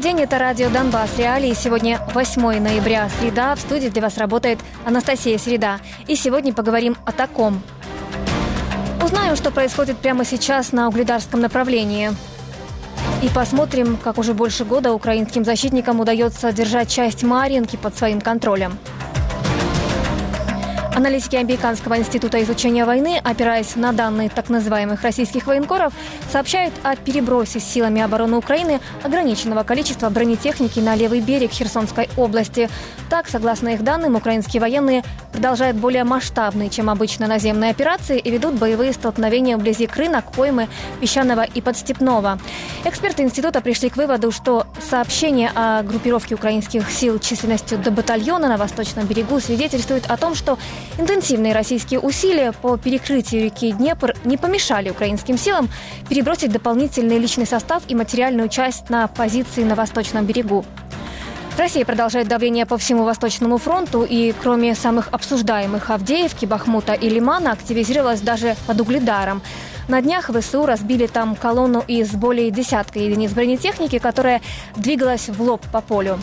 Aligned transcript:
Добрый 0.00 0.14
день, 0.14 0.22
это 0.24 0.38
радио 0.38 0.70
«Донбасс. 0.70 1.18
Реалии». 1.18 1.52
Сегодня 1.52 2.00
8 2.14 2.58
ноября, 2.58 3.10
среда. 3.20 3.54
В 3.54 3.60
студии 3.60 3.88
для 3.88 4.00
вас 4.00 4.16
работает 4.16 4.58
Анастасия 4.86 5.36
Среда. 5.36 5.78
И 6.06 6.16
сегодня 6.16 6.54
поговорим 6.54 6.96
о 7.04 7.12
таком. 7.12 7.62
Узнаем, 9.04 9.36
что 9.36 9.50
происходит 9.50 9.98
прямо 9.98 10.24
сейчас 10.24 10.72
на 10.72 10.88
угледарском 10.88 11.42
направлении. 11.42 12.12
И 13.22 13.28
посмотрим, 13.28 13.98
как 14.02 14.16
уже 14.16 14.32
больше 14.32 14.64
года 14.64 14.94
украинским 14.94 15.44
защитникам 15.44 16.00
удается 16.00 16.50
держать 16.50 16.88
часть 16.88 17.22
Маринки 17.22 17.76
под 17.76 17.94
своим 17.94 18.22
контролем. 18.22 18.78
Аналитики 20.92 21.36
Американского 21.36 21.98
института 21.98 22.42
изучения 22.42 22.84
войны, 22.84 23.20
опираясь 23.22 23.76
на 23.76 23.92
данные 23.92 24.28
так 24.28 24.48
называемых 24.48 25.02
российских 25.02 25.46
военкоров, 25.46 25.94
сообщают 26.30 26.74
о 26.82 26.96
перебросе 26.96 27.60
силами 27.60 28.02
обороны 28.02 28.36
Украины 28.36 28.80
ограниченного 29.02 29.62
количества 29.62 30.10
бронетехники 30.10 30.80
на 30.80 30.96
левый 30.96 31.20
берег 31.20 31.52
Херсонской 31.52 32.08
области. 32.16 32.68
Так, 33.08 33.28
согласно 33.28 33.68
их 33.70 33.82
данным, 33.82 34.16
украинские 34.16 34.60
военные 34.60 35.04
продолжают 35.32 35.76
более 35.76 36.04
масштабные, 36.04 36.68
чем 36.70 36.90
обычно, 36.90 37.26
наземные 37.28 37.70
операции 37.70 38.18
и 38.18 38.30
ведут 38.30 38.54
боевые 38.54 38.92
столкновения 38.92 39.56
вблизи 39.56 39.86
Крынок, 39.86 40.32
Поймы, 40.32 40.68
Песчаного 41.00 41.42
и 41.42 41.60
Подстепного. 41.60 42.38
Эксперты 42.84 43.22
института 43.22 43.60
пришли 43.60 43.90
к 43.90 43.96
выводу, 43.96 44.32
что 44.32 44.66
сообщение 44.88 45.50
о 45.54 45.82
группировке 45.82 46.34
украинских 46.34 46.90
сил 46.90 47.18
численностью 47.18 47.78
до 47.78 47.90
батальона 47.90 48.48
на 48.48 48.56
восточном 48.56 49.06
берегу 49.06 49.40
свидетельствует 49.40 50.10
о 50.10 50.16
том, 50.16 50.34
что 50.34 50.58
Интенсивные 50.98 51.54
российские 51.54 52.00
усилия 52.00 52.52
по 52.52 52.76
перекрытию 52.76 53.44
реки 53.44 53.72
Днепр 53.72 54.14
не 54.24 54.36
помешали 54.36 54.90
украинским 54.90 55.38
силам 55.38 55.68
перебросить 56.08 56.52
дополнительный 56.52 57.18
личный 57.18 57.46
состав 57.46 57.82
и 57.88 57.94
материальную 57.94 58.48
часть 58.48 58.90
на 58.90 59.06
позиции 59.08 59.62
на 59.62 59.74
восточном 59.74 60.26
берегу. 60.26 60.64
Россия 61.56 61.84
продолжает 61.84 62.26
давление 62.28 62.64
по 62.64 62.78
всему 62.78 63.04
Восточному 63.04 63.58
фронту, 63.58 64.06
и 64.08 64.32
кроме 64.40 64.74
самых 64.74 65.08
обсуждаемых 65.10 65.90
Авдеевки, 65.90 66.46
Бахмута 66.46 66.94
и 66.94 67.08
Лимана, 67.08 67.52
активизировалась 67.52 68.20
даже 68.20 68.56
под 68.66 68.80
Угледаром. 68.80 69.42
На 69.88 70.00
днях 70.00 70.30
ВСУ 70.30 70.64
разбили 70.64 71.06
там 71.06 71.36
колонну 71.36 71.84
из 71.86 72.12
более 72.12 72.50
десятка 72.50 72.98
единиц 72.98 73.32
бронетехники, 73.32 73.98
которая 73.98 74.40
двигалась 74.76 75.28
в 75.28 75.42
лоб 75.42 75.60
по 75.72 75.80
полю. 75.80 76.18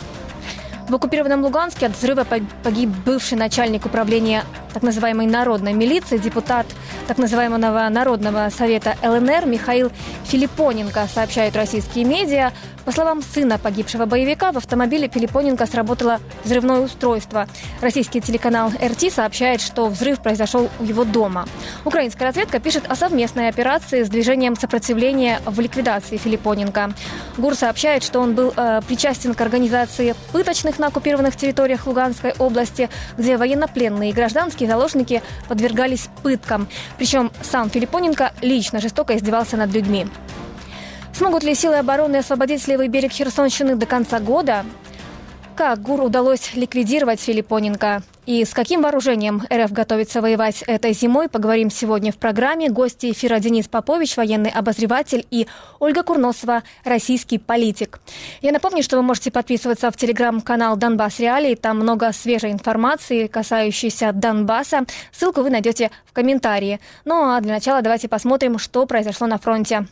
В 0.88 0.94
оккупированном 0.94 1.44
Луганске 1.44 1.86
от 1.86 1.92
взрыва 1.92 2.24
погиб 2.64 2.88
бывший 3.04 3.36
начальник 3.36 3.84
управления 3.84 4.44
так 4.72 4.82
называемой 4.82 5.26
народной 5.26 5.74
милиции, 5.74 6.16
депутат 6.16 6.66
так 7.06 7.18
называемого 7.18 7.86
Народного 7.90 8.48
совета 8.48 8.96
ЛНР 9.02 9.44
Михаил 9.44 9.92
Филиппоненко, 10.24 11.06
сообщают 11.12 11.56
российские 11.56 12.06
медиа. 12.06 12.52
По 12.88 12.92
словам 12.92 13.20
сына 13.20 13.58
погибшего 13.58 14.06
боевика, 14.06 14.50
в 14.50 14.56
автомобиле 14.56 15.10
Филиппоненко 15.12 15.66
сработало 15.66 16.20
взрывное 16.42 16.80
устройство. 16.80 17.46
Российский 17.82 18.22
телеканал 18.22 18.70
РТ 18.82 19.12
сообщает, 19.12 19.60
что 19.60 19.88
взрыв 19.88 20.22
произошел 20.22 20.70
у 20.80 20.84
его 20.84 21.04
дома. 21.04 21.46
Украинская 21.84 22.28
разведка 22.28 22.60
пишет 22.60 22.84
о 22.88 22.96
совместной 22.96 23.48
операции 23.48 24.04
с 24.04 24.08
движением 24.08 24.56
сопротивления 24.56 25.42
в 25.44 25.60
ликвидации 25.60 26.16
Филиппоненко. 26.16 26.94
ГУР 27.36 27.56
сообщает, 27.56 28.02
что 28.02 28.20
он 28.20 28.34
был 28.34 28.54
э, 28.56 28.80
причастен 28.88 29.34
к 29.34 29.40
организации 29.42 30.14
пыточных 30.32 30.78
на 30.78 30.86
оккупированных 30.86 31.36
территориях 31.36 31.86
Луганской 31.86 32.32
области, 32.38 32.88
где 33.18 33.36
военнопленные 33.36 34.12
и 34.12 34.14
гражданские 34.14 34.66
заложники 34.66 35.22
подвергались 35.46 36.08
пыткам. 36.22 36.66
Причем 36.96 37.32
сам 37.42 37.68
Филиппоненко 37.68 38.32
лично 38.40 38.80
жестоко 38.80 39.14
издевался 39.14 39.58
над 39.58 39.74
людьми. 39.74 40.06
Смогут 41.18 41.42
ли 41.42 41.52
силы 41.56 41.78
обороны 41.78 42.18
освободить 42.18 42.68
левый 42.68 42.86
берег 42.86 43.10
Херсонщины 43.10 43.74
до 43.74 43.86
конца 43.86 44.20
года? 44.20 44.64
Как 45.56 45.82
ГУР 45.82 46.02
удалось 46.02 46.54
ликвидировать 46.54 47.20
Филиппоненко? 47.20 48.04
И 48.24 48.44
с 48.44 48.54
каким 48.54 48.82
вооружением 48.82 49.42
РФ 49.52 49.72
готовится 49.72 50.22
воевать 50.22 50.62
этой 50.68 50.92
зимой, 50.92 51.28
поговорим 51.28 51.72
сегодня 51.72 52.12
в 52.12 52.18
программе. 52.18 52.68
Гости 52.68 53.10
эфира 53.10 53.40
Денис 53.40 53.66
Попович, 53.66 54.16
военный 54.16 54.50
обозреватель, 54.50 55.26
и 55.32 55.48
Ольга 55.80 56.04
Курносова, 56.04 56.62
российский 56.84 57.38
политик. 57.38 57.98
Я 58.40 58.52
напомню, 58.52 58.84
что 58.84 58.96
вы 58.96 59.02
можете 59.02 59.32
подписываться 59.32 59.90
в 59.90 59.96
телеграм-канал 59.96 60.76
Донбасс 60.76 61.18
Реалии. 61.18 61.56
Там 61.56 61.80
много 61.80 62.12
свежей 62.12 62.52
информации, 62.52 63.26
касающейся 63.26 64.12
Донбасса. 64.12 64.84
Ссылку 65.10 65.42
вы 65.42 65.50
найдете 65.50 65.90
в 66.06 66.12
комментарии. 66.12 66.78
Ну 67.04 67.28
а 67.28 67.40
для 67.40 67.54
начала 67.54 67.82
давайте 67.82 68.06
посмотрим, 68.06 68.60
что 68.60 68.86
произошло 68.86 69.26
на 69.26 69.38
фронте. 69.38 69.88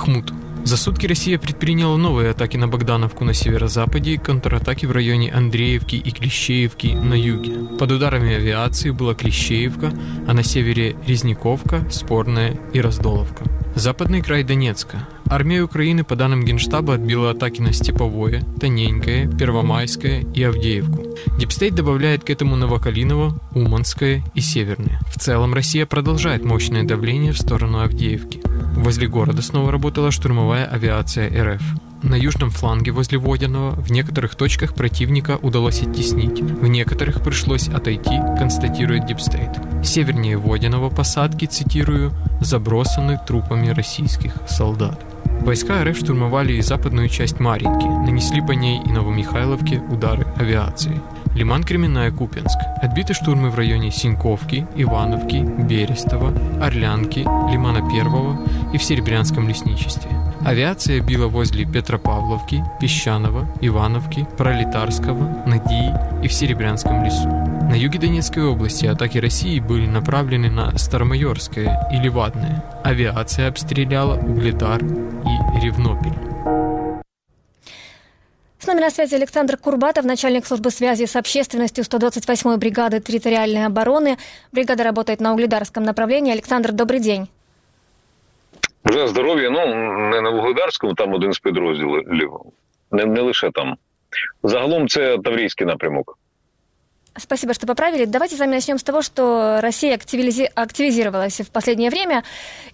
Хмут. 0.00 0.32
За 0.64 0.78
сутки 0.78 1.06
Россия 1.06 1.38
предприняла 1.38 1.98
новые 1.98 2.30
атаки 2.30 2.56
на 2.56 2.68
Богдановку 2.68 3.24
на 3.24 3.34
северо-западе 3.34 4.12
и 4.12 4.16
контратаки 4.16 4.86
в 4.86 4.92
районе 4.92 5.30
Андреевки 5.30 5.96
и 5.96 6.10
Клещеевки 6.10 6.88
на 6.88 7.12
юге. 7.12 7.52
Под 7.78 7.92
ударами 7.92 8.34
авиации 8.34 8.90
была 8.90 9.14
Клещеевка, 9.14 9.92
а 10.26 10.32
на 10.32 10.42
севере 10.42 10.96
Резниковка, 11.06 11.86
Спорная 11.90 12.58
и 12.72 12.80
Раздоловка. 12.80 13.44
Западный 13.74 14.20
край 14.20 14.42
Донецка. 14.44 15.08
Армия 15.26 15.62
Украины, 15.62 16.02
по 16.02 16.16
данным 16.16 16.44
Генштаба, 16.44 16.94
отбила 16.94 17.30
атаки 17.30 17.60
на 17.60 17.72
Степовое, 17.72 18.42
Тоненькое, 18.60 19.28
Первомайское 19.28 20.24
и 20.34 20.42
Авдеевку. 20.42 21.04
DeepState 21.38 21.74
добавляет 21.74 22.24
к 22.24 22.30
этому 22.30 22.56
Новокалиново, 22.56 23.40
Уманское 23.54 24.24
и 24.34 24.40
Северное. 24.40 24.98
В 25.14 25.18
целом 25.18 25.54
Россия 25.54 25.86
продолжает 25.86 26.44
мощное 26.44 26.82
давление 26.82 27.32
в 27.32 27.38
сторону 27.38 27.80
Авдеевки. 27.80 28.42
Возле 28.76 29.06
города 29.06 29.40
снова 29.40 29.70
работала 29.70 30.10
штурмовая 30.10 30.66
авиация 30.66 31.30
РФ. 31.54 31.62
На 32.02 32.14
южном 32.14 32.50
фланге 32.50 32.92
возле 32.92 33.18
Водяного 33.18 33.72
в 33.72 33.90
некоторых 33.90 34.34
точках 34.34 34.74
противника 34.74 35.38
удалось 35.42 35.82
оттеснить, 35.82 36.40
в 36.40 36.66
некоторых 36.66 37.22
пришлось 37.22 37.68
отойти, 37.68 38.18
констатирует 38.38 39.06
DeepState. 39.06 39.50
Севернее 39.84 40.38
Водяного 40.38 40.88
посадки, 40.88 41.44
цитирую, 41.44 42.12
забросаны 42.40 43.20
трупами 43.26 43.68
российских 43.68 44.32
солдат. 44.48 44.98
Войска 45.42 45.84
РФ 45.84 45.96
штурмовали 45.98 46.54
и 46.54 46.62
западную 46.62 47.08
часть 47.08 47.38
Маринки, 47.38 47.86
нанесли 47.86 48.40
по 48.40 48.52
ней 48.52 48.80
и 48.84 48.90
Новомихайловке 48.90 49.82
удары 49.90 50.26
авиации. 50.36 51.00
Лиман 51.34 51.62
Кременная 51.62 52.10
Купенск. 52.10 52.58
Отбиты 52.82 53.14
штурмы 53.14 53.50
в 53.50 53.54
районе 53.54 53.90
Синьковки, 53.90 54.66
Ивановки, 54.74 55.36
Берестова, 55.36 56.32
Орлянки, 56.60 57.20
Лимана 57.50 57.88
Первого 57.88 58.36
и 58.72 58.78
в 58.78 58.82
Серебрянском 58.82 59.48
лесничестве. 59.48 60.10
Авиация 60.44 61.00
била 61.00 61.28
возле 61.28 61.66
Петропавловки, 61.66 62.64
Песчаного, 62.80 63.46
Ивановки, 63.60 64.26
Пролетарского, 64.38 65.44
Надии 65.46 65.94
и 66.24 66.28
в 66.28 66.32
Серебрянском 66.32 67.04
лесу. 67.04 67.28
На 67.28 67.74
юге 67.74 68.00
Донецкой 68.00 68.46
области 68.46 68.86
атаки 68.86 69.18
России 69.18 69.60
были 69.60 69.86
направлены 69.86 70.50
на 70.50 70.76
Старомайорское 70.76 71.88
и 71.92 71.96
Левадное. 71.98 72.64
Авиация 72.82 73.48
обстреляла 73.48 74.18
Угледар 74.18 74.82
и 74.82 75.60
Ревнопель. 75.64 76.29
С 78.59 78.67
нами 78.67 78.79
на 78.79 78.89
связи 78.89 79.15
Александр 79.15 79.57
Курбатов, 79.57 80.05
начальник 80.05 80.45
службы 80.45 80.71
связи 80.71 81.05
с 81.05 81.15
общественностью 81.15 81.83
128-й 81.83 82.57
бригады 82.57 82.99
территориальной 82.99 83.65
обороны. 83.65 84.17
Бригада 84.51 84.83
работает 84.83 85.19
на 85.19 85.33
угледарском 85.33 85.83
направлении. 85.83 86.31
Александр, 86.31 86.71
добрый 86.71 86.99
день. 86.99 87.27
Вже 88.83 89.07
здоров'я, 89.07 89.49
ну 89.49 89.65
не 90.09 90.21
на 90.21 90.29
Вугледарському, 90.29 90.93
там 90.93 91.13
один 91.13 91.33
з 91.33 91.39
підрозділів, 91.39 92.31
не, 92.91 93.05
не 93.05 93.21
лише 93.21 93.51
там. 93.51 93.77
Загалом 94.43 94.87
це 94.87 95.17
Таврійський 95.17 95.67
напрямок. 95.67 96.17
Спасибо, 97.17 97.53
что 97.53 97.65
поправили. 97.65 98.05
Давайте 98.05 98.35
с 98.35 98.39
вами 98.39 98.55
начнем 98.55 98.77
с 98.77 98.83
того, 98.83 99.01
что 99.01 99.59
Россия 99.61 99.95
активизи... 99.95 100.49
активизировалась 100.53 101.39
в 101.39 101.49
последнее 101.49 101.89
время 101.89 102.23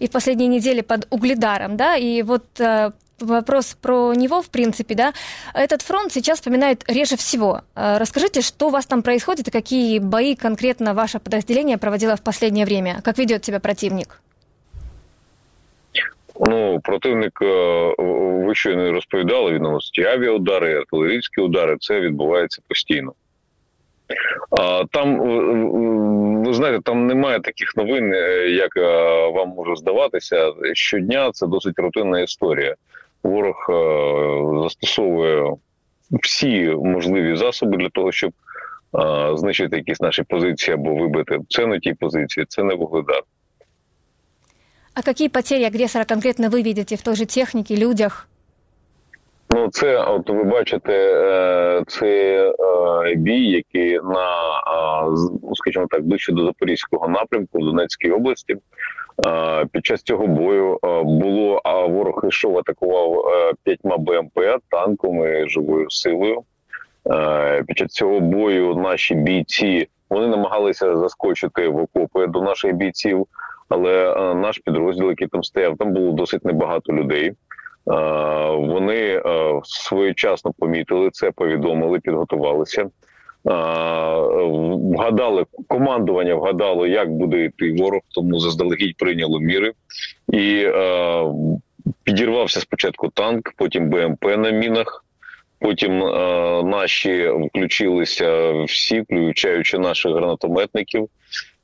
и 0.00 0.06
в 0.06 0.10
последние 0.10 0.48
недели 0.48 0.80
под 0.80 1.06
Угледаром, 1.10 1.76
да, 1.76 1.96
и 1.96 2.22
вот 2.22 2.60
э, 2.60 2.90
вопрос 3.20 3.74
про 3.80 4.14
него, 4.14 4.42
в 4.42 4.48
принципе, 4.48 4.94
да, 4.94 5.12
этот 5.54 5.82
фронт 5.82 6.12
сейчас 6.12 6.38
вспоминают 6.38 6.84
реже 6.88 7.16
всего. 7.16 7.62
Э, 7.74 7.98
расскажите, 7.98 8.42
что 8.42 8.68
у 8.68 8.70
вас 8.70 8.86
там 8.86 9.02
происходит 9.02 9.48
и 9.48 9.50
какие 9.50 9.98
бои 9.98 10.34
конкретно 10.34 10.94
ваше 10.94 11.18
подразделение 11.18 11.78
проводило 11.78 12.16
в 12.16 12.22
последнее 12.22 12.66
время? 12.66 13.00
Как 13.02 13.18
ведет 13.18 13.44
себя 13.44 13.60
противник? 13.60 14.20
Ну, 16.40 16.80
противник 16.80 17.38
е, 17.42 17.94
ви 18.46 18.54
щойно 18.54 18.92
розповідали, 18.92 19.52
він 19.52 19.62
наносить 19.62 19.98
авіаудари, 19.98 20.78
артилерійські 20.78 21.40
удари. 21.40 21.76
Це 21.80 22.00
відбувається 22.00 22.62
постійно. 22.68 23.12
А 24.50 24.84
Там, 24.90 25.18
ви 26.44 26.54
знаєте, 26.54 26.80
там 26.84 27.06
немає 27.06 27.40
таких 27.40 27.76
новин, 27.76 28.14
е, 28.14 28.48
як 28.48 28.76
е, 28.76 28.82
вам 29.28 29.48
може 29.48 29.76
здаватися. 29.76 30.52
Щодня 30.72 31.30
це 31.32 31.46
досить 31.46 31.78
рутинна 31.78 32.20
історія. 32.20 32.74
Ворог 33.27 33.65
застосовує 34.63 35.53
всі 36.11 36.69
можливі 36.69 37.35
засоби 37.35 37.77
для 37.77 37.89
того, 37.89 38.11
щоб 38.11 38.31
знищити 39.33 39.77
якісь 39.77 40.01
наші 40.01 40.23
позиції 40.23 40.75
або 40.75 40.95
вибити. 40.95 41.39
Це 41.49 41.65
не 41.65 41.79
ті 41.79 41.93
позиції, 41.93 42.45
це 42.49 42.63
не 42.63 42.75
вугледар. 42.75 43.23
А 44.93 45.03
какие 45.03 45.27
потери 45.27 45.63
агрессора 45.63 46.05
конкретно 46.05 46.49
вы 46.49 46.63
видите 46.63 46.95
в 46.95 47.01
той 47.03 47.15
же 47.15 47.27
технике, 47.27 47.75
людях? 47.75 48.27
Ну, 49.49 49.69
це 49.71 50.03
от 50.03 50.29
ви 50.29 50.43
бачите, 50.43 50.93
е, 50.93 51.83
це 51.87 52.07
е, 53.05 53.15
бій, 53.15 53.49
який 53.49 53.93
на 53.93 54.57
ну, 55.43 55.55
скажімо 55.55 55.87
так, 55.89 56.03
ближче 56.03 56.31
до 56.33 56.45
Запорізького 56.45 57.07
напрямку 57.07 57.59
в 57.59 57.65
Донецькій 57.65 58.11
області. 58.11 58.55
Під 59.71 59.85
час 59.85 60.03
цього 60.03 60.27
бою 60.27 60.79
було 61.03 61.61
а 61.63 61.85
ворог 61.85 62.25
йшов, 62.27 62.57
атакував 62.57 63.23
п'ятьма 63.63 63.97
БМП 63.97 64.39
танками 64.69 65.47
живою 65.49 65.89
силою. 65.89 66.43
Під 67.67 67.77
час 67.77 67.91
цього 67.91 68.19
бою 68.19 68.75
наші 68.75 69.15
бійці 69.15 69.87
вони 70.09 70.27
намагалися 70.27 70.97
заскочити 70.97 71.67
в 71.67 71.77
окопи 71.77 72.27
до 72.27 72.41
наших 72.41 72.73
бійців, 72.73 73.27
але 73.69 74.15
наш 74.35 74.57
підрозділ, 74.57 75.09
який 75.09 75.27
там 75.27 75.43
стояв, 75.43 75.77
там 75.77 75.93
було 75.93 76.11
досить 76.11 76.45
небагато 76.45 76.93
людей. 76.93 77.31
Вони 78.57 79.21
своєчасно 79.63 80.51
помітили 80.59 81.09
це, 81.09 81.31
повідомили, 81.31 81.99
підготувалися. 81.99 82.89
Вгадали 84.93 85.45
командування, 85.67 86.35
вгадало, 86.35 86.87
як 86.87 87.11
буде 87.11 87.43
йти 87.43 87.75
ворог, 87.79 88.01
тому 88.11 88.39
заздалегідь 88.39 88.97
прийняло 88.97 89.39
міри 89.39 89.73
і 90.33 90.67
підірвався 92.03 92.59
спочатку 92.59 93.09
танк, 93.09 93.53
потім 93.57 93.89
БМП 93.89 94.25
на 94.25 94.51
мінах. 94.51 95.03
Потім 95.59 96.03
е, 96.03 96.63
наші 96.63 97.29
включилися 97.29 98.51
всі, 98.51 99.01
включаючи 99.01 99.77
наших 99.77 100.11
гранатометників. 100.11 101.09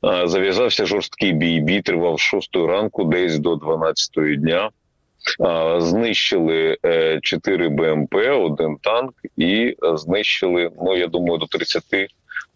Е, 0.06 0.28
зав'язався 0.28 0.86
жорсткий 0.86 1.32
бій. 1.32 1.60
Бій 1.60 1.82
тривав 1.82 2.20
з 2.20 2.22
6 2.22 2.56
ранку, 2.56 3.04
десь 3.04 3.40
до 3.40 3.56
12 3.56 4.42
дня. 4.42 4.70
Е, 5.42 5.82
знищили 5.82 6.78
4 7.22 7.70
БМП, 7.70 8.16
один 8.16 8.78
танк, 8.82 9.14
і 9.38 9.76
знищили. 9.82 10.72
Ну 10.82 10.98
я 10.98 11.08
думаю, 11.08 11.38
до 11.38 11.46
30 11.46 11.84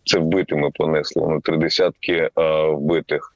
це 0.06 0.20
вбитими 0.20 0.72
понесло. 0.74 1.30
Ну, 1.30 1.42
три 1.42 1.58
десятки 1.58 2.30
вбитих 2.70 3.34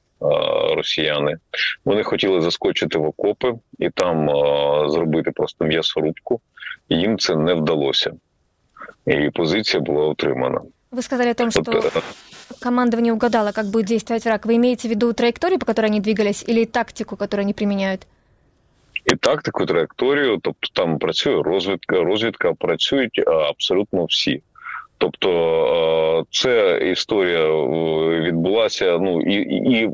росіяни. 0.76 1.36
Вони 1.84 2.02
хотіли 2.02 2.40
заскочити 2.40 2.98
в 2.98 3.04
окопи 3.04 3.54
і 3.78 3.90
там 3.90 4.28
зробити 4.90 5.30
просто 5.30 5.64
м'ясорубку. 5.64 6.40
Їм 6.88 7.18
це 7.18 7.36
не 7.36 7.54
вдалося. 7.54 8.12
І 9.06 9.30
позиція 9.30 9.80
була 9.80 10.06
утримана. 10.06 10.60
Вы 10.92 11.02
сказали 11.02 11.30
о 11.30 11.34
том, 11.34 11.50
что 11.50 11.62
вот, 11.62 12.04
командование 12.60 13.12
угадало, 13.12 13.52
как 13.52 13.66
будет 13.66 13.86
действовать 13.86 14.24
враг. 14.26 14.46
Вы 14.46 14.56
имеете 14.56 14.88
в 14.88 14.90
виду 14.90 15.12
траекторию, 15.14 15.58
по 15.58 15.64
которой 15.64 15.86
они 15.86 16.00
двигались, 16.00 16.44
или 16.48 16.66
тактику, 16.66 17.16
которую 17.16 17.44
они 17.44 17.54
применяют? 17.54 18.06
І 19.04 19.16
тактику, 19.16 19.66
траєкторію, 19.66 20.38
тобто 20.42 20.68
там 20.72 20.98
працює 20.98 21.42
розвідка, 21.42 21.96
розвідка 21.96 22.52
працюють 22.52 23.22
абсолютно 23.26 24.04
всі. 24.04 24.42
Тобто 24.98 26.24
це 26.30 26.78
історія 26.92 27.46
відбулася. 28.20 28.98
Ну 28.98 29.20
і 29.20 29.34
і 29.72 29.90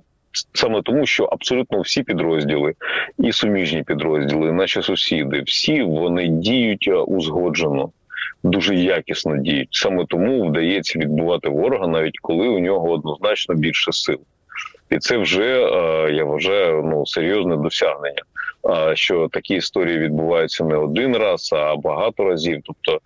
саме 0.52 0.82
тому, 0.82 1.06
що 1.06 1.24
абсолютно 1.24 1.80
всі 1.80 2.02
підрозділи 2.02 2.74
і 3.18 3.32
суміжні 3.32 3.82
підрозділи, 3.82 4.52
наші 4.52 4.82
сусіди, 4.82 5.42
всі 5.46 5.82
вони 5.82 6.28
діють 6.28 6.90
узгоджено. 7.06 7.90
Дуже 8.42 8.74
якісно 8.74 9.36
діють 9.36 9.68
саме 9.70 10.04
тому 10.08 10.48
вдається 10.48 10.98
відбувати 10.98 11.48
ворога, 11.48 11.86
навіть 11.86 12.18
коли 12.22 12.48
у 12.48 12.58
нього 12.58 12.90
однозначно 12.90 13.54
більше 13.54 13.92
сил, 13.92 14.20
і 14.90 14.98
це 14.98 15.16
вже 15.16 15.46
я 16.12 16.24
вважаю 16.24 16.82
ну 16.82 17.06
серйозне 17.06 17.56
досягнення. 17.56 18.22
Що 18.94 19.28
такі 19.32 19.54
історії 19.54 19.98
відбуваються 19.98 20.64
не 20.64 20.76
один 20.76 21.16
раз, 21.16 21.50
а 21.52 21.76
багато 21.76 22.24
разів. 22.24 22.60
Тобто 22.64 23.00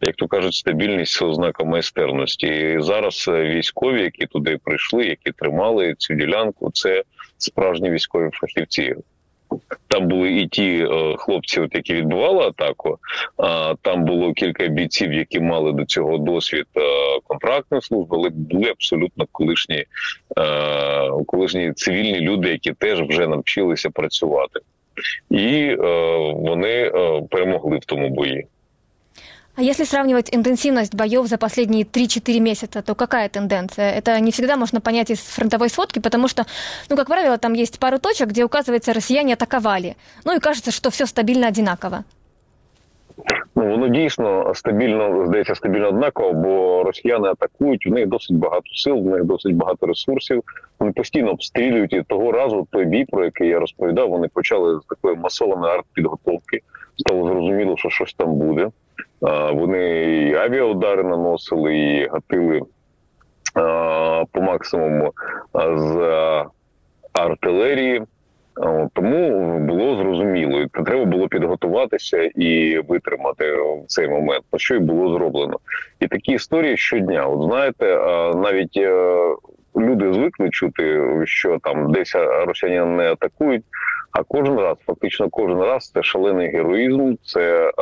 як 0.00 0.16
то 0.16 0.26
кажуть, 0.26 0.54
стабільність 0.54 1.22
ознака 1.22 1.64
майстерності. 1.64 2.46
І 2.46 2.80
зараз 2.80 3.26
е, 3.28 3.42
військові, 3.42 4.02
які 4.02 4.26
туди 4.26 4.58
прийшли, 4.64 5.04
які 5.04 5.32
тримали 5.32 5.94
цю 5.98 6.14
ділянку, 6.14 6.70
це 6.72 7.02
справжні 7.38 7.90
військові 7.90 8.30
фахівці. 8.32 8.94
Там 9.88 10.08
були 10.08 10.32
і 10.32 10.48
ті 10.48 10.88
е, 10.90 11.16
хлопці, 11.18 11.60
от 11.60 11.74
які 11.74 11.94
відбували 11.94 12.44
атаку. 12.44 12.98
А 13.36 13.74
там 13.82 14.04
було 14.04 14.32
кілька 14.32 14.66
бійців, 14.66 15.12
які 15.12 15.40
мали 15.40 15.72
до 15.72 15.84
цього 15.84 16.18
досвід 16.18 16.66
е, 16.76 16.80
контрактної 17.24 17.82
служби, 17.82 18.16
але 18.16 18.28
були 18.30 18.70
абсолютно 18.70 19.26
колишні 19.32 19.84
е, 20.38 21.10
колишні 21.26 21.72
цивільні 21.72 22.20
люди, 22.20 22.48
які 22.48 22.72
теж 22.72 23.02
вже 23.02 23.26
навчилися 23.26 23.90
працювати, 23.90 24.60
е, 25.32 25.76
вони 26.34 26.90
перемогли 27.30 27.78
в 27.78 27.84
тому 27.84 28.08
бої. 28.08 28.46
А 29.56 29.62
если 29.62 29.84
сравнивать 29.84 30.34
интенсивность 30.34 30.94
боев 30.94 31.26
за 31.26 31.36
последние 31.36 31.84
3-4 31.84 32.40
месяца, 32.40 32.80
то 32.80 32.94
какая 32.94 33.28
тенденция? 33.28 33.92
Это 33.92 34.18
не 34.20 34.30
всегда 34.30 34.56
можно 34.56 34.80
понять 34.80 35.10
из 35.10 35.18
фронтовой 35.18 35.68
сводки, 35.68 35.98
потому 35.98 36.28
что, 36.28 36.46
ну, 36.88 36.96
как 36.96 37.08
правило, 37.08 37.36
там 37.36 37.52
есть 37.52 37.78
пару 37.78 37.98
точек, 37.98 38.28
где 38.28 38.44
указывается, 38.44 38.94
россияне 38.94 39.34
атаковали. 39.34 39.96
Ну 40.24 40.36
и 40.36 40.40
кажется, 40.40 40.70
что 40.70 40.90
все 40.90 41.04
стабильно 41.04 41.48
одинаково. 41.48 42.04
Ну, 43.60 43.66
воно 43.66 43.88
дійсно 43.88 44.54
стабільно 44.54 45.26
здається 45.26 45.54
стабільно 45.54 45.88
однаково, 45.88 46.32
бо 46.32 46.82
росіяни 46.84 47.28
атакують. 47.28 47.86
У 47.86 47.90
них 47.90 48.06
досить 48.06 48.36
багато 48.36 48.74
сил, 48.74 48.98
у 48.98 49.10
них 49.10 49.24
досить 49.24 49.54
багато 49.54 49.86
ресурсів. 49.86 50.42
Вони 50.78 50.92
постійно 50.92 51.30
обстрілюють 51.30 51.92
і 51.92 52.02
того 52.02 52.32
разу 52.32 52.66
той 52.70 52.84
бій, 52.84 53.04
про 53.04 53.24
який 53.24 53.48
я 53.48 53.58
розповідав. 53.58 54.10
Вони 54.10 54.28
почали 54.28 54.80
з 54.80 54.84
такої 54.84 55.16
масованої 55.16 55.72
артпідготовки. 55.72 56.60
Стало 56.96 57.28
зрозуміло, 57.28 57.76
що 57.76 57.90
щось 57.90 58.14
там 58.14 58.34
буде. 58.34 58.68
Вони 59.52 60.02
і 60.02 60.34
авіаудари 60.34 61.02
наносили, 61.02 61.76
і 61.76 62.06
гатили 62.06 62.62
по 64.32 64.42
максимуму 64.42 65.12
з 65.76 66.44
артилерії. 67.12 68.02
Тому 68.92 69.58
було 69.58 69.96
зрозуміло, 69.96 70.60
і 70.60 70.66
треба 70.84 71.04
було 71.04 71.28
підготуватися 71.28 72.22
і 72.22 72.78
витримати 72.78 73.52
в 73.52 73.84
цей 73.86 74.08
момент, 74.08 74.44
на 74.52 74.58
що 74.58 74.74
й 74.74 74.78
було 74.78 75.18
зроблено. 75.18 75.58
І 76.00 76.06
такі 76.06 76.32
історії 76.32 76.76
щодня. 76.76 77.26
От 77.26 77.48
знаєте, 77.48 77.96
навіть 78.34 78.76
е, 78.76 79.16
люди 79.76 80.12
звикли 80.12 80.50
чути, 80.50 81.02
що 81.24 81.58
там 81.62 81.92
десь 81.92 82.14
росіяни 82.46 82.96
не 82.96 83.12
атакують. 83.12 83.64
А 84.12 84.22
кожен 84.22 84.56
раз, 84.56 84.76
фактично, 84.86 85.28
кожен 85.30 85.58
раз 85.58 85.90
це 85.90 86.02
шалений 86.02 86.48
героїзм, 86.48 87.14
це 87.24 87.72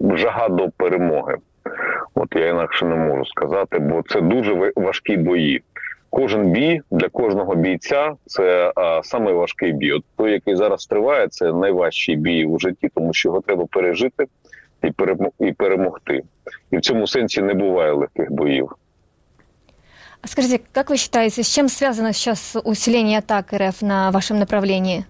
жага 0.00 0.48
до 0.48 0.68
перемоги. 0.76 1.36
От 2.14 2.28
я 2.34 2.48
інакше 2.48 2.86
не 2.86 2.94
можу 2.94 3.24
сказати, 3.24 3.78
бо 3.78 4.02
це 4.08 4.20
дуже 4.20 4.72
важкі 4.76 5.16
бої. 5.16 5.62
Кожен 6.14 6.50
бій 6.50 6.80
для 6.90 7.08
кожного 7.08 7.54
бійця 7.54 8.14
це 8.26 8.72
а, 8.76 9.00
саме 9.02 9.32
важкий 9.32 9.72
бій. 9.72 9.92
От 9.92 10.04
той, 10.16 10.32
який 10.32 10.56
зараз 10.56 10.86
триває, 10.86 11.28
це 11.28 11.52
найважчий 11.52 12.16
бій 12.16 12.44
у 12.44 12.58
житті, 12.58 12.88
тому 12.94 13.14
що 13.14 13.28
його 13.28 13.40
треба 13.40 13.66
пережити 13.66 14.26
і 15.40 15.52
перемогти. 15.52 16.22
І 16.70 16.76
в 16.76 16.80
цьому 16.80 17.06
сенсі 17.06 17.42
не 17.42 17.54
буває 17.54 17.92
легких 17.92 18.32
боїв. 18.32 18.72
Скажите, 20.24 20.60
как 20.72 20.90
вы 20.90 20.96
считаете, 20.96 21.42
с 21.42 21.54
чем 21.54 21.68
связано 21.68 22.12
сейчас 22.12 22.56
усиление 22.64 23.18
атак 23.18 23.52
РФ 23.52 23.82
на 23.82 24.10
вашем 24.10 24.38
направлении? 24.38 25.04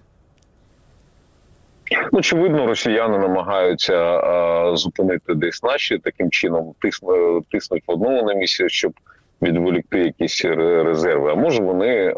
Ну, 2.11 2.19
очевидно, 2.19 2.65
росіяни 2.65 3.17
намагаються 3.17 3.95
а, 3.95 4.75
зупинити 4.75 5.33
десь 5.35 5.63
наші 5.63 5.97
таким 5.97 6.31
чином, 6.31 6.73
тиснуть, 6.79 7.47
тиснуть 7.47 7.83
в 7.87 7.91
одному 7.91 8.23
на 8.23 8.33
місці, 8.33 8.69
щоб 8.69 8.93
відволікти 9.41 9.99
якісь 9.99 10.45
резерви. 10.45 11.31
А 11.31 11.35
може 11.35 11.63
вони 11.63 12.13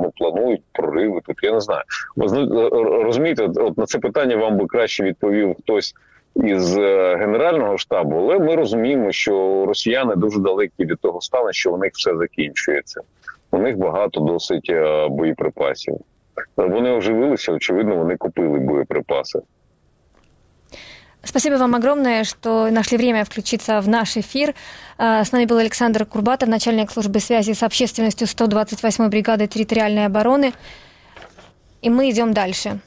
ну, 0.00 0.12
планують 0.16 0.62
прориви 0.72 1.20
тут. 1.24 1.36
Я 1.42 1.52
не 1.52 1.60
знаю. 1.60 1.82
розумієте, 3.04 3.48
от 3.56 3.78
на 3.78 3.86
це 3.86 3.98
питання 3.98 4.36
вам 4.36 4.58
би 4.58 4.66
краще 4.66 5.04
відповів 5.04 5.56
хтось. 5.62 5.94
Із 6.36 6.78
е, 6.78 7.16
генерального 7.16 7.78
штабу, 7.78 8.16
але 8.16 8.38
ми 8.38 8.56
розуміємо, 8.56 9.12
що 9.12 9.64
росіяни 9.68 10.16
дуже 10.16 10.40
далекі 10.40 10.84
від 10.84 10.98
того 11.00 11.20
стану, 11.20 11.52
що 11.52 11.72
у 11.72 11.78
них 11.78 11.92
все 11.94 12.16
закінчується. 12.16 13.00
У 13.50 13.58
них 13.58 13.76
багато 13.76 14.20
досить 14.20 14.70
е, 14.70 15.08
боєприпасів. 15.08 15.94
Вони 16.56 16.90
оживилися, 16.90 17.52
очевидно, 17.52 17.96
вони 17.96 18.16
купили 18.16 18.58
боеприпасы. 18.58 19.40
Спасибо 21.24 21.54
вам 21.54 21.74
огромное, 21.74 22.24
что 22.24 22.70
нашли 22.70 22.96
время 22.96 23.24
включиться 23.24 23.80
в 23.80 23.88
наш 23.88 24.16
эфир. 24.16 24.54
С 24.96 25.30
нами 25.30 25.44
был 25.44 25.58
Александр 25.58 26.06
Курбатов, 26.06 26.48
начальник 26.48 26.90
службы 26.90 27.20
связи 27.20 27.52
с 27.52 27.62
общественностью 27.62 28.26
128-й 28.26 29.08
бригады 29.08 29.46
территориальной 29.46 30.06
обороны. 30.06 30.54
И 31.82 31.90
мы 31.90 32.10
идем 32.10 32.32
дальше. 32.32 32.80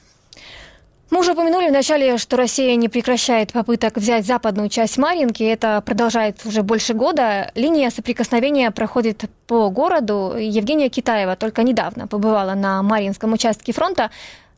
Мы 1.10 1.20
уже 1.20 1.32
упомянули 1.32 1.68
вначале, 1.68 2.16
что 2.16 2.38
Россия 2.38 2.74
не 2.74 2.88
прекращает 2.88 3.52
попыток 3.52 3.96
взять 3.96 4.26
западную 4.26 4.70
часть 4.70 4.96
Маринки. 4.96 5.42
Это 5.42 5.82
продолжается 5.84 6.48
уже 6.48 6.62
больше 6.62 6.94
года. 6.94 7.52
Линия 7.54 7.90
соприкосновения 7.90 8.70
проходит 8.70 9.24
по 9.46 9.68
городу. 9.68 10.34
Евгения 10.38 10.88
Китаева 10.88 11.36
только 11.36 11.62
недавно 11.64 12.06
побывала 12.06 12.54
на 12.54 12.82
Маринском 12.82 13.34
участке 13.34 13.72
фронта. 13.72 14.10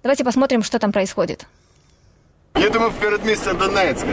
Давайте 0.04 0.24
посмотрим, 0.24 0.62
что 0.62 0.78
там 0.78 0.92
происходит. 0.92 1.46
Їдемо 2.58 2.88
в 2.88 2.92
передмістя 2.92 3.52
Донецька. 3.52 4.08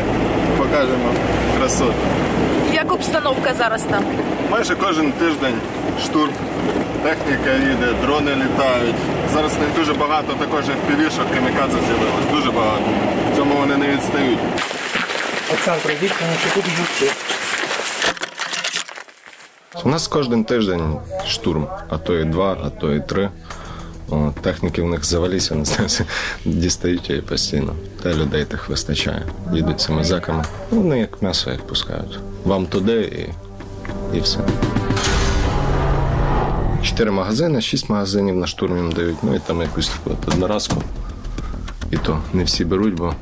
Покажемо 0.58 1.14
красоту. 1.58 1.94
Як 2.74 2.92
обстановка 2.92 3.54
зараз 3.58 3.84
там? 3.84 4.04
Майже 4.50 4.76
кожен 4.76 5.12
тиждень 5.12 5.56
штурм. 6.04 6.32
Техніка 7.04 7.54
їде, 7.54 7.94
дрони 8.06 8.36
літають. 8.36 8.96
Зараз 9.34 9.56
в 9.56 9.60
них 9.60 9.70
дуже 9.76 9.94
багато 9.94 10.34
також 10.34 10.64
впівішок, 10.66 11.26
камікадзе 11.34 11.78
з'явилось. 11.88 12.26
Дуже 12.34 12.52
багато. 12.52 12.84
В 13.34 13.36
цьому 13.36 13.56
вони 13.56 13.78
не 13.78 13.88
відстають. 13.88 14.40
У 19.84 19.90
нас 19.90 20.08
кожен 20.08 20.44
тиждень 20.44 20.98
штурм, 21.28 21.68
а 21.90 21.98
то 21.98 22.18
і 22.20 22.24
два, 22.26 22.58
а 22.66 22.70
то 22.70 22.94
і 22.94 23.00
три. 23.00 23.30
Техніки 24.42 24.82
в 24.82 24.86
них 24.88 25.06
завалися, 25.06 25.56
не 25.56 25.66
знаю, 25.66 25.90
дістають 26.46 27.10
її 27.10 27.22
постійно. 27.22 27.76
Та 28.04 28.14
людей 28.14 28.46
тих 28.46 28.70
вистачає. 28.70 29.26
Їдуть 29.54 29.80
цими 29.82 30.04
зеками. 30.04 30.44
Ну, 30.72 30.82
Вони 30.82 31.00
як 31.00 31.22
м'ясо 31.22 31.52
їх 31.52 31.62
пускають. 31.62 32.20
Вам 32.46 32.66
туди 32.66 33.02
і, 33.02 34.18
і 34.18 34.20
все. 34.20 34.40
Чотири 36.84 37.12
магазини, 37.12 37.62
шість 37.62 37.90
магазинів 37.90 38.36
на 38.36 38.48
штурм 38.48 38.78
їм 38.78 38.92
дають, 38.92 39.18
ну 39.24 39.36
і 39.36 39.40
там 39.40 39.62
якусь 39.62 39.90
таку 39.90 40.18
одноразку. 40.28 40.84
І 41.92 41.98
то 41.98 42.20
не 42.34 42.44
всі 42.44 42.66
беруть, 42.66 42.94
бо 42.94 43.14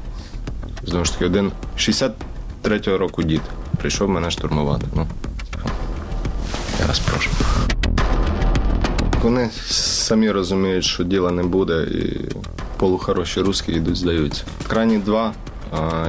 знову 0.84 1.06
ж 1.06 1.14
таки 1.14 1.26
один 1.26 1.52
63-го 1.78 2.98
року 2.98 3.24
дід 3.24 3.42
прийшов 3.78 4.10
мене 4.10 4.32
штурмувати. 4.32 4.86
Ну, 4.96 5.08
типу, 5.52 5.70
я 6.80 6.86
вас 6.86 7.00
прошу. 7.00 7.30
Вони 9.22 9.50
самі 9.70 10.32
розуміють, 10.32 10.86
що 10.86 11.04
діла 11.04 11.32
не 11.32 11.44
буде, 11.44 11.84
і 11.84 12.30
полухороші 12.78 13.42
русські 13.42 13.72
йдуть, 13.72 13.98
здаються. 13.98 14.44
Крайні 14.68 14.98
два, 14.98 15.34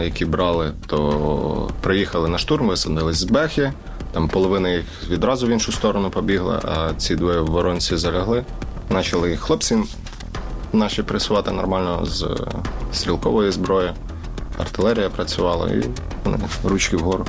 які 0.03 0.25
брали, 0.25 0.73
то 0.87 1.71
приїхали 1.81 2.29
на 2.29 2.39
штурм, 2.39 2.69
висадились 2.69 3.17
з 3.17 3.25
Бехи. 3.25 3.73
Там 4.13 4.29
половина 4.29 4.69
їх 4.69 4.85
відразу 5.11 5.47
в 5.47 5.51
іншу 5.51 5.73
сторону 5.73 6.11
побігла, 6.11 6.61
а 6.65 6.95
ці 6.95 7.17
двоє 7.17 7.41
воронці 7.41 7.97
залягли. 7.97 8.45
Почали 8.89 9.31
їх 9.31 9.41
хлопці 9.41 9.79
наші 10.73 11.03
пресувати 11.03 11.51
нормально 11.51 12.07
з 12.07 12.23
е, 12.23 12.37
стрілкової 12.93 13.53
зброї. 13.53 13.93
Артилерія 14.59 15.11
працювала, 15.11 15.69
і 15.69 15.85
вони 16.25 16.39
ручки 16.65 16.97
вгору. 16.97 17.27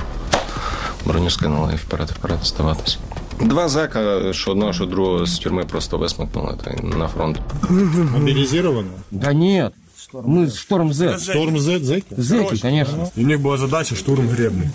Броню 1.06 1.30
скинули 1.30 1.72
і 1.72 1.76
вперед, 1.76 2.10
вперед 2.10 2.38
ставатись. 2.42 2.98
Два 3.42 3.68
зека, 3.68 4.32
що 4.32 4.50
одного, 4.50 4.72
що 4.72 4.86
другого 4.86 5.26
з 5.26 5.38
тюрми 5.38 5.64
просто 5.64 5.98
висмикнули 5.98 6.58
та 6.64 6.70
й 6.70 6.96
на 6.96 7.08
фронт. 7.08 7.40
Мобилизированы? 7.70 8.90
Да 9.10 9.32
нет, 9.32 9.72
мы 10.12 10.50
Шторм 10.50 10.92
Z. 10.92 11.18
Шторм 11.18 11.58
Z, 11.58 11.84
зэки? 11.84 12.14
Зеки, 12.16 12.56
конечно. 12.58 13.10
И 13.16 13.24
у 13.24 13.26
них 13.26 13.40
была 13.40 13.56
задача 13.56 13.94
штурм 13.96 14.28
гребли. 14.28 14.70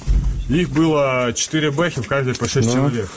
Их 0.49 0.69
было 0.69 1.33
4 1.33 1.71
бэхи, 1.71 2.01
в 2.01 2.07
каждой 2.07 2.33
по 2.33 2.47
6 2.47 2.73
человек. 2.73 3.09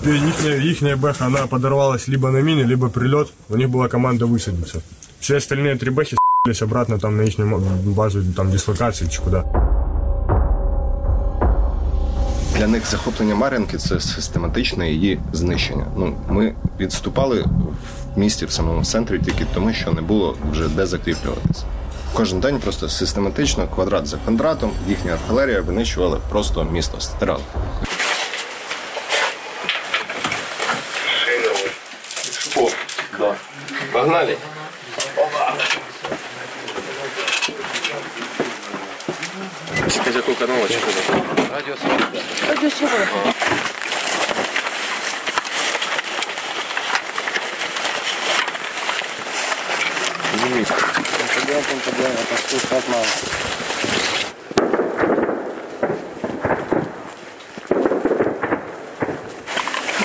Теперь 0.00 0.16
ихняя, 0.16 0.56
ихняя 0.56 0.96
бэха, 0.96 1.26
она 1.26 1.46
подорвалась 1.46 2.08
либо 2.08 2.30
на 2.30 2.42
мине, 2.42 2.64
либо 2.64 2.88
прилет. 2.88 3.28
У 3.48 3.56
них 3.56 3.68
была 3.68 3.88
команда 3.88 4.26
высадиться. 4.26 4.80
Все 5.20 5.36
остальные 5.36 5.76
три 5.76 5.90
бэхи 5.90 6.14
с***лись 6.14 6.62
обратно 6.62 6.98
там 6.98 7.16
на 7.16 7.22
их 7.22 7.38
базу 7.94 8.22
там 8.36 8.50
дислокации, 8.50 9.08
чи 9.10 9.20
куда. 9.20 9.67
Для 12.58 12.66
них 12.66 12.86
захоплення 12.86 13.34
Мар'їнки 13.34 13.78
це 13.78 14.00
систематичне 14.00 14.90
її 14.90 15.20
знищення. 15.32 15.86
Ну, 15.96 16.16
ми 16.28 16.54
відступали 16.80 17.44
в 18.14 18.18
місті 18.18 18.46
в 18.46 18.50
самому 18.50 18.84
центрі 18.84 19.18
тільки 19.18 19.46
тому, 19.54 19.72
що 19.72 19.92
не 19.92 20.00
було 20.00 20.36
вже 20.50 20.68
де 20.68 20.86
закріплюватися. 20.86 21.64
Кожен 22.12 22.40
день 22.40 22.58
просто 22.58 22.88
систематично, 22.88 23.68
квадрат 23.74 24.06
за 24.06 24.16
квадратом, 24.16 24.70
їхня 24.88 25.12
артилерія 25.12 25.60
винищувала 25.60 26.18
просто 26.28 26.64
місто, 26.64 27.00
стирали. 27.00 27.42
Погнали. 33.92 34.36
Какой 40.38 40.56
канал 40.56 40.68
Радио 41.50 41.76
Свобода. 41.76 42.22
Радіо 42.48 42.70
Свобода. 42.70 43.34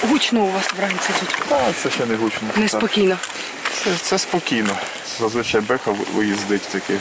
Гучно 0.09 0.43
у 0.43 0.51
вас 0.51 0.73
вранці 0.77 1.09
тут. 1.19 1.29
А, 1.51 1.73
це 1.83 1.89
ще 1.89 2.05
не 2.05 2.15
гучно. 2.15 2.47
Неспокійно. 2.55 3.17
Це, 3.83 3.89
це 4.01 4.19
спокійно. 4.19 4.77
Зазвичай 5.19 5.61
Беха 5.61 5.91
виїздить 6.15 6.61
такий 6.61 6.97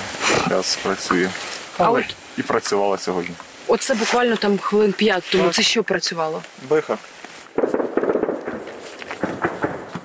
час 0.49 0.79
працює. 0.83 1.31
А 1.79 1.85
Але 1.85 2.01
от- 2.01 2.15
і 2.39 2.43
працювала 2.43 2.99
сьогодні. 2.99 3.35
Оце 3.67 3.95
буквально 3.95 4.37
там 4.37 4.59
хвилин 4.59 4.93
п'ять 4.93 5.25
тому. 5.33 5.51
Це 5.51 5.63
що 5.63 5.85
працювало? 5.85 6.43
Беха. 6.69 6.99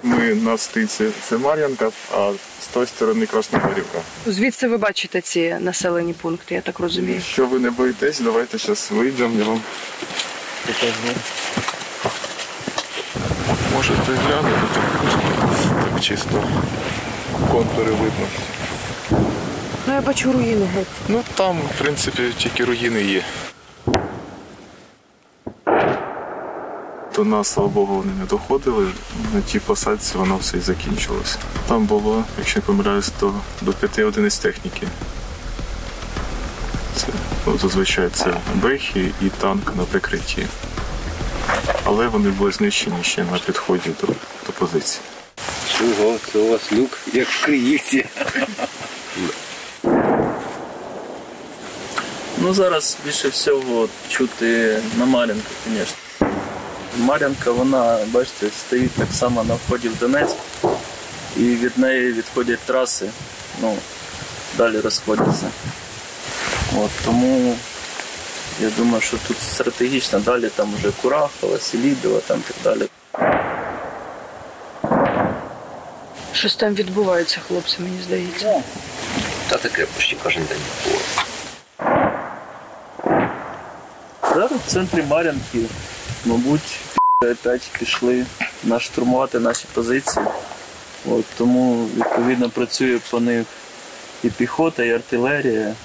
Ми 0.03 0.35
на 0.35 0.57
стиці 0.57 1.05
це 1.29 1.37
Мар'янка, 1.37 1.91
а 2.13 2.31
з 2.61 2.67
тої 2.67 2.85
сторони 2.87 3.25
Красногорівка. 3.25 3.99
Звідси 4.25 4.67
ви 4.67 4.77
бачите 4.77 5.21
ці 5.21 5.55
населені 5.59 6.13
пункти, 6.13 6.55
я 6.55 6.61
так 6.61 6.79
розумію. 6.79 7.15
Якщо 7.15 7.45
ви 7.45 7.59
не 7.59 7.69
боїтесь, 7.69 8.19
давайте 8.19 8.57
зараз 8.57 8.89
вийдемо, 8.91 9.39
я 9.39 9.45
вам 9.45 9.61
покажу. 10.67 10.93
Можете 13.73 14.11
глянути, 14.11 14.55
так, 14.73 14.83
так 15.93 16.01
чисто 16.03 16.43
контури 17.51 17.91
видно. 17.91 18.27
Ну 19.97 20.01
я 20.03 20.07
бачу 20.07 20.31
руїни 20.31 20.65
геть. 20.65 20.87
Ну 21.07 21.23
там, 21.35 21.57
в 21.75 21.81
принципі, 21.81 22.23
тільки 22.37 22.65
руїни 22.65 23.03
є. 23.03 23.23
До 27.15 27.25
нас, 27.25 27.47
слава 27.47 27.69
Богу, 27.69 27.95
вони 27.95 28.11
не 28.19 28.25
доходили. 28.25 28.87
На 29.33 29.41
тій 29.41 29.59
посадці 29.59 30.17
воно 30.17 30.37
все 30.37 30.57
і 30.57 30.59
закінчилося. 30.59 31.37
Там 31.67 31.85
було, 31.85 32.23
якщо 32.37 32.59
не 32.59 32.65
помиляюсь, 32.65 33.11
то 33.19 33.33
до 33.61 33.73
5 33.73 33.99
одиниць 33.99 34.37
техніки. 34.37 34.87
Це, 36.95 37.07
ну, 37.45 37.57
зазвичай 37.57 38.09
це 38.13 38.33
бехи 38.55 39.11
і 39.21 39.29
танк 39.29 39.73
на 39.77 39.83
прикритті. 39.83 40.47
Але 41.83 42.07
вони 42.07 42.29
були 42.29 42.51
знищені 42.51 43.03
ще 43.03 43.23
на 43.23 43.37
підході 43.37 43.89
до, 44.01 44.07
до 44.45 44.53
позиції. 44.59 45.01
Чого? 45.77 46.17
Це 46.31 46.39
у 46.39 46.51
вас 46.51 46.73
люк, 46.73 46.97
як 47.13 47.27
в 47.27 47.45
Криївці. 47.45 48.05
Ну 52.41 52.53
зараз 52.53 52.97
більше 53.05 53.29
всього 53.29 53.87
чути 54.09 54.79
на 54.97 55.05
Мар'янку, 55.05 55.51
звісно. 55.67 55.95
Мар'янка, 56.97 57.51
вона, 57.51 57.99
бачите, 58.07 58.49
стоїть 58.59 58.91
так 58.91 59.07
само 59.11 59.43
на 59.43 59.53
вході 59.53 59.89
в 59.89 59.97
Донецьк, 59.97 60.35
і 61.37 61.41
від 61.41 61.77
неї 61.77 62.13
відходять 62.13 62.59
траси, 62.59 63.09
ну, 63.61 63.77
далі 64.57 64.79
розходяться. 64.79 65.49
От, 66.77 66.91
тому 67.05 67.55
я 68.61 68.69
думаю, 68.77 69.01
що 69.01 69.17
тут 69.27 69.37
стратегічно 69.41 70.19
далі 70.19 70.49
там 70.55 70.73
вже 70.79 70.91
Курахова, 71.01 71.57
Селідова, 71.59 72.19
там 72.19 72.41
так 72.47 72.55
далі. 72.63 72.89
Щось 76.33 76.55
там 76.55 76.73
відбувається, 76.73 77.39
хлопці, 77.47 77.75
мені 77.79 77.97
здається. 78.03 78.63
Та 79.49 79.57
таке 79.57 79.85
почти 79.85 80.17
кожен 80.23 80.43
день 80.43 80.61
було. 80.85 80.99
Зараз 84.37 84.51
в 84.51 84.71
центрі 84.71 85.03
Мар'янки, 85.03 85.59
мабуть, 86.25 86.79
опять 87.21 87.69
пішли 87.79 88.25
на 88.63 88.79
штурмувати 88.79 89.39
наші 89.39 89.65
позиції. 89.73 90.25
От, 91.09 91.25
тому 91.37 91.89
відповідно 91.97 92.49
працює 92.49 92.99
по 93.09 93.19
них 93.19 93.45
і 94.23 94.29
піхота, 94.29 94.83
і 94.83 94.91
артилерія, 94.91 95.75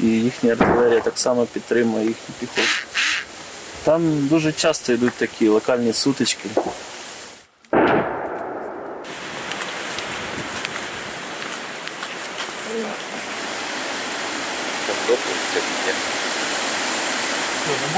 і 0.00 0.06
їхня 0.06 0.52
артилерія 0.52 1.00
так 1.00 1.18
само 1.18 1.46
підтримує 1.46 2.06
їхню 2.06 2.34
піхоту. 2.40 2.68
Там 3.84 4.26
дуже 4.28 4.52
часто 4.52 4.92
йдуть 4.92 5.14
такі 5.14 5.48
локальні 5.48 5.92
сутички. 5.92 6.48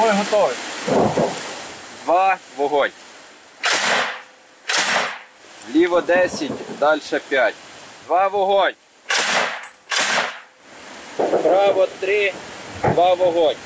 Бой 0.04 0.12
готовий. 0.12 0.56
Два, 2.04 2.36
вогонь. 2.56 2.90
Ліво 5.74 6.00
10, 6.00 6.50
далі 6.78 7.00
5. 7.28 7.54
Два 8.06 8.28
вогонь. 8.28 8.72
Право 11.42 11.86
3, 12.00 12.32
2 12.82 13.14
вогонь. 13.14 13.56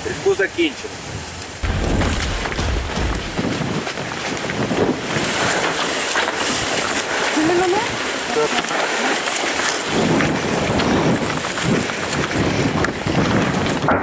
Стрільбу 0.00 0.34
закінчено. 0.34 0.94
Це 7.34 7.40
міномет? 7.40 7.95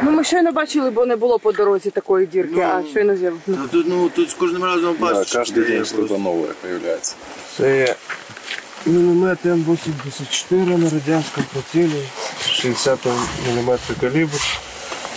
Ну, 0.04 0.12
ми 0.12 0.24
щойно 0.24 0.52
бачили, 0.52 0.90
бо 0.90 1.06
не 1.06 1.16
було 1.16 1.40
по 1.40 1.52
дорозі 1.52 1.90
такої 1.90 2.28
дірки, 2.28 2.60
а 2.62 2.84
щойно 2.90 3.16
з'яв. 3.16 3.34
Ну, 3.48 3.58
тут, 3.72 3.88
ну, 3.90 4.10
тут 4.10 4.30
з 4.30 4.34
кожним 4.34 4.64
разом 4.64 4.96
бачиш. 5.00 5.32
Да, 5.32 5.40
каждый 5.40 5.68
день 5.68 5.86
что-то 5.86 6.18
новое 6.18 6.54
появляется. 6.62 7.16
Це 7.58 7.96
міномет 8.86 9.46
М84 9.46 10.78
на 10.78 10.90
радянському 10.90 11.46
прицілі, 11.54 12.02
60 12.48 13.00
мм 13.56 13.78
калібр. 14.02 14.40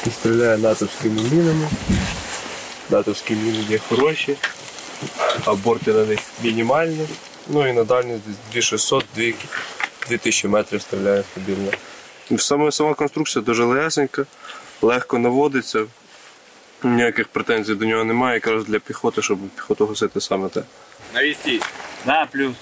І 0.06 0.10
стріляє 0.10 0.58
натовськими 0.58 1.22
мінами. 1.22 1.68
Натовські 2.90 3.34
міни 3.34 3.64
є 3.68 3.78
хороші, 3.88 4.36
аборти 5.44 5.92
на 5.92 6.04
них 6.04 6.18
мінімальні. 6.42 7.06
Ну 7.48 7.68
і 7.68 7.72
на 7.72 7.84
дальність 7.84 8.22
десь 8.54 8.72
2600-2000 8.72 9.34
2000 10.08 10.48
метрів 10.48 10.82
стріляє 10.82 11.24
стабільно. 11.32 11.70
І 12.30 12.38
Саме 12.38 12.72
сама 12.72 12.94
конструкція 12.94 13.42
дуже 13.44 13.64
легесенька, 13.64 14.24
легко 14.82 15.18
наводиться. 15.18 15.86
Ніяких 16.82 17.28
претензій 17.28 17.74
до 17.74 17.84
нього 17.84 18.04
немає, 18.04 18.34
якраз 18.34 18.64
для 18.64 18.78
піхоти, 18.78 19.22
щоб 19.22 19.38
піхоту 19.38 19.86
гасити 19.86 20.20
саме 20.20 20.48
те. 20.48 20.62
Навести. 21.14 21.60
Да, 22.06 22.26
плюс. 22.26 22.54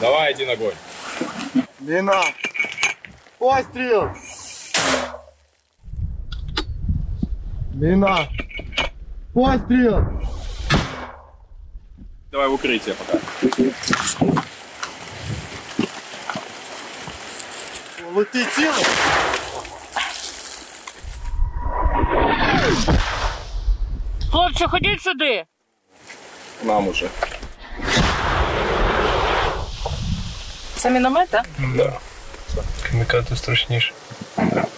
Давай 0.00 0.34
один 0.34 0.50
огонь. 0.50 0.72
Мина! 1.80 2.24
Постріл! 3.38 4.08
Мина! 7.74 8.28
Постріл! 9.34 9.98
Давай 12.32 12.48
в 12.48 12.52
укрытие 12.52 12.94
пока. 12.94 13.18
Лети 18.14 18.44
цілий! 18.54 18.84
Хлопче, 24.31 24.67
ходіть 24.67 25.01
сюди! 25.01 25.43
Нам 26.63 26.87
уже. 26.87 27.07
Це 30.75 30.89
міномет, 30.89 31.29
так? 31.29 31.45
Да. 31.75 31.93
Камікати 32.91 33.35
страшніше. 33.35 33.93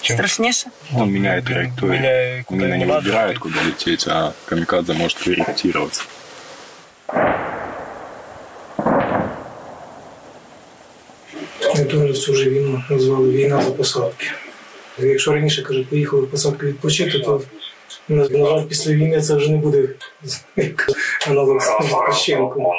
Чим 0.02 0.16
Страшніше? 0.18 0.68
Он 0.96 1.12
меняет 1.14 1.46
траекторию. 1.46 1.94
Меняет, 2.02 2.46
куда 2.46 2.62
Мина 2.62 2.78
не 2.78 2.84
ему 2.84 2.94
надо. 2.94 3.10
выбирает, 3.10 3.40
куда 3.40 3.56
лететь, 3.64 4.08
а 4.08 4.32
камикадзе 4.46 4.94
может 4.94 5.18
корректироваться. 5.18 6.04
Ми 11.94 12.12
всю 12.12 12.34
вже 12.38 12.50
війну 12.50 12.84
назвали 12.90 13.30
війна 13.32 13.62
за 13.62 13.72
посадки. 13.72 14.26
Якщо 15.00 15.34
раніше 15.34 15.62
каже, 15.62 15.84
поїхали 15.84 16.22
в 16.22 16.32
посадку 16.32 16.66
відпочити, 16.66 17.20
то 17.20 17.42
на 18.08 18.30
на 18.30 18.46
жаль, 18.46 18.64
після 18.64 18.92
війни 18.92 19.22
це 19.22 19.36
вже 19.36 19.52
не 19.52 19.58
буде 19.58 19.90
як 20.56 20.90
аналог 21.28 21.62
з 21.62 21.86
відпочинку. 21.86 22.74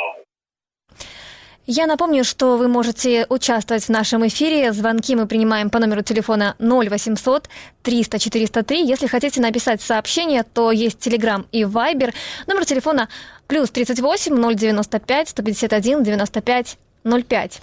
Я 1.70 1.87
напомню, 1.87 2.24
что 2.24 2.57
вы 2.57 2.66
можете 2.66 3.27
участвовать 3.29 3.85
в 3.85 3.88
нашем 3.90 4.27
эфире. 4.27 4.72
Звонки 4.72 5.14
мы 5.14 5.27
принимаем 5.27 5.68
по 5.68 5.79
номеру 5.79 6.03
телефона 6.03 6.55
0800 6.59 7.51
300 7.83 8.18
403. 8.18 8.81
Если 8.87 9.07
хотите 9.07 9.42
написать 9.42 9.83
сообщение, 9.83 10.44
то 10.44 10.72
есть 10.72 11.07
Telegram 11.07 11.44
и 11.53 11.64
Viber. 11.64 12.14
Номер 12.46 12.64
телефона 12.64 13.09
плюс 13.48 13.70
38 13.70 14.57
095 14.57 15.29
151 15.29 16.03
95 16.03 16.79
05. 17.05 17.61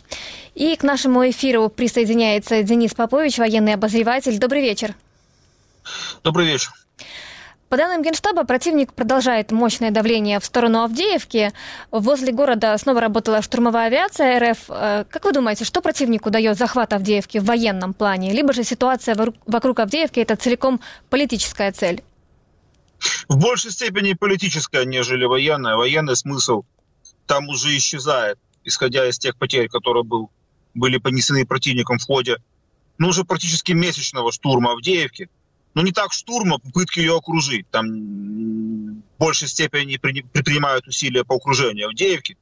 И 0.54 0.76
к 0.76 0.84
нашему 0.84 1.28
эфиру 1.28 1.70
присоединяется 1.70 2.62
Денис 2.62 2.94
Попович, 2.94 3.40
военный 3.40 3.74
обозреватель. 3.74 4.38
Добрый 4.38 4.62
вечер. 4.62 4.94
Добрый 6.24 6.46
вечер. 6.46 6.70
По 7.71 7.77
данным 7.77 8.03
Генштаба, 8.03 8.43
противник 8.43 8.93
продолжает 8.93 9.53
мощное 9.53 9.93
давление 9.93 10.41
в 10.41 10.45
сторону 10.45 10.83
Авдеевки. 10.83 11.53
Возле 11.93 12.33
города 12.33 12.77
снова 12.77 13.01
работала 13.01 13.43
штурмовая 13.43 13.87
авиация 13.87 14.41
РФ. 14.41 14.59
Э, 14.69 15.05
Как 15.09 15.25
вы 15.25 15.33
думаете, 15.33 15.65
что 15.65 15.81
противнику 15.81 16.31
дает 16.31 16.59
захват 16.59 16.93
Авдеевки 16.93 17.39
в 17.39 17.45
военном 17.45 17.95
плане? 17.95 18.33
Либо 18.33 18.53
же 18.53 18.65
ситуация 18.65 19.15
вокруг 19.47 19.79
Авдеевки– 19.79 20.19
это 20.21 20.35
целиком 20.35 20.81
политическая 21.11 21.71
цель? 21.71 22.03
В 23.29 23.37
большей 23.39 23.71
степени 23.71 24.15
политическая, 24.15 24.85
нежели 24.85 25.25
военная. 25.25 25.77
Военный 25.77 26.17
смысл 26.17 26.65
там 27.27 27.49
уже 27.49 27.77
исчезает, 27.77 28.37
исходя 28.65 29.09
из 29.09 29.17
тех 29.17 29.37
потерь, 29.37 29.69
которые 29.69 30.03
был, 30.03 30.29
были 30.75 30.99
понесены 30.99 31.47
противником 31.47 31.99
в 31.99 32.05
ходе, 32.05 32.39
ну, 32.99 33.11
уже 33.11 33.23
практически 33.23 33.71
месячного 33.71 34.33
штурма 34.33 34.73
Авдеевки. 34.73 35.29
Ну, 35.75 35.83
не 35.83 35.93
так 35.93 36.13
штурма, 36.13 36.59
попытки 36.59 36.99
ее 36.99 37.17
окружить. 37.17 37.69
Там 37.71 37.87
в 37.87 39.19
большей 39.19 39.49
степени 39.49 39.97
при- 39.97 40.23
предпринимают 40.23 40.87
усилия 40.87 41.25
по 41.25 41.37
окружению 41.37 41.89
Авдеевки. 41.89 42.37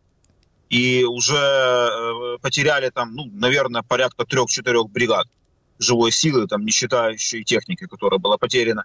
И 0.70 1.04
уже 1.04 1.36
э, 1.36 2.38
потеряли 2.40 2.90
там, 2.90 3.14
ну, 3.14 3.26
наверное, 3.32 3.82
порядка 3.82 4.24
трех-четырех 4.24 4.90
бригад 4.90 5.26
живой 5.78 6.10
силы, 6.10 6.46
там, 6.46 6.64
не 6.64 6.72
считая 6.72 7.12
еще 7.12 7.40
и 7.40 7.44
техники, 7.44 7.86
которая 7.86 8.18
была 8.18 8.36
потеряна 8.36 8.84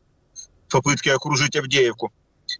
в 0.67 0.71
попытке 0.71 1.13
окружить 1.13 1.56
Авдеевку. 1.56 2.13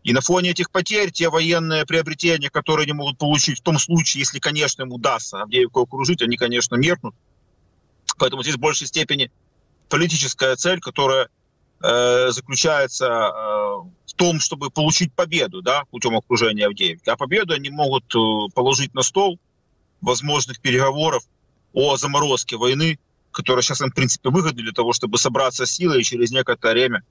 И 0.04 0.12
на 0.14 0.22
фоне 0.22 0.52
этих 0.52 0.72
потерь 0.72 1.12
те 1.12 1.30
военные 1.30 1.86
приобретения, 1.86 2.50
которые 2.50 2.86
они 2.86 2.94
могут 2.94 3.18
получить 3.18 3.60
в 3.60 3.64
том 3.64 3.78
случае, 3.78 4.22
если, 4.22 4.40
конечно, 4.40 4.84
им 4.84 4.92
удастся 4.92 5.42
Авдеевку 5.42 5.82
окружить, 5.82 6.22
они, 6.22 6.36
конечно, 6.36 6.76
меркнут. 6.76 7.16
Поэтому 8.18 8.44
здесь 8.44 8.56
в 8.56 8.60
большей 8.60 8.88
степени 8.88 9.32
политическая 9.90 10.56
цель, 10.56 10.80
которая 10.80 11.30
э, 11.84 12.32
заключается 12.32 13.06
э, 13.06 13.30
в 14.08 14.14
том, 14.16 14.40
чтобы 14.40 14.70
получить 14.70 15.14
победу 15.14 15.62
да, 15.62 15.84
путем 15.92 16.16
окружения 16.16 16.66
Авдеевки. 16.66 17.10
А 17.10 17.18
победу 17.18 17.54
они 17.54 17.70
могут 17.70 18.06
э, 18.16 18.20
положить 18.56 18.94
на 18.94 19.04
стол 19.04 19.38
возможных 20.02 20.60
переговоров 20.62 21.24
о 21.74 21.98
заморозке 21.98 22.56
войны, 22.56 23.00
которая 23.32 23.64
сейчас 23.64 23.82
им, 23.82 23.90
в 23.92 23.96
принципе, 23.96 24.30
выгодна 24.30 24.64
для 24.64 24.72
того, 24.72 24.94
чтобы 24.94 25.18
собраться 25.18 25.66
силой 25.66 26.02
и 26.02 26.04
через 26.04 26.32
некоторое 26.32 26.74
время, 26.74 27.04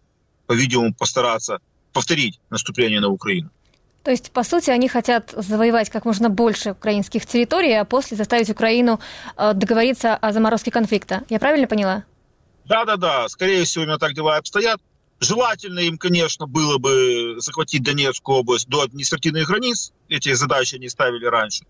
по-видимому, 0.46 0.94
постараться 0.94 1.58
повторить 1.92 2.40
наступление 2.48 3.00
на 3.00 3.08
Украину. 3.08 3.50
То 4.04 4.10
есть, 4.10 4.32
по 4.32 4.42
сути, 4.42 4.70
они 4.70 4.88
хотят 4.88 5.32
завоевать 5.36 5.90
как 5.90 6.04
можно 6.04 6.28
больше 6.28 6.72
украинских 6.72 7.26
территорий, 7.26 7.72
а 7.74 7.84
после 7.84 8.16
заставить 8.16 8.50
Украину 8.50 8.98
договориться 9.36 10.16
о 10.16 10.32
заморозке 10.32 10.72
конфликта. 10.72 11.22
Я 11.28 11.38
правильно 11.38 11.68
поняла? 11.68 12.04
Да-да-да, 12.64 13.28
скорее 13.28 13.64
всего, 13.64 13.84
именно 13.84 13.98
так 13.98 14.14
дела 14.14 14.36
обстоят. 14.36 14.80
Желательно 15.20 15.78
им, 15.80 15.98
конечно, 15.98 16.46
было 16.46 16.78
бы 16.78 17.36
захватить 17.38 17.82
Донецкую 17.82 18.38
область 18.38 18.68
до 18.68 18.82
административных 18.82 19.46
границ. 19.46 19.92
Эти 20.08 20.32
задачи 20.32 20.74
они 20.76 20.88
ставили 20.88 21.26
раньше. 21.26 21.64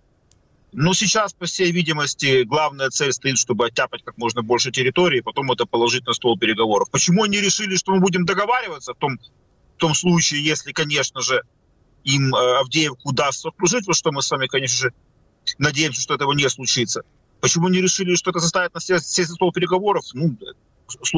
Но 0.73 0.95
сейчас, 0.95 1.35
по 1.35 1.45
всей 1.45 1.71
видимости, 1.71 2.45
главная 2.45 2.89
цель 2.89 3.13
стоит, 3.13 3.37
чтобы 3.37 3.67
оттяпать 3.67 4.03
как 4.05 4.17
можно 4.17 4.43
больше 4.43 4.71
территории, 4.71 5.19
и 5.19 5.23
потом 5.23 5.53
это 5.53 5.67
положить 5.67 6.07
на 6.07 6.15
стол 6.15 6.39
переговоров. 6.39 6.91
Почему 6.91 7.25
они 7.25 7.41
решили, 7.41 7.77
что 7.77 7.93
мы 7.93 8.01
будем 8.01 8.25
договариваться 8.25 8.95
в 8.95 8.97
том, 8.97 9.19
в 9.19 9.79
том 9.79 9.95
случае, 9.95 10.43
если, 10.43 10.73
конечно 10.73 11.21
же, 11.21 11.43
им 12.05 12.35
э, 12.35 12.59
Авдеевку 12.59 13.11
удастся 13.11 13.49
окружить, 13.49 13.87
во 13.87 13.93
что 13.93 14.13
мы 14.13 14.23
с 14.23 14.31
вами, 14.31 14.47
конечно 14.47 14.79
же, 14.79 14.95
надеемся, 15.59 16.01
что 16.01 16.15
этого 16.15 16.33
не 16.33 16.49
случится. 16.49 17.03
Почему 17.41 17.67
они 17.67 17.83
решили, 17.83 18.15
что 18.15 18.31
это 18.31 18.39
заставит 18.39 18.73
нас 18.73 18.87
сесть 18.87 19.29
за 19.29 19.35
стол 19.35 19.53
переговоров? 19.53 20.05
Ну, 20.15 20.37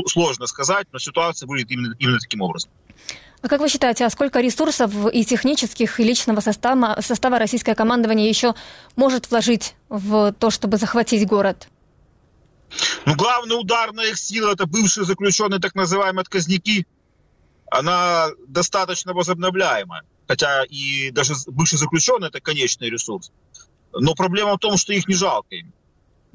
сложно 0.06 0.46
сказать, 0.46 0.87
но 0.92 0.98
ситуация 0.98 1.46
выглядит 1.46 1.70
именно, 1.70 1.94
именно 1.98 2.18
таким 2.18 2.40
образом. 2.40 2.70
А 3.42 3.48
как 3.48 3.60
вы 3.60 3.68
считаете, 3.68 4.06
а 4.06 4.10
сколько 4.10 4.40
ресурсов 4.40 4.90
и 5.12 5.24
технических, 5.24 6.00
и 6.00 6.04
личного 6.04 6.40
состава, 6.40 6.98
состава 7.02 7.38
российское 7.38 7.74
командование 7.74 8.26
еще 8.28 8.54
может 8.96 9.30
вложить 9.30 9.74
в 9.90 10.32
то, 10.32 10.50
чтобы 10.50 10.78
захватить 10.78 11.26
город? 11.26 11.68
Ну, 13.04 13.14
главный 13.14 13.60
удар 13.60 13.92
на 13.92 14.04
их 14.04 14.18
силы 14.18 14.52
это 14.52 14.66
бывшие 14.66 15.04
заключенные, 15.04 15.60
так 15.60 15.74
называемые 15.74 16.22
отказники. 16.22 16.87
Она 17.70 18.28
достаточно 18.48 19.12
возобновляемая. 19.12 20.02
Хотя 20.26 20.64
и 20.64 21.10
даже 21.10 21.34
бывшие 21.46 21.78
заключенные 21.78 22.28
это 22.28 22.40
конечный 22.40 22.88
ресурс. 22.88 23.30
Но 23.92 24.14
проблема 24.14 24.54
в 24.54 24.58
том, 24.58 24.76
что 24.76 24.92
их 24.92 25.06
не 25.06 25.14
жалко 25.14 25.54
им. 25.54 25.72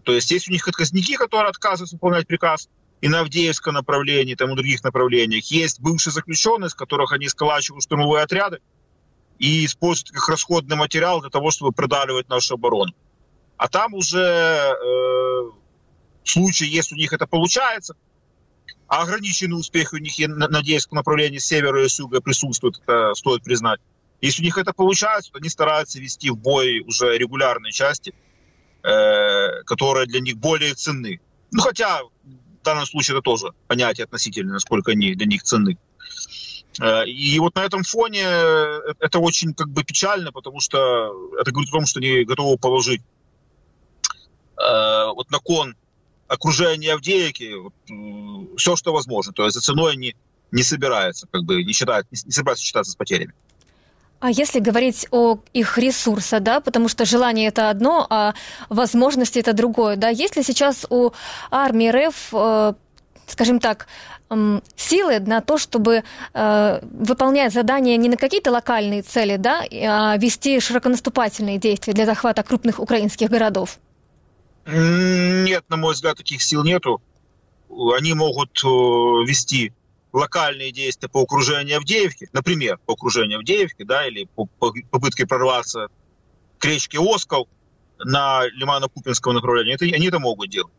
То 0.04 0.14
есть 0.14 0.30
есть 0.32 0.48
у 0.48 0.52
них 0.52 0.68
отказники, 0.68 1.16
которые 1.16 1.50
отказываются 1.50 1.96
выполнять 1.96 2.28
приказ 2.28 2.70
и 3.02 3.08
на 3.08 3.22
Авдеевском 3.22 3.74
направлении, 3.74 4.36
там 4.36 4.52
и 4.52 4.56
других 4.56 4.84
направлениях. 4.84 5.46
Есть 5.46 5.80
бывшие 5.80 6.12
заключенные, 6.12 6.70
с 6.70 6.74
которых 6.74 7.14
они 7.14 7.28
сколачивают 7.30 7.84
штурмовые 7.84 8.24
отряды. 8.24 8.60
и 9.38 9.66
используют 9.66 10.12
как 10.12 10.28
расходный 10.28 10.76
материал 10.76 11.22
для 11.22 11.30
того, 11.30 11.50
чтобы 11.50 11.72
продавливать 11.72 12.28
нашу 12.28 12.56
оборону. 12.56 12.92
А 13.56 13.70
там 13.70 13.94
уже 13.94 14.20
э, 14.20 14.76
в 16.24 16.62
если 16.62 16.96
у 16.96 16.98
них 16.98 17.14
это 17.14 17.26
получается, 17.26 17.96
а 18.88 19.04
ограниченный 19.04 19.58
успех 19.58 19.94
у 19.94 19.98
них, 19.98 20.20
я 20.20 20.28
надеюсь, 20.28 20.88
в 20.88 20.92
направлении 20.92 21.38
с 21.38 21.46
севера 21.46 21.86
и 21.86 21.88
с 21.88 22.00
юга 22.00 22.22
присутствует, 22.22 22.80
это 22.84 23.14
стоит 23.16 23.44
признать. 23.44 23.80
Если 24.20 24.42
у 24.42 24.46
них 24.46 24.58
это 24.58 24.74
получается, 24.74 25.32
то 25.32 25.38
они 25.38 25.48
стараются 25.48 26.00
вести 26.00 26.30
в 26.30 26.38
бой 26.38 26.82
уже 26.82 27.18
регулярные 27.18 27.72
части, 27.72 28.14
э, 28.84 29.64
которые 29.64 30.06
для 30.08 30.20
них 30.20 30.38
более 30.38 30.74
ценны. 30.74 31.22
Ну, 31.52 31.62
хотя 31.62 32.02
в 32.62 32.64
данном 32.64 32.86
случае 32.86 33.16
это 33.16 33.24
тоже 33.24 33.54
понятие 33.68 34.06
относительно, 34.06 34.54
насколько 34.54 34.92
они 34.92 35.16
для 35.16 35.26
них 35.26 35.44
ценны. 35.44 35.78
Э, 36.80 37.06
и 37.08 37.40
вот 37.40 37.56
на 37.56 37.66
этом 37.66 37.84
фоне 37.84 38.24
это 39.00 39.20
очень 39.20 39.54
как 39.54 39.70
бы 39.70 39.84
печально, 39.84 40.32
потому 40.32 40.60
что 40.60 40.78
это 41.40 41.52
говорит 41.52 41.70
о 41.70 41.78
том, 41.78 41.86
что 41.86 42.00
они 42.00 42.24
готовы 42.24 42.58
положить 42.58 43.02
э, 44.58 45.08
вот 45.14 45.32
на 45.32 45.40
кон 45.40 45.76
окружение 46.28 46.94
Авдеевки, 46.94 47.56
вот, 47.56 47.74
все, 48.58 48.76
что 48.76 48.94
возможно. 48.94 49.34
То 49.34 49.46
есть 49.46 49.56
за 49.56 49.62
ценой 49.62 49.94
они 49.94 50.16
не 50.52 50.64
собираются, 50.64 51.28
как 51.32 51.44
бы 51.44 51.64
не 51.64 51.74
считают, 51.74 52.08
не 52.12 52.32
собираются 52.32 52.66
считаться 52.66 52.92
с 52.92 52.96
потерями. 52.96 53.34
А 54.20 54.30
если 54.30 54.60
говорить 54.60 55.08
о 55.12 55.40
их 55.54 55.78
ресурсах, 55.78 56.44
да, 56.44 56.60
потому 56.60 56.90
что 56.90 57.06
желание 57.06 57.48
это 57.48 57.70
одно, 57.70 58.06
а 58.10 58.34
возможности 58.68 59.40
это 59.40 59.54
другое, 59.54 59.96
да, 59.96 60.10
есть 60.10 60.36
ли 60.36 60.44
сейчас 60.44 60.86
у 60.90 61.12
армии 61.52 61.90
РФ, 61.90 62.30
э, 62.34 62.74
скажем 63.28 63.60
так, 63.60 63.88
силы 64.76 65.20
на 65.20 65.42
то, 65.42 65.58
чтобы 65.58 66.04
э, 66.34 66.80
выполнять 66.84 67.54
задания 67.54 67.98
не 67.98 68.10
на 68.10 68.18
какие-то 68.18 68.52
локальные 68.52 69.02
цели, 69.02 69.38
да, 69.38 69.64
а 69.72 70.18
вести 70.18 70.60
широконаступательные 70.60 71.58
действия 71.58 71.94
для 71.94 72.06
захвата 72.06 72.44
крупных 72.44 72.80
украинских 72.80 73.30
городов? 73.30 73.80
Нет, 74.68 75.64
на 75.70 75.78
мой 75.78 75.94
взгляд, 75.94 76.18
таких 76.18 76.44
сил 76.44 76.64
нету. 76.64 77.02
Они 77.70 78.14
могут 78.14 78.52
э, 78.64 78.68
вести 78.68 79.74
локальные 80.12 80.72
действия 80.72 81.10
по 81.10 81.22
окружению 81.22 81.78
Авдеевки, 81.78 82.30
например, 82.34 82.80
по 82.86 82.94
окружению 82.94 83.40
Авдеевки, 83.40 83.84
да, 83.84 84.08
или 84.08 84.26
по, 84.36 84.46
по 84.46 84.74
попытке 84.92 85.26
прорваться 85.26 85.88
к 86.58 86.66
речке 86.66 87.00
Оскол 87.00 87.48
на 88.00 88.44
Лимано-Купинском 88.48 89.34
направлении, 89.34 89.76
это, 89.76 89.86
они 89.86 90.08
это 90.08 90.20
могут 90.20 90.50
делать. 90.50 90.74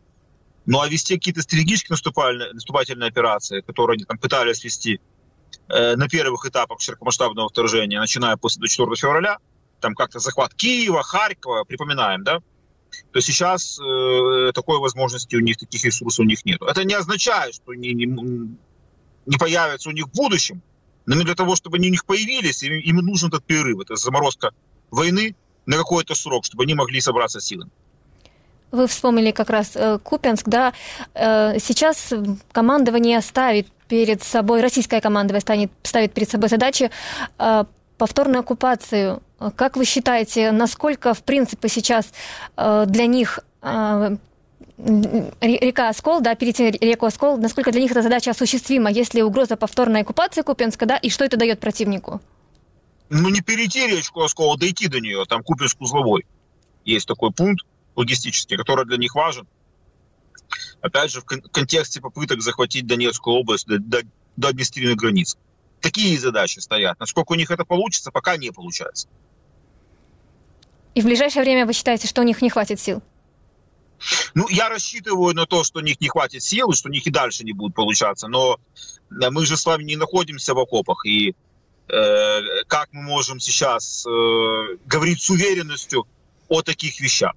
Ну 0.67 0.81
а 0.81 0.89
вести 0.89 1.15
какие-то 1.15 1.43
стратегические 1.43 1.95
наступательные, 1.95 2.53
наступательные 2.53 3.09
операции, 3.09 3.61
которые 3.61 3.95
они 3.95 4.05
там 4.05 4.19
пытались 4.19 4.63
вести 4.65 5.01
э, 5.69 5.97
на 5.97 6.09
первых 6.09 6.47
этапах 6.47 6.81
широкомасштабного 6.81 7.49
вторжения, 7.49 7.99
начиная 7.99 8.37
после 8.37 8.61
24 8.61 8.97
февраля, 8.97 9.39
там 9.81 9.95
как-то 9.95 10.19
захват 10.19 10.55
Киева, 10.55 11.03
Харькова, 11.03 11.65
припоминаем, 11.65 12.25
да, 12.25 12.41
то 13.13 13.21
сейчас 13.21 13.79
э, 13.79 14.53
такой 14.55 14.79
возможности 14.79 15.37
у 15.37 15.41
них, 15.41 15.57
таких 15.57 15.85
ресурсов 15.85 16.21
у 16.21 16.29
них 16.29 16.45
нет. 16.45 16.61
Это 16.63 16.85
не 16.85 16.95
означает, 16.95 17.55
что 17.55 17.73
они 17.73 17.95
не, 17.95 18.07
не 19.31 19.39
появятся 19.39 19.89
у 19.89 19.93
них 19.93 20.07
в 20.07 20.13
будущем, 20.13 20.61
но 21.07 21.23
для 21.23 21.35
того, 21.35 21.55
чтобы 21.55 21.77
они 21.77 21.89
у 21.89 21.91
них 21.93 22.05
появились, 22.05 22.63
им, 22.65 22.73
им 22.73 22.97
нужен 23.07 23.29
этот 23.29 23.45
перерыв, 23.45 23.81
это 23.81 23.95
заморозка 23.97 24.51
войны 24.91 25.35
на 25.67 25.77
какой-то 25.77 26.15
срок, 26.15 26.45
чтобы 26.45 26.65
они 26.65 26.75
могли 26.75 27.01
собраться 27.01 27.41
силами. 27.41 27.71
Вы 28.73 28.87
вспомнили 28.87 29.31
как 29.31 29.51
раз 29.51 29.73
э, 29.75 29.99
Купенск, 29.99 30.49
да? 30.49 30.73
Э, 31.15 31.59
сейчас 31.61 32.13
командование 32.53 33.21
ставит 33.21 33.69
перед 33.89 34.23
собой, 34.23 34.61
российское 34.63 35.01
командование 35.01 35.41
станет, 35.41 35.71
ставит 35.83 36.13
перед 36.13 36.29
собой 36.29 36.49
задачи 36.49 36.91
э, 37.39 37.65
повторную 37.99 38.41
оккупацию. 38.41 39.23
Как 39.57 39.77
вы 39.77 39.85
считаете, 39.85 40.51
насколько, 40.51 41.15
в 41.15 41.23
принципе, 41.23 41.69
сейчас 41.69 42.13
э, 42.57 42.85
для 42.87 43.07
них 43.07 43.39
э, 43.63 44.17
река 45.41 45.89
Оскол, 45.89 46.21
да, 46.21 46.35
перейти 46.35 46.71
реку 46.71 47.07
Оскол, 47.07 47.37
насколько 47.37 47.73
для 47.73 47.81
них 47.81 47.91
эта 47.91 48.03
задача 48.03 48.31
осуществима, 48.31 48.91
если 48.91 49.21
угроза 49.23 49.57
повторной 49.57 50.03
оккупации 50.03 50.43
Купенска, 50.43 50.87
да, 50.87 50.97
и 50.97 51.11
что 51.11 51.25
это 51.25 51.37
дает 51.37 51.61
противнику? 51.61 52.21
Ну, 53.09 53.29
не 53.29 53.41
перейти 53.41 53.87
речку 53.87 54.23
Оскол, 54.23 54.55
а 54.55 54.57
дойти 54.57 54.89
до 54.89 55.01
нее, 55.01 55.25
там 55.29 55.43
Купенск-Узловой. 55.43 56.25
Есть 56.85 57.07
такой 57.07 57.33
пункт 57.33 57.67
логистический, 57.97 58.57
который 58.57 58.87
для 58.87 58.97
них 58.97 59.15
важен. 59.15 59.47
Опять 60.81 61.11
же, 61.11 61.21
в 61.21 61.25
контексте 61.25 62.01
попыток 62.01 62.41
захватить 62.41 62.87
Донецкую 62.87 63.37
область 63.37 63.67
до, 63.67 63.79
до, 63.79 64.03
до 64.37 64.49
административных 64.49 64.97
границ. 64.97 65.37
Такие 65.81 66.19
задачи 66.19 66.59
стоят. 66.59 66.99
Насколько 67.01 67.33
у 67.33 67.35
них 67.35 67.51
это 67.51 67.65
получится, 67.65 68.11
пока 68.11 68.37
не 68.37 68.51
получается. 68.51 69.09
И 70.95 71.03
в 71.03 71.05
ближайшее 71.05 71.43
время 71.43 71.67
вы 71.67 71.73
считаете, 71.73 72.09
что 72.09 72.21
у 72.21 72.25
них 72.25 72.43
не 72.43 72.51
хватит 72.51 72.81
сил? 72.81 73.03
Ну, 74.35 74.47
я 74.49 74.69
рассчитываю 74.69 75.35
на 75.35 75.47
то, 75.47 75.65
что 75.65 75.81
у 75.81 75.83
них 75.83 76.01
не 76.01 76.09
хватит 76.09 76.43
сил, 76.43 76.73
что 76.73 76.89
у 76.89 76.93
них 76.93 77.07
и 77.07 77.11
дальше 77.11 77.45
не 77.45 77.53
будет 77.53 77.75
получаться. 77.75 78.29
Но 78.29 78.59
э, 79.11 79.31
мы 79.31 79.47
же 79.47 79.57
с 79.57 79.67
вами 79.67 79.85
не 79.85 79.97
находимся 79.97 80.55
в 80.55 80.59
окопах. 80.59 81.05
И 81.07 81.35
э, 81.89 82.41
как 82.67 82.89
мы 82.93 83.03
можем 83.03 83.41
сейчас 83.41 84.07
э, 84.07 84.11
говорить 84.87 85.23
с 85.23 85.31
уверенностью 85.31 86.07
о 86.49 86.63
таких 86.63 87.01
вещах? 87.01 87.33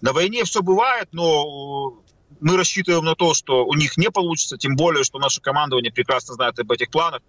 На 0.00 0.12
войне 0.12 0.44
все 0.44 0.62
бывает, 0.62 1.08
но 1.12 2.02
мы 2.40 2.56
рассчитываем 2.56 3.04
на 3.04 3.14
то, 3.14 3.34
что 3.34 3.64
у 3.64 3.74
них 3.74 3.96
не 3.96 4.10
получится, 4.10 4.58
тем 4.58 4.74
более, 4.74 5.04
что 5.04 5.18
наше 5.18 5.40
командование 5.40 5.92
прекрасно 5.92 6.34
знает 6.34 6.58
об 6.58 6.72
этих 6.72 6.90
планах 6.90 7.22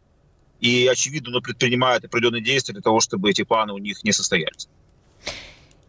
и, 0.59 0.87
очевидно, 0.87 1.29
оно 1.29 1.41
предпринимает 1.41 2.05
определенные 2.05 2.41
действия 2.41 2.73
для 2.73 2.81
того, 2.81 2.99
чтобы 2.99 3.29
эти 3.29 3.43
планы 3.43 3.73
у 3.73 3.77
них 3.77 4.03
не 4.03 4.11
состоялись. 4.11 4.69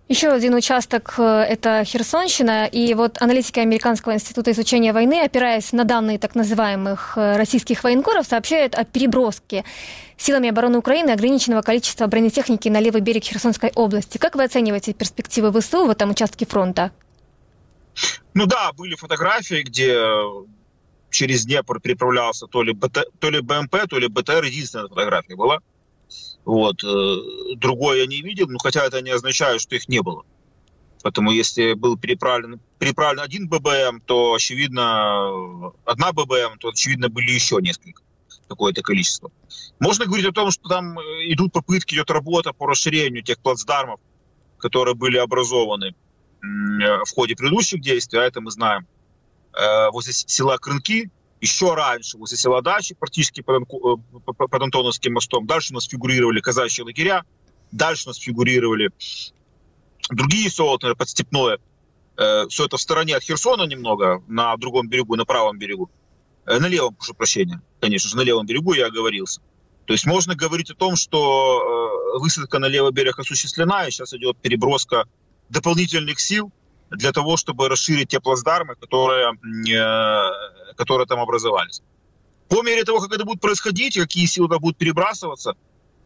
Еще 0.07 0.29
один 0.29 0.55
участок 0.55 1.15
э,– 1.17 1.23
это 1.49 1.83
Херсонщина. 1.85 2.67
И 2.67 2.93
вот 2.93 3.23
аналитики 3.23 3.59
Американского 3.61 4.13
института 4.13 4.51
изучения 4.53 4.93
войны, 4.93 5.23
опираясь 5.23 5.73
на 5.73 5.85
данные 5.85 6.19
так 6.19 6.35
называемых 6.35 7.15
э, 7.17 7.37
российских 7.39 7.83
военкоров, 7.85 8.27
сообщают 8.27 8.75
о 8.75 8.85
переброске 8.85 9.65
силами 10.19 10.51
обороны 10.51 10.77
Украины 10.77 11.11
ограниченного 11.11 11.63
количества 11.63 12.07
бронетехники 12.07 12.69
на 12.69 12.81
левый 12.81 13.01
берег 13.01 13.25
Херсонской 13.25 13.73
области. 13.75 14.19
Как 14.19 14.37
вы 14.37 14.45
оцениваете 14.45 14.93
перспективы 14.93 15.59
ВСУ 15.59 15.87
в 15.87 15.91
этом 15.91 16.11
участке 16.11 16.45
фронта? 16.45 16.93
Ну 18.35 18.45
да, 18.45 18.73
были 18.75 18.97
фотографии, 18.97 19.63
где 19.63 19.97
через 21.09 21.47
Днепр 21.47 21.81
переправлялся 21.81 22.47
то 22.47 22.63
ли, 22.63 22.75
БТ, 22.75 23.07
то 23.21 23.31
ли 23.31 23.41
БМП, 23.41 23.89
то 23.89 23.99
ли 23.99 24.09
БТР. 24.09 24.45
Единственная 24.45 24.89
фотография 24.89 25.35
была. 25.35 25.61
Вот. 26.45 26.83
Э, 26.85 27.17
другое 27.57 28.01
я 28.01 28.07
не 28.07 28.21
видел, 28.21 28.47
но 28.49 28.59
хотя 28.59 28.85
это 28.85 29.01
не 29.01 29.11
означает, 29.11 29.61
что 29.61 29.77
их 29.77 29.89
не 29.89 30.03
было. 30.03 30.25
Поэтому 31.03 31.33
если 31.33 31.75
был 31.75 31.99
переправлен, 31.99 32.61
переправлен 32.79 33.21
один 33.21 33.49
ББМ, 33.49 34.01
то, 34.01 34.35
очевидно, 34.35 35.73
одна 35.85 36.13
ББМ, 36.13 36.59
то, 36.59 36.69
очевидно, 36.69 37.09
были 37.09 37.31
еще 37.31 37.59
несколько. 37.61 38.03
Какое-то 38.49 38.83
количество. 38.83 39.31
Можно 39.81 40.05
говорить 40.05 40.27
о 40.27 40.33
том, 40.33 40.51
что 40.51 40.69
там 40.69 40.99
э, 40.99 41.03
идут 41.33 41.53
попытки, 41.53 41.95
идет 41.95 42.11
работа 42.11 42.53
по 42.53 42.67
расширению 42.67 43.23
тех 43.23 43.39
плацдармов, 43.39 44.01
которые 44.59 44.95
были 44.95 45.17
образованы 45.17 45.87
э, 45.87 45.95
в 46.43 47.15
ходе 47.15 47.37
предыдущих 47.37 47.81
действий, 47.81 48.21
а 48.21 48.25
это 48.25 48.41
мы 48.41 48.51
знаем 48.51 48.87
возле 49.93 50.13
села 50.13 50.59
Крынки, 50.59 51.13
еще 51.45 51.75
раньше 51.75 52.17
возле 52.17 52.39
села 52.39 52.63
Дачи, 52.63 52.95
практически 52.95 53.43
под, 53.43 53.63
э, 53.63 54.33
под 54.35 54.63
Антоновским 54.63 55.13
мостом. 55.13 55.47
Дальше 55.47 55.73
у 55.73 55.75
нас 55.75 55.85
фигурировали 55.85 56.41
казачьи 56.41 56.83
лагеря, 56.83 57.25
дальше 57.71 58.07
у 58.07 58.11
нас 58.11 58.17
фигурировали 58.17 58.91
другие 60.09 60.49
села, 60.49 60.73
например, 60.73 60.97
Подстепное. 60.97 61.59
Э, 62.17 62.47
Все 62.49 62.65
это 62.65 62.79
в 62.79 62.81
стороне 62.81 63.15
от 63.17 63.23
Херсона 63.23 63.65
немного, 63.65 64.23
на 64.27 64.57
другом 64.57 64.89
берегу, 64.89 65.17
на 65.17 65.27
правом 65.27 65.59
берегу. 65.59 65.91
На 66.47 66.67
левом, 66.69 66.95
прошу 66.95 67.15
прощения, 67.15 67.61
конечно 67.81 68.09
же, 68.11 68.17
на 68.17 68.23
левом 68.23 68.47
берегу 68.47 68.75
я 68.75 68.87
оговорился. 68.87 69.41
То 69.87 69.93
есть 69.93 70.07
можно 70.07 70.35
говорить 70.35 70.71
о 70.71 70.75
том, 70.75 70.97
что 70.97 72.19
высадка 72.19 72.59
на 72.59 72.67
левый 72.67 72.93
берег 72.93 73.19
осуществлена, 73.19 73.87
и 73.87 73.91
сейчас 73.91 74.13
идет 74.15 74.37
переброска 74.39 75.05
дополнительных 75.49 76.21
сил 76.21 76.53
для 76.91 77.13
того, 77.13 77.37
чтобы 77.37 77.69
расширить 77.69 78.09
те 78.09 78.21
плацдармы, 78.21 78.75
которые, 78.77 79.33
э, 79.33 80.75
которые 80.77 81.07
там 81.07 81.21
образовались. 81.21 81.83
По 82.49 82.63
мере 82.63 82.85
того, 82.85 83.01
как 83.01 83.13
это 83.13 83.25
будет 83.25 83.41
происходить, 83.41 83.99
какие 83.99 84.27
силы 84.27 84.49
туда 84.49 84.59
будут 84.59 84.77
перебрасываться, 84.77 85.55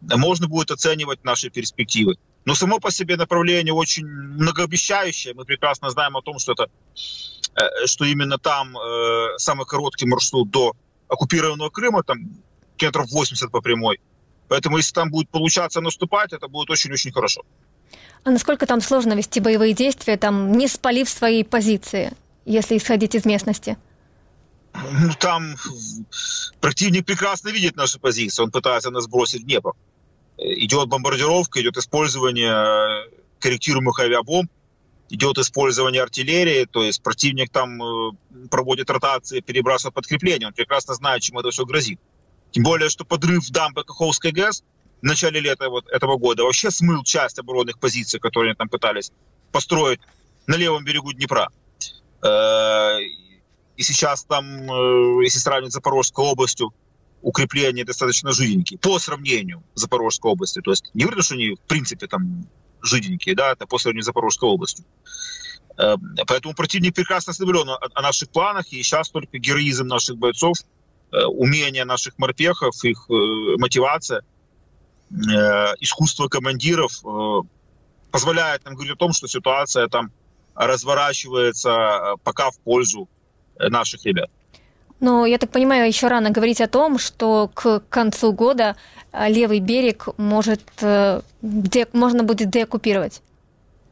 можно 0.01 0.47
будет 0.47 0.71
оценивать 0.71 1.25
наши 1.25 1.51
перспективы. 1.51 2.17
Но 2.45 2.55
само 2.55 2.79
по 2.79 2.91
себе 2.91 3.17
направление 3.17 3.75
очень 3.75 4.07
многообещающее. 4.07 5.35
Мы 5.35 5.45
прекрасно 5.45 5.91
знаем 5.91 6.17
о 6.17 6.23
том, 6.23 6.39
что, 6.39 6.53
это, 6.53 6.71
э, 7.55 7.87
что 7.87 8.05
именно 8.05 8.39
там 8.39 8.77
э, 8.77 9.39
самый 9.39 9.67
короткий 9.67 10.07
маршрут 10.07 10.51
до 10.51 10.73
оккупированного 11.09 11.71
Крыма, 11.71 12.03
там 12.03 12.43
километров 12.77 13.11
80 13.11 13.51
по 13.51 13.61
прямой. 13.61 14.01
Поэтому 14.49 14.79
если 14.79 14.95
там 14.95 15.11
будет 15.11 15.29
получаться 15.29 15.81
наступать, 15.81 16.33
это 16.33 16.49
будет 16.49 16.71
очень-очень 16.71 17.13
хорошо. 17.13 17.43
А 18.25 18.31
насколько 18.31 18.67
там 18.67 18.81
сложно 18.81 19.15
вести 19.15 19.41
боевые 19.41 19.75
действия, 19.75 20.17
там, 20.17 20.53
не 20.53 20.69
спалив 20.69 21.09
свои 21.09 21.43
позиции, 21.45 22.13
если 22.45 22.77
исходить 22.77 23.15
из 23.15 23.25
местности? 23.25 23.77
Ну, 24.75 25.13
там 25.19 25.55
противник 26.61 27.07
прекрасно 27.07 27.49
видит 27.49 27.77
наши 27.77 27.99
позиции, 27.99 28.43
он 28.43 28.51
пытается 28.51 28.91
нас 28.91 29.07
бросить 29.07 29.45
в 29.45 29.47
небо. 29.47 29.75
идет 30.39 30.89
бомбардировка, 30.89 31.61
идет 31.61 31.77
использование 31.77 33.09
корректируемых 33.41 33.99
авиабомб, 33.99 34.51
идет 35.11 35.39
использование 35.39 36.03
артиллерии, 36.03 36.67
то 36.67 36.83
есть 36.83 37.03
противник 37.03 37.51
там 37.51 37.83
э, 37.83 38.11
проводит 38.51 38.91
ротации, 38.91 39.41
перебрасывает 39.41 39.95
подкрепление, 39.95 40.49
он 40.49 40.55
прекрасно 40.55 40.95
знает, 40.95 41.23
чем 41.23 41.39
это 41.39 41.51
все 41.51 41.65
грозит. 41.65 41.99
Тем 42.51 42.63
более, 42.63 42.89
что 42.89 43.05
подрыв 43.05 43.49
дамбы 43.51 43.85
Каховской 43.85 44.33
ГЭС 44.33 44.63
в 45.01 45.05
начале 45.05 45.41
лета 45.41 45.69
вот 45.69 45.89
этого 45.89 46.17
года 46.17 46.45
вообще 46.45 46.71
смыл 46.71 47.05
часть 47.05 47.39
оборонных 47.39 47.79
позиций, 47.79 48.21
которые 48.21 48.51
они 48.51 48.57
там 48.57 48.69
пытались 48.69 49.13
построить 49.53 50.01
на 50.47 50.57
левом 50.57 50.85
берегу 50.85 51.13
Днепра. 51.13 51.51
Э, 52.23 52.99
и 53.77 53.83
сейчас 53.83 54.25
там, 54.25 54.45
э, 54.45 55.25
если 55.25 55.39
сравнить 55.39 55.71
с 55.71 55.75
Запорожской 55.75 56.25
областью, 56.25 56.73
укрепления 57.23 57.85
достаточно 57.85 58.33
жиденькие 58.33 58.79
по 58.79 58.99
сравнению 58.99 59.63
с 59.75 59.81
Запорожской 59.83 60.31
областью. 60.31 60.63
То 60.63 60.71
есть 60.71 60.91
не 60.95 61.05
говорю, 61.05 61.23
что 61.23 61.35
они 61.35 61.51
в 61.51 61.61
принципе 61.61 62.07
там 62.07 62.49
жиденькие, 62.83 63.35
да, 63.35 63.53
это 63.53 63.67
по 63.67 63.79
сравнению 63.79 64.05
с 64.05 64.07
Запорожской 64.07 64.49
областью. 64.49 64.85
Э, 65.77 65.95
поэтому 66.27 66.55
противник 66.55 66.95
прекрасно 66.95 67.31
осведомлен 67.31 67.69
о 67.71 68.03
наших 68.03 68.31
планах, 68.31 68.73
и 68.73 68.83
сейчас 68.83 69.11
только 69.11 69.39
героизм 69.39 69.87
наших 69.87 70.17
бойцов, 70.17 70.57
умение 71.11 71.87
наших 71.87 72.19
морпехов, 72.19 72.85
их 72.85 73.07
мотивация, 73.09 74.23
искусство 75.11 76.29
командиров 76.29 77.03
позволяет 78.11 78.65
нам 78.65 78.75
говорить 78.75 78.95
о 78.95 78.97
том, 78.97 79.13
что 79.13 79.27
ситуация 79.27 79.89
там 79.89 80.11
разворачивается 80.55 81.71
э, 81.71 82.17
пока 82.25 82.51
в 82.51 82.59
пользу 82.59 83.09
э, 83.59 83.69
наших 83.69 84.05
ребят. 84.05 84.31
Но 85.01 85.25
я 85.25 85.39
так 85.39 85.51
понимаю, 85.51 85.87
еще 85.87 86.09
рано 86.09 86.31
говорить 86.31 86.61
о 86.61 86.67
том, 86.67 86.99
что 86.99 87.49
к 87.55 87.81
концу 87.89 88.33
года 88.33 88.77
э, 89.13 89.29
левый 89.29 89.61
берег 89.61 90.09
может, 90.17 90.63
де, 91.43 91.87
можно 91.93 92.25
будет 92.25 92.51
деоккупировать. 92.51 93.23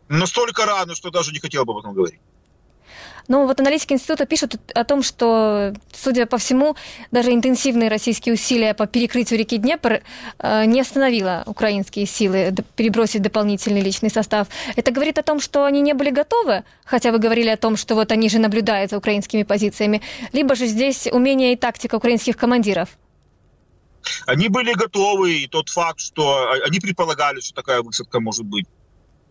Настолько 0.09 0.66
рано, 0.66 0.94
что 0.94 1.11
даже 1.11 1.33
не 1.33 1.38
хотел 1.38 1.64
бы 1.64 1.72
об 1.72 1.79
этом 1.79 1.94
говорить. 1.94 2.20
Ну, 3.28 3.46
вот 3.46 3.60
аналитики 3.60 3.92
института 3.92 4.24
пишут 4.26 4.54
о 4.74 4.84
том, 4.84 5.02
что, 5.02 5.74
судя 5.92 6.26
по 6.26 6.38
всему, 6.38 6.76
даже 7.10 7.32
интенсивные 7.32 7.88
российские 7.88 8.34
усилия 8.34 8.74
по 8.74 8.86
перекрытию 8.86 9.38
реки 9.38 9.58
Днепр 9.58 10.02
э, 10.38 10.64
не 10.66 10.80
остановило 10.80 11.42
украинские 11.46 12.06
силы 12.06 12.54
перебросить 12.76 13.22
дополнительный 13.22 13.80
личный 13.80 14.10
состав. 14.10 14.48
Это 14.76 14.92
говорит 14.92 15.18
о 15.18 15.22
том, 15.22 15.40
что 15.40 15.64
они 15.64 15.80
не 15.80 15.94
были 15.94 16.10
готовы, 16.10 16.64
хотя 16.84 17.10
вы 17.10 17.18
говорили 17.18 17.48
о 17.48 17.56
том, 17.56 17.76
что 17.76 17.94
вот 17.94 18.12
они 18.12 18.28
же 18.28 18.38
наблюдают 18.38 18.90
за 18.90 18.98
украинскими 18.98 19.42
позициями, 19.42 20.02
либо 20.32 20.54
же 20.54 20.66
здесь 20.66 21.08
умение 21.10 21.52
и 21.52 21.56
тактика 21.56 21.96
украинских 21.96 22.36
командиров? 22.36 22.90
Они 24.26 24.48
были 24.48 24.72
готовы, 24.72 25.38
и 25.38 25.48
тот 25.48 25.68
факт, 25.68 26.00
что 26.00 26.48
они 26.64 26.78
предполагали, 26.78 27.40
что 27.40 27.54
такая 27.54 27.82
высадка 27.82 28.20
может 28.20 28.44
быть, 28.44 28.66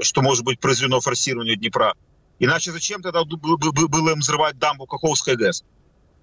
что 0.01 0.21
может 0.21 0.43
быть 0.43 0.60
произведено 0.60 0.99
форсирование 0.99 1.55
Днепра. 1.55 1.93
Иначе 2.39 2.71
зачем 2.71 3.02
тогда 3.02 3.24
было 3.24 4.12
им 4.12 4.19
взрывать 4.19 4.58
дамбу 4.58 4.86
Каховской 4.86 5.36
ГЭС? 5.36 5.63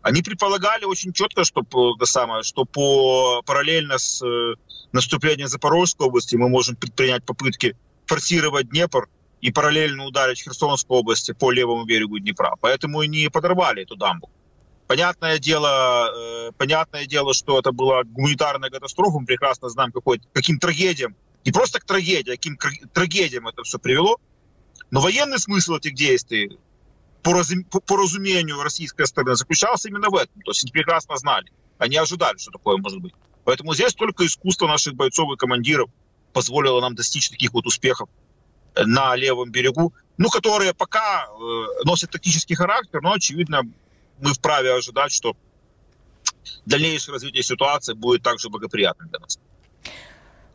Они 0.03 0.21
предполагали 0.23 0.85
очень 0.85 1.13
четко, 1.13 1.45
что, 1.45 1.63
то 1.63 1.95
самое, 2.05 2.43
что 2.43 2.65
по, 2.65 3.43
параллельно 3.43 3.99
с 3.99 4.21
э, 4.23 4.55
наступлением 4.91 5.47
Запорожской 5.49 6.09
области 6.09 6.35
мы 6.35 6.49
можем 6.49 6.75
предпринять 6.75 7.25
попытки 7.25 7.77
форсировать 8.07 8.69
Днепр 8.69 9.09
и 9.41 9.53
параллельно 9.53 10.05
ударить 10.05 10.43
Херсонской 10.43 10.99
области 10.99 11.33
по 11.33 11.53
левому 11.53 11.85
берегу 11.85 12.19
Днепра. 12.19 12.57
Поэтому 12.61 13.03
и 13.03 13.09
не 13.09 13.31
подорвали 13.31 13.85
эту 13.85 13.97
дамбу. 13.97 14.29
Понятное 14.89 15.39
дело, 15.39 16.11
э, 16.15 16.53
понятное 16.59 17.07
дело, 17.07 17.33
что 17.33 17.61
это 17.61 17.71
была 17.71 18.03
гуманитарная 18.03 18.71
катастрофа. 18.71 19.21
Мы 19.21 19.27
прекрасно 19.27 19.69
знаем, 19.69 19.93
какой, 19.93 20.21
каким 20.33 20.59
трагедиям, 20.59 21.15
не 21.45 21.53
просто 21.53 21.81
к 21.81 21.85
трагедии, 21.85 22.31
а 22.31 22.37
каким 22.37 22.59
трагедиям 22.93 23.47
это 23.47 23.63
все 23.63 23.79
привело. 23.79 24.19
Но 24.93 25.01
военный 25.01 25.39
смысл 25.39 25.77
этих 25.77 25.95
действий 25.95 26.59
по, 27.23 27.33
разум, 27.33 27.65
по, 27.65 27.81
по 27.81 27.97
разумению 27.97 28.63
российской 28.63 29.07
стороны 29.07 29.35
заключался 29.37 29.89
именно 29.89 30.11
в 30.11 30.15
этом. 30.15 30.43
То 30.43 30.51
есть 30.51 30.65
они 30.65 30.71
прекрасно 30.71 31.17
знали. 31.17 31.51
Они 31.79 31.97
ожидали, 31.97 32.37
что 32.37 32.51
такое 32.51 32.77
может 32.77 33.01
быть. 33.01 33.15
Поэтому 33.45 33.75
здесь 33.75 33.95
только 33.95 34.27
искусство 34.27 34.69
наших 34.69 34.95
бойцов 34.95 35.33
и 35.33 35.37
командиров 35.37 35.89
позволило 36.35 36.83
нам 36.83 36.95
достичь 36.95 37.31
таких 37.31 37.55
вот 37.55 37.67
успехов 37.67 38.11
на 38.77 39.17
левом 39.17 39.51
берегу, 39.51 39.95
ну, 40.19 40.29
которые 40.29 40.75
пока 40.75 41.27
э, 41.27 41.85
носят 41.85 42.11
тактический 42.11 42.55
характер, 42.55 43.01
но, 43.01 43.15
очевидно, 43.15 43.63
мы 44.21 44.35
вправе 44.35 44.75
ожидать, 44.75 45.13
что 45.13 45.35
дальнейшее 46.67 47.15
развитие 47.15 47.43
ситуации 47.43 47.95
будет 47.95 48.23
также 48.23 48.51
благоприятным 48.51 49.09
для 49.09 49.21
нас. 49.21 49.39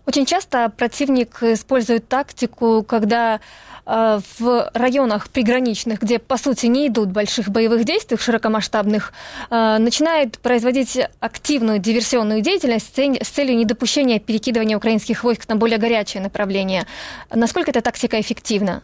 Очень 0.07 0.25
часто 0.25 0.69
противник 0.69 1.43
использует 1.43 2.07
тактику, 2.07 2.81
когда 2.81 3.41
э, 3.85 4.19
в 4.39 4.71
районах 4.73 5.27
приграничных, 5.27 6.01
где 6.01 6.17
по 6.17 6.37
сути 6.37 6.67
не 6.67 6.87
идут 6.87 7.09
больших 7.09 7.49
боевых 7.49 7.83
действий 7.83 8.17
широкомасштабных, 8.17 9.11
э, 9.49 9.77
начинает 9.79 10.39
производить 10.39 10.97
активную 11.19 11.79
диверсионную 11.79 12.39
деятельность 12.39 12.87
с 12.95 13.27
целью 13.29 13.57
недопущения 13.57 14.19
перекидывания 14.19 14.77
украинских 14.77 15.25
войск 15.25 15.45
на 15.49 15.57
более 15.57 15.77
горячее 15.77 16.23
направление. 16.23 16.87
Насколько 17.29 17.71
эта 17.71 17.81
тактика 17.81 18.21
эффективна? 18.21 18.83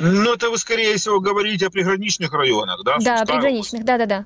Ну, 0.00 0.32
это 0.32 0.48
вы, 0.48 0.56
скорее 0.56 0.96
всего, 0.96 1.20
говорите 1.20 1.66
о 1.66 1.70
приграничных 1.70 2.32
районах, 2.32 2.82
да? 2.84 2.96
Да, 3.00 3.24
приграничных, 3.26 3.84
да-да-да. 3.84 4.24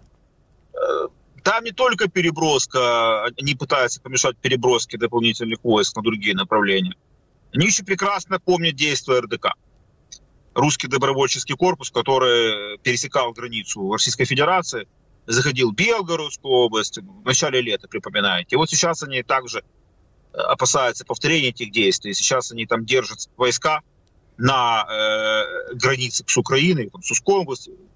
Там 1.43 1.65
не 1.65 1.73
только 1.73 2.09
переброска, 2.09 3.25
они 3.25 3.55
пытаются 3.55 4.01
помешать 4.01 4.37
переброске 4.39 4.99
дополнительных 4.99 5.63
войск 5.63 5.97
на 5.97 6.03
другие 6.03 6.35
направления. 6.35 6.95
Они 7.53 7.67
еще 7.67 7.85
прекрасно 7.85 8.39
помнят 8.39 8.75
действия 8.75 9.21
РДК. 9.21 9.55
Русский 10.55 10.89
добровольческий 10.89 11.55
корпус, 11.55 11.91
который 11.91 12.79
пересекал 12.79 13.33
границу 13.33 13.93
Российской 13.93 14.25
Федерации, 14.25 14.87
заходил 15.27 15.71
в 15.71 15.75
Белгородскую 15.75 16.53
область 16.53 16.99
в 16.99 17.25
начале 17.25 17.61
лета, 17.61 17.89
припоминаете. 17.89 18.57
И 18.57 18.57
вот 18.57 18.69
сейчас 18.69 19.03
они 19.03 19.23
также 19.23 19.61
э, 19.61 20.39
опасаются 20.39 21.05
повторения 21.05 21.49
этих 21.49 21.71
действий. 21.71 22.15
Сейчас 22.15 22.51
они 22.53 22.67
там 22.67 22.85
держат 22.85 23.29
войска 23.37 23.81
на 24.39 24.87
э, 24.89 25.75
границе 25.75 26.25
с 26.27 26.37
Украиной, 26.37 26.91
там, 26.91 27.03
Сумской 27.03 27.45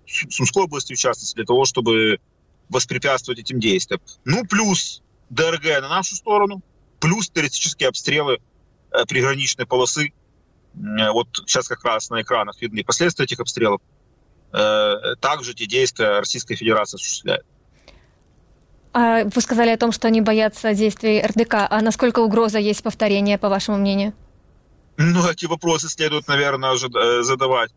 Сумской 0.06 0.64
областью 0.64 0.96
в 0.96 1.00
частности, 1.00 1.34
для 1.34 1.44
того, 1.44 1.64
чтобы 1.64 2.20
воспрепятствовать 2.68 3.40
этим 3.40 3.60
действиям. 3.60 4.00
Ну, 4.24 4.44
плюс 4.44 5.02
ДРГ 5.30 5.80
на 5.82 5.88
нашу 5.88 6.14
сторону, 6.16 6.62
плюс 7.00 7.28
террористические 7.30 7.88
обстрелы 7.88 8.38
э, 8.90 9.04
приграничной 9.06 9.66
полосы. 9.66 10.12
Э, 10.74 11.10
вот 11.12 11.28
сейчас 11.46 11.68
как 11.68 11.84
раз 11.84 12.10
на 12.10 12.22
экранах 12.22 12.60
видны 12.60 12.84
последствия 12.84 13.24
этих 13.24 13.40
обстрелов. 13.40 13.80
Э, 14.52 15.16
также 15.20 15.52
эти 15.52 15.66
действия 15.66 16.18
Российская 16.20 16.56
Федерация 16.56 16.96
осуществляет. 16.96 17.44
А 18.92 19.24
вы 19.24 19.40
сказали 19.40 19.70
о 19.70 19.76
том, 19.76 19.90
что 19.90 20.06
они 20.06 20.20
боятся 20.20 20.72
действий 20.72 21.20
РДК. 21.20 21.66
А 21.68 21.80
насколько 21.80 22.20
угроза 22.20 22.58
есть 22.58 22.82
повторения, 22.82 23.38
по 23.38 23.48
вашему 23.48 23.76
мнению? 23.76 24.14
Ну, 24.96 25.28
эти 25.28 25.46
вопросы 25.46 25.88
следует, 25.88 26.28
наверное, 26.28 26.74
э, 26.74 27.22
задавать 27.22 27.72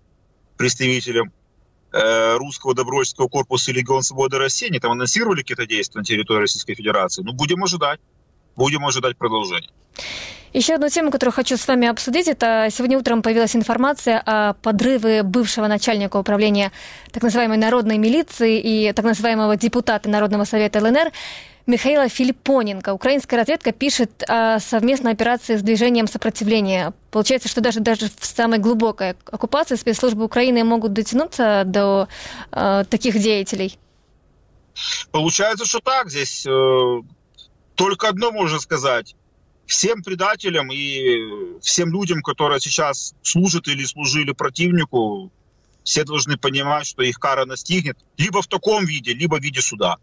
представителям 0.57 1.33
русского 2.37 2.75
добровольческого 2.75 3.27
корпуса 3.27 3.71
Легион 3.71 4.03
Свободы 4.03 4.37
России, 4.37 4.67
они 4.67 4.79
там 4.79 4.91
анонсировали 4.91 5.41
какие-то 5.41 5.65
действия 5.65 5.99
на 5.99 6.05
территории 6.05 6.41
Российской 6.41 6.75
Федерации. 6.75 7.23
Ну, 7.23 7.33
будем 7.33 7.63
ожидать. 7.63 7.99
Будем 8.57 8.85
ожидать 8.85 9.15
продолжения. 9.17 9.69
Еще 10.51 10.73
одну 10.73 10.89
тему, 10.89 11.11
которую 11.11 11.33
хочу 11.33 11.55
с 11.57 11.67
вами 11.67 11.87
обсудить, 11.87 12.27
это 12.27 12.69
сегодня 12.71 12.97
утром 12.97 13.21
появилась 13.21 13.55
информация 13.55 14.19
о 14.25 14.53
подрыве 14.53 15.21
бывшего 15.21 15.67
начальника 15.67 16.17
управления 16.17 16.71
так 17.11 17.21
называемой 17.21 17.57
народной 17.57 17.99
милиции 17.99 18.59
и 18.59 18.91
так 18.93 19.05
называемого 19.05 19.55
депутата 19.57 20.09
Народного 20.09 20.45
совета 20.45 20.79
ЛНР 20.81 21.11
Михаила 21.67 22.09
Филиппоненко. 22.09 22.93
Украинская 22.93 23.39
разведка 23.39 23.71
пишет 23.73 24.23
о 24.27 24.59
совместной 24.59 25.11
операции 25.11 25.57
с 25.57 25.61
движением 25.61 26.07
сопротивления. 26.07 26.93
Получается, 27.11 27.49
что 27.49 27.61
даже, 27.61 27.81
даже 27.81 28.09
в 28.17 28.25
самой 28.25 28.57
глубокой 28.57 29.15
оккупации 29.29 29.75
спецслужбы 29.75 30.23
Украины 30.23 30.63
могут 30.63 30.93
дотянуться 30.93 31.63
до 31.65 32.07
э, 32.51 32.85
таких 32.89 33.19
деятелей. 33.19 33.77
Получается, 35.11 35.65
что 35.65 35.79
так. 35.79 36.09
Здесь 36.09 36.45
э, 36.47 37.01
только 37.77 38.09
одно 38.09 38.31
можно 38.31 38.59
сказать. 38.59 39.15
Всем 39.67 40.01
предателям 40.01 40.71
и 40.71 41.59
всем 41.61 41.91
людям, 41.91 42.21
которые 42.21 42.59
сейчас 42.59 43.13
служат 43.21 43.67
или 43.67 43.85
служили 43.85 44.31
противнику, 44.31 45.31
все 45.83 46.03
должны 46.03 46.37
понимать, 46.37 46.87
что 46.87 47.03
их 47.03 47.19
кара 47.19 47.45
настигнет 47.45 47.97
либо 48.17 48.41
в 48.41 48.47
таком 48.47 48.85
виде, 48.85 49.13
либо 49.13 49.35
в 49.35 49.41
виде 49.41 49.61
суда. 49.61 49.97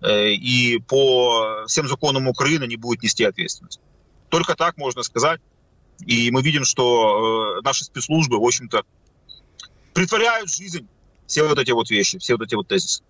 Э, 0.00 0.30
и 0.30 0.78
по 0.78 1.64
всем 1.66 1.88
законам 1.88 2.28
Украины 2.28 2.66
не 2.66 2.76
будет 2.76 3.02
нести 3.02 3.24
ответственность. 3.24 3.80
Только 4.28 4.54
так 4.54 4.76
можно 4.76 5.02
сказать. 5.02 5.40
И 6.06 6.30
мы 6.30 6.42
видим, 6.42 6.64
что 6.64 7.58
э, 7.58 7.60
наши 7.64 7.84
спецслужбы, 7.84 8.38
в 8.38 8.44
общем-то, 8.44 8.84
притворяют 9.92 10.50
жизнь 10.50 10.86
все 11.26 11.46
вот 11.48 11.58
эти 11.58 11.72
вот 11.72 11.90
вещи, 11.90 12.18
все 12.18 12.36
вот 12.36 12.46
эти 12.46 12.54
вот 12.54 12.68
тезисы. 12.68 13.02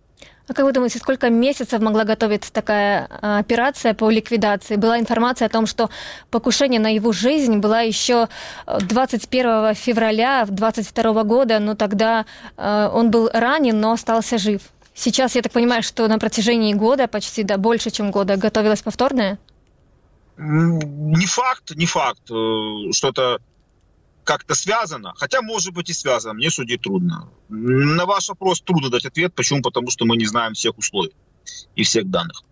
А 0.49 0.55
как 0.55 0.65
вы 0.65 0.73
думаете, 0.73 0.99
сколько 0.99 1.29
месяцев 1.29 1.79
могла 1.81 2.05
готовиться 2.05 2.51
такая 2.51 3.07
а, 3.11 3.39
операция 3.39 3.93
по 3.93 4.09
ликвидации? 4.09 4.77
Была 4.77 4.99
информация 4.99 5.45
о 5.45 5.51
том, 5.51 5.67
что 5.67 5.91
покушение 6.31 6.81
на 6.81 6.95
его 6.95 7.13
жизнь 7.13 7.59
было 7.59 7.85
еще 7.85 8.29
21 8.67 9.47
э, 9.47 9.75
февраля 9.75 10.47
22 10.49 11.25
года, 11.25 11.59
но 11.59 11.75
тогда 11.75 12.25
э, 12.57 12.91
он 12.91 13.11
был 13.11 13.29
ранен, 13.31 13.79
но 13.79 13.93
остался 13.93 14.39
жив. 14.39 14.63
Сейчас, 14.95 15.35
я 15.35 15.43
так 15.43 15.53
понимаю, 15.53 15.83
что 15.83 16.09
на 16.09 16.19
протяжении 16.19 16.73
года, 16.73 17.09
почти 17.09 17.43
да, 17.43 17.59
больше, 17.59 17.91
чем 17.91 18.11
года, 18.11 18.37
готовилась 18.37 18.81
повторная? 18.81 19.39
Не 20.39 21.27
факт, 21.27 21.77
не 21.77 21.85
факт, 21.85 22.23
э, 22.31 22.93
что 22.93 23.09
это 23.09 23.39
как-то 24.29 24.55
связано, 24.55 25.14
хотя 25.17 25.41
может 25.41 25.73
быть 25.73 25.88
и 25.88 25.95
связано, 25.95 26.35
мне 26.35 26.51
судить 26.51 26.83
трудно. 26.83 27.31
На 27.49 28.05
ваш 28.05 28.29
вопрос 28.29 28.61
трудно 28.61 28.91
дать 28.91 29.07
ответ, 29.07 29.33
почему? 29.35 29.62
Потому 29.62 29.88
что 29.91 30.05
мы 30.05 30.19
не 30.19 30.27
знаем 30.27 30.53
всех 30.53 30.77
условий 30.77 31.14
и 31.77 31.83
всех 31.83 32.11
данных. 32.11 32.43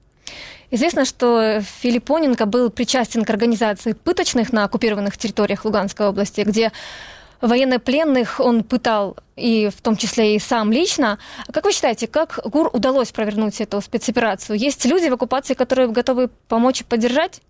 Известно, 0.71 1.05
что 1.05 1.61
Филиппоненко 1.83 2.47
был 2.47 2.71
причастен 2.71 3.27
к 3.27 3.31
организации 3.31 3.93
пыточных 3.93 4.55
на 4.55 4.65
оккупированных 4.65 5.19
территориях 5.19 5.67
Луганской 5.67 6.07
области, 6.07 6.41
где 6.41 6.73
военнопленных 7.43 8.41
он 8.41 8.65
пытал, 8.65 9.19
и 9.37 9.69
в 9.69 9.83
том 9.83 9.99
числе 9.99 10.35
и 10.35 10.39
сам 10.39 10.73
лично. 10.73 11.19
Как 11.53 11.67
вы 11.67 11.73
считаете, 11.73 12.07
как 12.07 12.41
ГУР 12.43 12.71
удалось 12.73 13.12
провернуть 13.12 13.61
эту 13.61 13.83
спецоперацию? 13.83 14.59
Есть 14.59 14.87
люди 14.87 15.11
в 15.11 15.12
оккупации, 15.12 15.53
которые 15.53 15.89
готовы 15.89 16.31
помочь 16.49 16.81
и 16.81 16.85
поддержать? 16.85 17.43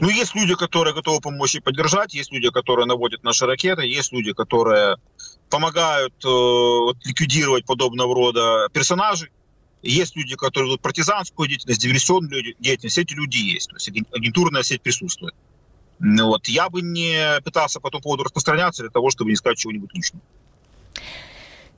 Ну, 0.00 0.08
есть 0.08 0.34
люди, 0.34 0.54
которые 0.54 0.94
готовы 0.94 1.20
помочь 1.20 1.54
и 1.54 1.60
поддержать, 1.60 2.14
есть 2.14 2.32
люди, 2.32 2.50
которые 2.50 2.86
наводят 2.86 3.22
наши 3.22 3.46
ракеты, 3.46 3.82
есть 3.82 4.12
люди, 4.12 4.32
которые 4.32 4.96
помогают 5.50 6.14
э, 6.24 6.28
ликвидировать 7.04 7.64
подобного 7.66 8.14
рода 8.14 8.68
персонажей. 8.72 9.30
Есть 9.82 10.16
люди, 10.16 10.34
которые 10.34 10.70
ведут 10.70 10.82
партизанскую 10.82 11.48
деятельность, 11.48 11.80
диверсионную 11.80 12.54
деятельность. 12.58 12.98
Эти 12.98 13.14
люди 13.14 13.36
есть. 13.36 13.68
То 13.68 13.76
есть 13.76 13.88
агентурная 14.12 14.62
сеть 14.62 14.82
присутствует. 14.82 15.34
Ну, 15.98 16.26
вот. 16.26 16.48
Я 16.48 16.68
бы 16.68 16.82
не 16.82 17.40
пытался 17.44 17.80
по 17.80 17.88
этому 17.88 18.02
поводу 18.02 18.24
распространяться 18.24 18.82
для 18.82 18.90
того, 18.90 19.10
чтобы 19.10 19.30
не 19.30 19.36
сказать 19.36 19.58
чего-нибудь 19.58 19.94
лишнего. 19.94 20.22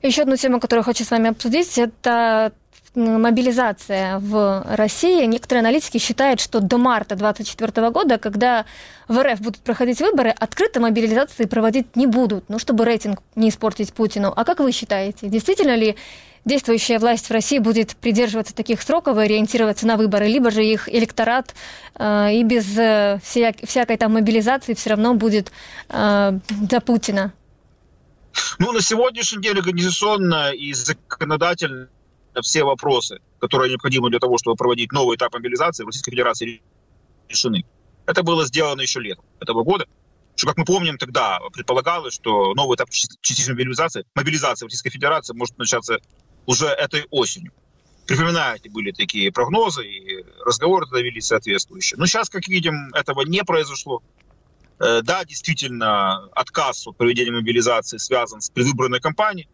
Еще 0.01 0.21
одну 0.21 0.37
тему, 0.37 0.59
которую 0.59 0.83
хочу 0.83 1.03
с 1.03 1.11
вами 1.11 1.29
обсудить, 1.29 1.77
это 1.77 2.53
мобилизация 2.99 4.19
в 4.19 4.63
России. 4.67 5.25
Некоторые 5.25 5.61
аналитики 5.61 5.97
считают, 5.97 6.39
что 6.39 6.59
до 6.59 6.77
марта 6.77 7.15
2024 7.15 7.89
года, 7.89 8.17
когда 8.17 8.65
в 9.07 9.21
РФ 9.21 9.41
будут 9.41 9.61
проходить 9.61 9.99
выборы, 9.99 10.29
открыто 10.29 10.79
мобилизации 10.79 11.45
проводить 11.45 11.95
не 11.95 12.07
будут, 12.07 12.45
ну, 12.49 12.59
чтобы 12.59 12.85
рейтинг 12.85 13.21
не 13.35 13.49
испортить 13.49 13.93
Путину. 13.93 14.33
А 14.35 14.43
как 14.43 14.59
вы 14.59 14.71
считаете, 14.71 15.29
действительно 15.29 15.75
ли 15.75 15.95
действующая 16.45 16.99
власть 16.99 17.27
в 17.27 17.31
России 17.31 17.59
будет 17.59 17.95
придерживаться 17.95 18.53
таких 18.53 18.81
сроков 18.81 19.17
и 19.17 19.21
ориентироваться 19.21 19.87
на 19.87 19.97
выборы, 19.97 20.27
либо 20.27 20.51
же 20.51 20.63
их 20.63 20.87
электорат 20.89 21.53
э, 21.95 22.33
и 22.33 22.43
без 22.43 22.77
э, 22.77 23.19
вся, 23.23 23.53
всякой 23.63 23.97
там 23.97 24.13
мобилизации 24.13 24.73
все 24.73 24.91
равно 24.91 25.13
будет 25.13 25.51
э, 25.89 26.39
за 26.69 26.79
Путина? 26.81 27.33
Ну, 28.57 28.71
на 28.71 28.81
сегодняшний 28.81 29.41
день 29.41 29.57
организационно 29.57 30.51
и 30.51 30.73
законодательно 30.73 31.89
все 32.41 32.63
вопросы, 32.63 33.19
которые 33.39 33.69
необходимы 33.69 34.09
для 34.09 34.19
того, 34.19 34.37
чтобы 34.37 34.55
проводить 34.55 34.91
новый 34.91 35.17
этап 35.17 35.33
мобилизации 35.33 35.83
в 35.83 35.87
Российской 35.87 36.11
Федерации, 36.11 36.61
решены. 37.29 37.63
Это 38.05 38.23
было 38.23 38.45
сделано 38.45 38.81
еще 38.81 38.99
летом 38.99 39.23
этого 39.39 39.63
года. 39.63 39.85
Что, 40.35 40.47
как 40.47 40.57
мы 40.57 40.65
помним, 40.65 40.97
тогда 40.97 41.39
предполагалось, 41.53 42.13
что 42.13 42.53
новый 42.53 42.75
этап 42.75 42.89
частичной 42.89 43.53
мобилизации, 43.53 44.05
мобилизации 44.15 44.65
в 44.65 44.67
Российской 44.67 44.89
Федерации 44.89 45.33
может 45.33 45.57
начаться 45.57 45.99
уже 46.45 46.67
этой 46.67 47.05
осенью. 47.11 47.51
Припоминаете, 48.07 48.69
были 48.69 48.91
такие 48.91 49.31
прогнозы, 49.31 49.85
и 49.85 50.25
разговоры 50.43 50.85
тогда 50.85 51.01
вели 51.01 51.21
соответствующие. 51.21 51.99
Но 51.99 52.07
сейчас, 52.07 52.29
как 52.29 52.47
видим, 52.47 52.89
этого 52.93 53.21
не 53.21 53.43
произошло. 53.43 54.01
Э, 54.79 55.01
да, 55.03 55.25
действительно, 55.25 56.25
отказ 56.29 56.87
от 56.87 56.97
проведения 56.97 57.31
мобилизации 57.31 57.97
связан 57.97 58.41
с 58.41 58.49
предвыборной 58.49 58.99
кампанией 58.99 59.47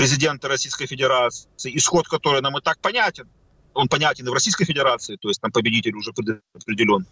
президента 0.00 0.48
Российской 0.48 0.86
Федерации, 0.86 1.76
исход 1.76 2.08
которой 2.08 2.40
нам 2.40 2.56
и 2.56 2.62
так 2.62 2.78
понятен. 2.80 3.28
Он 3.74 3.86
понятен 3.86 4.26
и 4.26 4.30
в 4.30 4.32
Российской 4.32 4.64
Федерации, 4.64 5.18
то 5.20 5.28
есть 5.28 5.42
там 5.42 5.52
победитель 5.52 5.94
уже 5.94 6.12
определен. 6.54 7.06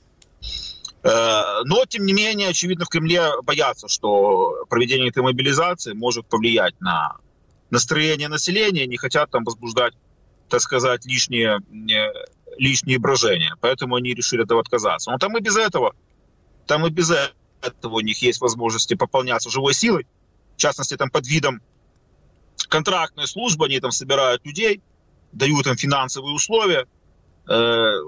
Э, 1.03 1.65
но, 1.65 1.85
тем 1.85 2.07
не 2.07 2.15
менее, 2.15 2.49
очевидно, 2.49 2.87
в 2.87 2.89
Кремле 2.89 3.43
боятся, 3.43 3.89
что 3.89 4.65
проведение 4.71 5.11
этой 5.11 5.23
мобилизации 5.23 5.93
может 5.93 6.27
повлиять 6.31 6.81
на 6.81 7.19
настроение 7.69 8.29
населения, 8.29 8.87
не 8.87 8.97
хотят 8.97 9.31
там 9.31 9.45
возбуждать, 9.45 9.93
так 10.49 10.63
сказать, 10.63 11.05
лишние, 11.05 11.59
э, 11.59 12.11
лишние 12.57 12.99
брожения. 12.99 13.55
Поэтому 13.61 13.97
они 13.97 14.15
решили 14.15 14.45
этого 14.45 14.63
отказаться. 14.63 15.11
Но 15.11 15.19
там 15.19 15.37
и 15.37 15.43
без 15.43 15.59
этого, 15.59 15.95
там 16.67 16.87
и 16.87 16.91
без 16.91 17.11
этого 17.11 17.97
у 17.97 18.01
них 18.01 18.23
есть 18.23 18.41
возможности 18.41 18.95
пополняться 18.95 19.51
живой 19.51 19.75
силой. 19.75 20.07
В 20.57 20.61
частности, 20.61 20.97
там 20.97 21.11
под 21.11 21.27
видом 21.27 21.61
контрактной 22.67 23.27
службы, 23.27 23.67
они 23.67 23.81
там 23.81 23.91
собирают 23.91 24.45
людей, 24.45 24.83
дают 25.33 25.67
им 25.67 25.77
финансовые 25.77 26.35
условия. 26.35 26.87
Э, 27.49 27.99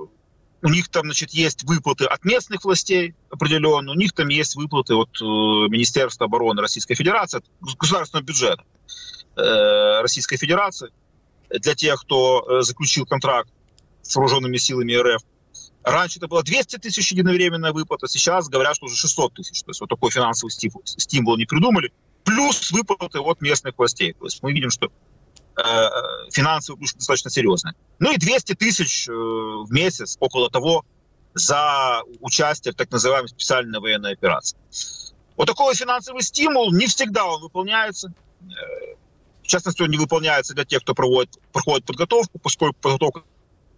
у 0.63 0.69
них 0.69 0.89
там, 0.89 1.05
значит, 1.05 1.31
есть 1.31 1.65
выплаты 1.65 2.05
от 2.05 2.25
местных 2.25 2.65
властей 2.65 3.15
определенно, 3.31 3.93
у 3.93 3.95
них 3.95 4.13
там 4.13 4.29
есть 4.29 4.57
выплаты 4.57 4.95
от 4.95 5.11
э, 5.21 5.25
Министерства 5.25 6.27
обороны 6.27 6.61
Российской 6.61 6.95
Федерации, 6.95 7.39
от 7.39 7.77
государственного 7.79 8.25
бюджета 8.25 8.63
э, 9.37 10.01
Российской 10.03 10.37
Федерации 10.37 10.91
для 11.49 11.75
тех, 11.75 12.01
кто 12.03 12.63
заключил 12.63 13.07
контракт 13.07 13.51
с 14.03 14.15
вооруженными 14.15 14.57
силами 14.57 14.93
РФ. 14.93 15.23
Раньше 15.83 16.19
это 16.19 16.29
было 16.29 16.43
200 16.43 16.77
тысяч 16.77 17.11
единовременная 17.11 17.73
выплата, 17.73 18.07
сейчас 18.07 18.49
говорят, 18.49 18.77
что 18.77 18.87
уже 18.87 18.97
600 18.97 19.35
тысяч. 19.35 19.63
То 19.63 19.71
есть 19.71 19.81
вот 19.81 19.89
такой 19.89 20.11
финансовый 20.11 20.51
стимул 20.51 21.37
не 21.37 21.47
придумали 21.47 21.93
плюс 22.25 22.71
выплаты 22.71 23.21
от 23.21 23.41
местных 23.41 23.79
властей. 23.79 24.15
То 24.15 24.25
есть 24.25 24.43
мы 24.43 24.53
видим, 24.53 24.71
что 24.71 24.87
э, 24.87 25.89
финансовые 26.31 26.79
плюс 26.79 26.95
достаточно 26.95 27.31
серьезные. 27.31 27.75
Ну 27.99 28.13
и 28.13 28.17
200 28.17 28.55
тысяч 28.55 29.09
э, 29.09 29.13
в 29.13 29.69
месяц, 29.71 30.17
около 30.21 30.51
того, 30.51 30.85
за 31.35 32.03
участие 32.21 32.73
в 32.73 32.77
так 32.77 32.91
называемой 32.91 33.29
специальной 33.29 33.79
военной 33.81 34.13
операции. 34.13 34.59
Вот 35.37 35.47
такой 35.47 35.75
финансовый 35.75 36.23
стимул 36.23 36.73
не 36.73 36.87
всегда 36.87 37.27
он 37.27 37.41
выполняется. 37.41 38.13
Э, 38.43 38.95
в 39.43 39.47
частности, 39.47 39.83
он 39.83 39.91
не 39.91 39.99
выполняется 39.99 40.55
для 40.55 40.65
тех, 40.65 40.83
кто 40.83 40.95
проводит, 40.95 41.39
проходит 41.53 41.85
подготовку, 41.85 42.39
поскольку 42.39 42.77
подготовка 42.81 43.23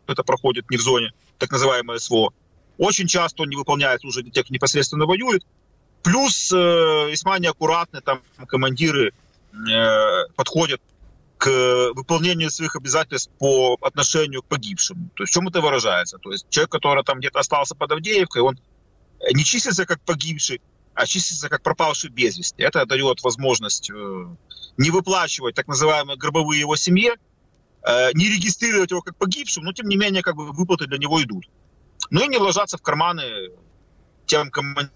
это 0.07 0.22
проходит 0.22 0.70
не 0.70 0.76
в 0.76 0.83
зоне, 0.83 1.12
так 1.38 1.50
называемое 1.50 1.98
СВО. 1.98 2.33
Очень 2.78 3.07
часто 3.07 3.42
он 3.42 3.48
не 3.48 3.57
выполняется 3.57 4.07
уже 4.07 4.22
для 4.22 4.33
тех, 4.33 4.44
кто 4.44 4.55
непосредственно 4.55 5.07
воюет. 5.07 5.44
Плюс 6.02 6.52
э, 6.52 6.56
весьма 7.10 7.38
неаккуратно 7.38 8.00
там 8.00 8.22
командиры 8.48 9.12
э, 9.52 10.26
подходят 10.34 10.80
к 11.38 11.90
выполнению 11.94 12.50
своих 12.50 12.76
обязательств 12.76 13.30
по 13.38 13.76
отношению 13.80 14.42
к 14.42 14.46
погибшим. 14.46 15.10
То 15.14 15.22
есть 15.22 15.32
в 15.32 15.34
чем 15.34 15.48
это 15.48 15.60
выражается? 15.60 16.18
То 16.18 16.32
есть 16.32 16.46
человек, 16.50 16.70
который 16.70 17.04
там 17.04 17.18
где-то 17.18 17.38
остался 17.38 17.74
под 17.74 17.92
Авдеевкой, 17.92 18.42
он 18.42 18.58
не 19.32 19.44
числится 19.44 19.86
как 19.86 20.00
погибший, 20.02 20.60
а 20.94 21.06
числится 21.06 21.48
как 21.48 21.62
пропавший 21.62 22.10
без 22.10 22.36
вести. 22.36 22.62
Это 22.62 22.84
дает 22.86 23.22
возможность 23.22 23.90
э, 23.90 24.26
не 24.76 24.90
выплачивать 24.90 25.54
так 25.54 25.68
называемые 25.68 26.16
гробовые 26.16 26.60
его 26.60 26.76
семье, 26.76 27.16
не 28.14 28.28
регистрировать 28.28 28.92
его 28.92 29.02
как 29.02 29.16
погибшим, 29.16 29.64
но 29.64 29.72
тем 29.72 29.88
не 29.88 29.96
менее 29.96 30.22
как 30.22 30.36
бы 30.36 30.52
выплаты 30.52 30.86
для 30.86 30.98
него 30.98 31.20
идут. 31.20 31.50
Ну 32.10 32.24
и 32.24 32.28
не 32.28 32.36
ложатся 32.36 32.78
в 32.78 32.82
карманы 32.82 33.50
тем 34.26 34.52
командирам, 34.52 34.94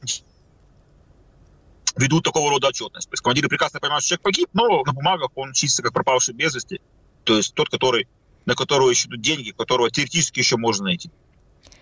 ведут 1.97 2.25
такого 2.25 2.51
рода 2.51 2.69
отчетность. 2.69 3.09
То 3.09 3.15
есть 3.15 3.23
командиры 3.23 3.49
прекрасно 3.49 3.81
понимают, 3.81 4.05
что 4.05 4.11
человек 4.11 4.23
погиб, 4.23 4.49
но 4.53 4.83
на 4.85 4.93
бумагах 4.93 5.31
он 5.35 5.53
числится 5.53 5.83
как 5.83 5.93
пропавший 5.93 6.35
без 6.35 6.55
вести. 6.55 6.81
То 7.25 7.37
есть 7.37 7.55
тот, 7.55 7.69
который, 7.69 8.07
на 8.45 8.55
которого 8.55 8.91
еще 8.91 9.09
идут 9.09 9.21
деньги, 9.21 9.51
которого 9.51 9.91
теоретически 9.91 10.39
еще 10.39 10.57
можно 10.57 10.85
найти. 10.85 11.11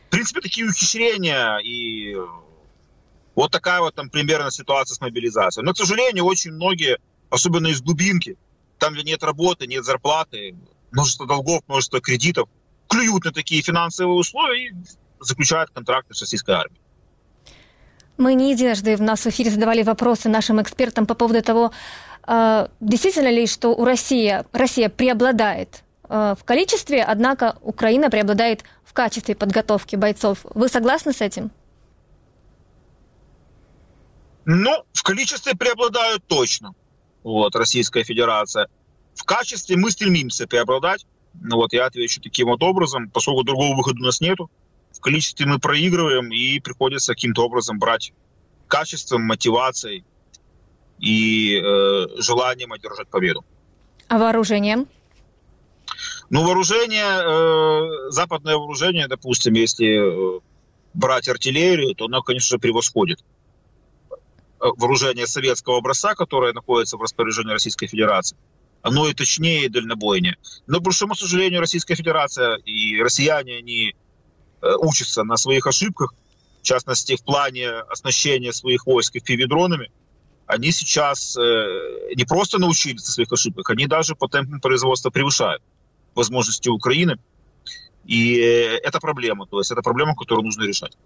В 0.07 0.11
принципе, 0.11 0.41
такие 0.41 0.67
ухищрения 0.67 1.59
и 1.59 2.17
вот 3.35 3.51
такая 3.51 3.81
вот 3.81 3.95
там 3.95 4.11
примерно 4.11 4.51
ситуация 4.51 4.95
с 4.95 5.01
мобилизацией. 5.01 5.65
Но, 5.65 5.73
к 5.73 5.77
сожалению, 5.77 6.25
очень 6.25 6.53
многие, 6.53 6.99
особенно 7.31 7.67
из 7.67 7.83
глубинки, 7.83 8.37
там, 8.79 8.95
где 8.95 9.03
нет 9.03 9.23
работы, 9.25 9.67
нет 9.67 9.85
зарплаты, 9.85 10.55
множество 10.93 11.27
долгов, 11.27 11.62
множество 11.67 12.01
кредитов, 12.01 12.49
клюют 12.89 13.25
на 13.25 13.33
такие 13.33 13.62
финансовые 13.62 14.17
условия 14.17 14.69
и 14.69 14.75
заключают 15.19 15.71
контракты 15.71 16.15
с 16.15 16.21
российской 16.21 16.53
армией. 16.53 16.81
Мы 18.17 18.35
не 18.35 18.53
единожды 18.53 18.97
в 18.97 19.03
нас 19.03 19.25
в 19.25 19.27
эфире 19.27 19.51
задавали 19.51 19.83
вопросы 19.83 20.29
нашим 20.29 20.62
экспертам 20.62 21.07
по 21.07 21.15
поводу 21.15 21.43
того, 21.43 21.73
э, 22.27 22.69
действительно 22.81 23.31
ли, 23.31 23.47
что 23.47 23.71
у 23.71 23.85
России, 23.85 24.45
Россия 24.53 24.89
преобладает 24.89 25.83
э, 26.09 26.35
в 26.39 26.45
количестве, 26.45 27.03
однако 27.03 27.57
Украина 27.62 28.11
преобладает 28.11 28.65
в 28.85 28.93
качестве 28.93 29.35
подготовки 29.35 29.97
бойцов. 29.97 30.39
Вы 30.55 30.69
согласны 30.69 31.12
с 31.12 31.21
этим? 31.21 31.51
Ну, 34.45 34.85
в 34.93 35.03
количестве 35.03 35.55
преобладают 35.57 36.25
точно. 36.27 36.75
Вот, 37.25 37.57
Российская 37.57 38.05
Федерация. 38.05 38.69
В 39.15 39.25
качестве 39.25 39.77
мы 39.77 39.91
стремимся 39.91 40.47
преобладать. 40.47 41.07
Ну 41.33 41.57
вот 41.57 41.73
я 41.73 41.87
отвечу 41.87 42.21
таким 42.21 42.49
вот 42.49 42.62
образом, 42.62 43.11
поскольку 43.11 43.43
другого 43.43 43.75
выхода 43.75 43.99
у 44.01 44.05
нас 44.05 44.21
нету. 44.21 44.51
В 44.95 45.01
количестве 45.01 45.47
мы 45.47 45.59
проигрываем, 45.59 46.33
и 46.33 46.61
приходится 46.61 47.15
каким-то 47.15 47.45
образом 47.45 47.79
брать 47.79 48.13
качеством, 48.69 49.23
мотивацией 49.23 50.05
и 50.99 51.61
э, 51.63 52.07
желанием 52.19 52.73
одержать 52.73 53.09
победу. 53.09 53.45
А 54.09 54.19
вооружением? 54.19 54.87
Ну, 56.31 56.45
вооружение, 56.45 57.05
э, 57.05 58.11
западное 58.11 58.57
вооружение, 58.57 59.09
допустим, 59.09 59.55
если 59.55 60.37
э, 60.37 60.41
брать 60.95 61.29
артиллерию, 61.29 61.95
то 61.95 62.07
оно, 62.07 62.23
конечно 62.23 62.57
же, 62.57 62.59
превосходит 62.59 63.21
э, 63.21 64.15
вооружение 64.59 65.27
советского 65.27 65.79
образца, 65.79 66.15
которое 66.15 66.53
находится 66.53 66.97
в 66.97 67.03
распоряжении 67.03 67.53
Российской 67.53 67.87
Федерации. 67.87 68.37
Оно 68.83 69.09
и 69.09 69.15
точнее, 69.15 69.65
и 69.65 69.69
дальнобойнее. 69.69 70.37
Но, 70.67 70.79
к 70.79 70.83
большому 70.83 71.15
сожалению, 71.15 71.61
Российская 71.61 71.95
Федерация 71.95 72.57
и 72.57 73.01
россияне, 73.01 73.57
они 73.59 73.95
э, 74.65 74.77
учатся 74.79 75.25
на 75.25 75.37
своих 75.37 75.67
ошибках, 75.67 76.15
в 76.61 76.62
частности, 76.62 77.17
в 77.17 77.23
плане 77.23 77.69
оснащения 77.69 78.53
своих 78.53 78.87
войск 78.87 79.17
FPV-дронами. 79.17 79.91
Они 80.47 80.73
сейчас 80.73 81.37
э, 81.37 82.15
не 82.15 82.25
просто 82.25 82.59
научились 82.59 83.07
на 83.07 83.12
своих 83.12 83.33
ошибках, 83.33 83.71
они 83.71 83.87
даже 83.87 84.15
по 84.15 84.29
темпам 84.29 84.61
производства 84.61 85.11
превышают 85.11 85.62
возможности 86.15 86.69
Украины. 86.69 87.19
И 88.05 88.35
это 88.37 89.01
проблема, 89.01 89.47
то 89.47 89.59
есть 89.59 89.71
это 89.71 89.81
проблема, 89.81 90.15
которую 90.15 90.45
нужно 90.45 90.65
решать. 90.65 90.97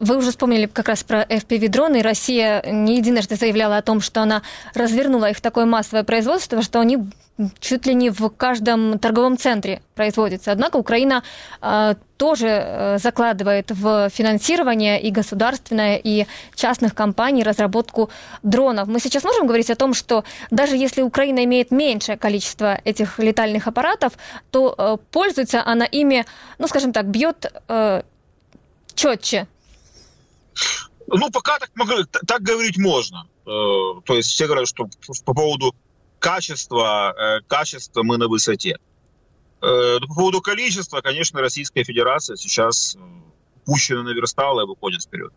Вы 0.00 0.16
уже 0.16 0.30
вспомнили 0.30 0.66
как 0.66 0.88
раз 0.88 1.04
про 1.04 1.22
FPV-дроны. 1.22 2.02
Россия 2.02 2.62
не 2.66 2.96
единожды 2.96 3.36
заявляла 3.36 3.76
о 3.76 3.82
том, 3.82 4.00
что 4.00 4.22
она 4.22 4.42
развернула 4.74 5.30
их 5.30 5.36
в 5.36 5.40
такое 5.40 5.66
массовое 5.66 6.02
производство, 6.02 6.62
что 6.62 6.80
они 6.80 6.98
чуть 7.58 7.86
ли 7.86 7.94
не 7.94 8.10
в 8.10 8.28
каждом 8.30 8.98
торговом 8.98 9.36
центре 9.36 9.82
производятся. 9.94 10.52
Однако 10.52 10.76
Украина 10.76 11.22
э, 11.60 11.94
тоже 12.16 12.48
э, 12.48 12.98
закладывает 12.98 13.70
в 13.70 14.08
финансирование 14.10 15.00
и 15.00 15.10
государственное, 15.10 15.96
и 15.96 16.26
частных 16.54 16.94
компаний 16.94 17.42
разработку 17.42 18.10
дронов. 18.42 18.88
Мы 18.88 19.00
сейчас 19.00 19.24
можем 19.24 19.46
говорить 19.46 19.70
о 19.70 19.74
том, 19.74 19.94
что 19.94 20.24
даже 20.50 20.76
если 20.76 21.02
Украина 21.02 21.44
имеет 21.44 21.70
меньшее 21.70 22.16
количество 22.16 22.80
этих 22.84 23.18
летальных 23.18 23.66
аппаратов, 23.66 24.12
то 24.50 24.74
э, 24.76 24.96
пользуется 25.10 25.62
она 25.64 25.84
ими, 25.86 26.24
ну, 26.58 26.68
скажем 26.68 26.92
так, 26.92 27.06
бьет 27.06 27.52
э, 27.68 28.02
четче 28.94 29.48
ну, 31.06 31.30
пока 31.30 31.58
так, 31.58 31.70
так 32.26 32.42
говорить 32.42 32.78
можно. 32.78 33.26
Э, 33.46 34.00
то 34.04 34.14
есть 34.14 34.30
все 34.30 34.46
говорят, 34.46 34.68
что 34.68 34.88
по 35.24 35.34
поводу 35.34 35.74
качества, 36.18 37.14
э, 37.16 37.40
качества 37.46 38.02
мы 38.02 38.16
на 38.16 38.28
высоте. 38.28 38.78
Э, 39.60 39.98
по 40.00 40.14
поводу 40.14 40.40
количества, 40.40 41.00
конечно, 41.00 41.40
Российская 41.40 41.84
Федерация 41.84 42.36
сейчас 42.36 42.96
пущена 43.64 44.02
на 44.02 44.10
верстала 44.10 44.62
и 44.62 44.66
выходит 44.66 45.02
вперед. 45.02 45.32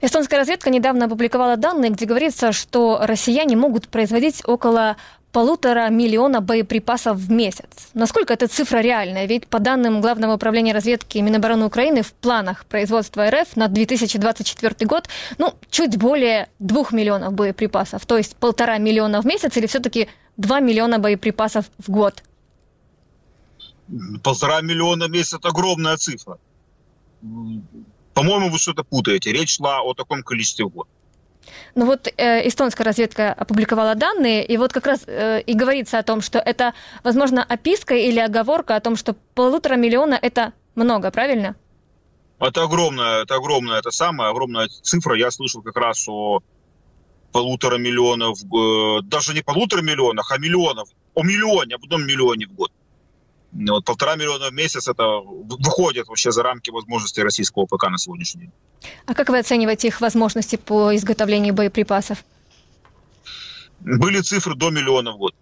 Эстонская 0.00 0.38
разведка 0.38 0.70
недавно 0.70 1.06
опубликовала 1.06 1.56
данные, 1.56 1.90
где 1.90 2.06
говорится, 2.06 2.52
что 2.52 3.00
россияне 3.02 3.56
могут 3.56 3.88
производить 3.88 4.46
около 4.46 4.96
полутора 5.38 5.88
миллиона 5.88 6.40
боеприпасов 6.40 7.16
в 7.16 7.30
месяц. 7.30 7.90
Насколько 7.94 8.34
эта 8.34 8.48
цифра 8.48 8.80
реальная? 8.80 9.26
Ведь 9.26 9.46
по 9.46 9.60
данным 9.60 10.00
Главного 10.00 10.34
управления 10.34 10.74
разведки 10.74 11.18
Минобороны 11.18 11.64
Украины 11.64 12.02
в 12.02 12.12
планах 12.12 12.64
производства 12.64 13.30
РФ 13.30 13.54
на 13.54 13.68
2024 13.68 14.86
год, 14.86 15.08
ну, 15.38 15.54
чуть 15.70 15.96
более 15.96 16.48
двух 16.58 16.92
миллионов 16.92 17.34
боеприпасов. 17.34 18.04
То 18.04 18.16
есть 18.18 18.34
полтора 18.34 18.78
миллиона 18.78 19.22
в 19.22 19.26
месяц 19.26 19.56
или 19.56 19.66
все-таки 19.68 20.08
два 20.36 20.58
миллиона 20.58 20.98
боеприпасов 20.98 21.66
в 21.86 21.88
год? 21.88 22.24
Полтора 24.24 24.60
миллиона 24.60 25.06
в 25.06 25.10
месяц– 25.10 25.38
огромная 25.42 25.96
цифра. 25.98 26.38
По-моему, 28.12 28.50
вы 28.50 28.58
что-то 28.58 28.82
путаете. 28.82 29.32
Речь 29.32 29.54
шла 29.56 29.82
о 29.82 29.94
таком 29.94 30.24
количестве 30.24 30.64
в 30.64 30.70
год. 30.70 30.88
Ну 31.74 31.86
вот 31.86 32.08
э, 32.16 32.48
эстонская 32.48 32.84
разведка 32.84 33.32
опубликовала 33.32 33.94
данные, 33.94 34.44
и 34.44 34.56
вот 34.56 34.72
как 34.72 34.86
раз 34.86 35.04
э, 35.06 35.40
и 35.42 35.54
говорится 35.54 35.98
о 35.98 36.02
том, 36.02 36.20
что 36.20 36.38
это, 36.38 36.74
возможно, 37.04 37.44
описка 37.44 37.94
или 37.94 38.18
оговорка 38.18 38.76
о 38.76 38.80
том, 38.80 38.96
что 38.96 39.14
полутора 39.34 39.76
миллиона– 39.76 40.18
это 40.22 40.52
много, 40.74 41.10
правильно? 41.10 41.56
Это 42.40 42.62
огромная, 42.62 43.22
это 43.22 43.34
огромная, 43.34 43.78
это 43.78 43.90
самая 43.90 44.30
огромная 44.30 44.68
цифра. 44.68 45.16
Я 45.16 45.30
слышал 45.30 45.62
как 45.62 45.76
раз 45.76 46.08
о 46.08 46.40
полутора 47.32 47.78
миллионов, 47.78 48.38
э, 48.42 49.02
даже 49.02 49.34
не 49.34 49.42
полутора 49.42 49.82
миллионах, 49.82 50.30
а 50.32 50.38
миллионов, 50.38 50.88
о 51.14 51.22
миллионе, 51.22 51.74
об 51.74 51.84
одном 51.84 52.06
миллионе 52.06 52.46
в 52.46 52.54
год. 52.54 52.70
Вот 53.52 53.84
полтора 53.84 54.16
миллиона 54.16 54.50
в 54.50 54.52
месяц 54.52 54.88
это 54.88 55.04
выходит 55.04 56.08
вообще 56.08 56.30
за 56.30 56.42
рамки 56.42 56.70
возможностей 56.70 57.22
российского 57.22 57.66
ПК 57.66 57.88
на 57.88 57.98
сегодняшний 57.98 58.42
день. 58.42 58.52
А 59.06 59.14
как 59.14 59.30
вы 59.30 59.38
оцениваете 59.38 59.88
их 59.88 60.00
возможности 60.00 60.56
по 60.56 60.94
изготовлению 60.94 61.54
боеприпасов? 61.54 62.24
Были 63.80 64.20
цифры 64.20 64.54
до 64.54 64.70
миллиона 64.70 65.12
в 65.12 65.18
год. 65.18 65.34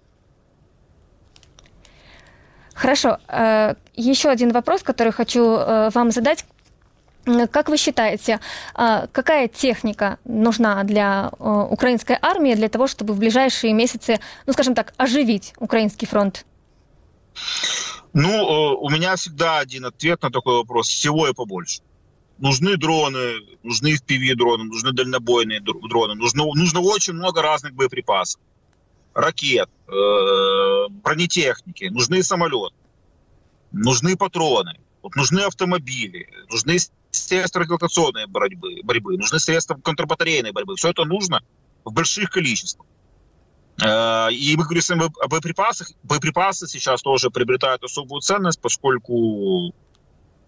Хорошо. 2.75 3.19
Э, 3.29 3.75
еще 3.95 4.29
один 4.29 4.53
вопрос, 4.53 4.83
который 4.83 5.13
хочу 5.13 5.57
э, 5.57 5.91
вам 5.95 6.11
задать. 6.11 6.45
Как 7.51 7.69
вы 7.69 7.77
считаете, 7.77 8.39
э, 8.77 9.07
какая 9.11 9.49
техника 9.49 10.19
нужна 10.25 10.85
для 10.85 11.31
украинской 11.39 12.19
армии 12.23 12.55
для 12.55 12.69
того, 12.69 12.87
чтобы 12.87 13.15
в 13.15 13.19
ближайшие 13.19 13.73
месяцы, 13.73 14.21
ну, 14.47 14.53
скажем 14.53 14.75
так, 14.75 14.93
оживить 14.99 15.55
украинский 15.59 16.07
фронт? 16.07 16.45
Ну, 18.19 18.31
э, 18.31 18.77
у 18.81 18.89
меня 18.89 19.15
всегда 19.17 19.59
один 19.59 19.85
ответ 19.85 20.23
на 20.23 20.31
такой 20.31 20.55
вопрос. 20.55 20.89
Всего 20.89 21.29
и 21.29 21.35
побольше. 21.35 21.83
Нужны 22.39 22.79
дроны, 22.79 23.43
нужны 23.63 23.95
FPV-дроны, 23.95 24.63
нужны 24.63 24.93
дальнобойные 24.93 25.61
дроны, 25.61 26.15
нужно, 26.15 26.45
нужно 26.55 26.81
очень 26.81 27.13
много 27.13 27.43
разных 27.43 27.75
боеприпасов, 27.75 28.41
ракет, 29.13 29.69
э, 29.87 30.89
бронетехники, 30.89 31.85
нужны 31.91 32.23
самолеты, 32.23 32.75
нужны 33.73 34.17
патроны, 34.17 34.81
вот 35.03 35.15
нужны 35.15 35.41
автомобили, 35.41 36.27
нужны 36.51 36.79
средства 37.11 37.61
радиолокационной 37.61 38.27
борьбы, 38.29 38.81
борьбы, 38.83 39.19
нужны 39.19 39.39
средства 39.39 39.75
контрбатарейной 39.75 40.53
борьбы. 40.53 40.77
Все 40.77 40.89
это 40.89 41.05
нужно 41.05 41.43
в 41.85 41.93
больших 41.93 42.31
количествах. 42.31 42.87
Э, 43.83 44.29
и 44.33 44.57
мы 44.57 44.65
говорим 44.65 45.13
о 45.21 45.29
боеприпасах. 45.29 45.91
Боеприпасы 46.03 46.67
сейчас 46.67 47.03
тоже 47.03 47.31
приобретают 47.31 47.83
особую 47.85 48.21
ценность, 48.21 48.61
поскольку, 48.61 49.75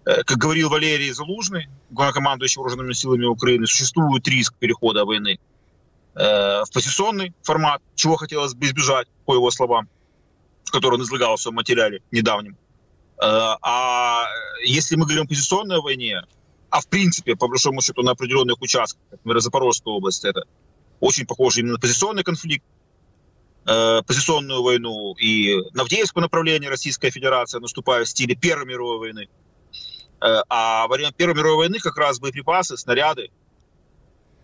э, 0.06 0.22
как 0.24 0.38
говорил 0.38 0.70
Валерий 0.70 1.12
Залужный, 1.12 1.68
главнокомандующий 1.90 2.58
вооруженными 2.58 2.92
силами 2.92 3.26
Украины, 3.26 3.66
существует 3.66 4.26
риск 4.28 4.54
перехода 4.58 5.04
войны 5.04 5.38
э, 6.14 6.20
в 6.64 6.72
позиционный 6.72 7.34
формат, 7.42 7.82
чего 7.94 8.16
хотелось 8.16 8.54
бы 8.54 8.66
избежать, 8.66 9.08
по 9.26 9.34
его 9.34 9.50
словам, 9.50 9.88
который 10.72 10.94
он 10.94 11.02
излагал 11.02 11.36
в 11.36 11.40
своем 11.40 11.56
материале 11.56 12.00
недавнем. 12.10 12.56
А 13.20 14.26
если 14.64 14.94
мы 14.94 15.04
говорим 15.04 15.24
о 15.24 15.26
позиционной 15.26 15.80
войне, 15.80 16.22
а 16.70 16.80
в 16.80 16.86
принципе, 16.86 17.34
по 17.34 17.48
большому 17.48 17.80
счету, 17.80 18.02
на 18.02 18.12
определенных 18.12 18.62
участках, 18.62 19.02
например, 19.10 19.40
Запорожской 19.40 19.92
области, 19.92 20.28
это 20.28 20.44
очень 21.00 21.26
похоже 21.26 21.60
именно 21.60 21.72
на 21.72 21.78
позиционный 21.80 22.22
конфликт, 22.22 22.64
э, 23.68 24.02
позиционную 24.06 24.62
войну 24.62 25.14
и 25.14 25.56
на 25.74 25.82
Авдеевское 25.82 26.22
направление 26.22 26.70
Российская 26.70 27.10
Федерация 27.10 27.60
наступает 27.60 28.06
в 28.06 28.10
стиле 28.10 28.34
Первой 28.34 28.66
мировой 28.66 28.98
войны. 28.98 29.28
Э, 30.20 30.42
а 30.48 30.86
во 30.88 30.96
время 30.96 31.12
Первой 31.12 31.34
мировой 31.34 31.56
войны 31.56 31.78
как 31.78 31.96
раз 31.96 32.18
боеприпасы, 32.18 32.76
снаряды, 32.76 33.30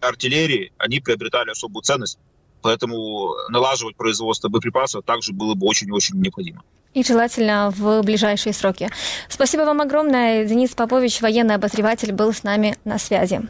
артиллерии, 0.01 0.73
они 0.79 1.01
приобретали 1.01 1.51
особую 1.51 1.83
ценность. 1.83 2.19
Поэтому 2.63 3.35
налаживать 3.51 3.97
производство 3.97 4.49
боеприпасов 4.49 5.05
также 5.05 5.33
было 5.33 5.55
бы 5.55 5.67
очень-очень 5.67 6.21
необходимо. 6.21 6.63
И 6.95 7.03
желательно 7.03 7.71
в 7.77 8.03
ближайшие 8.03 8.53
сроки. 8.53 8.89
Спасибо 9.29 9.63
вам 9.63 9.81
огромное. 9.81 10.47
Денис 10.47 10.71
Попович, 10.71 11.21
военный 11.21 11.57
обозреватель, 11.57 12.13
был 12.13 12.33
с 12.33 12.43
нами 12.43 12.77
на 12.85 12.99
связи. 12.99 13.43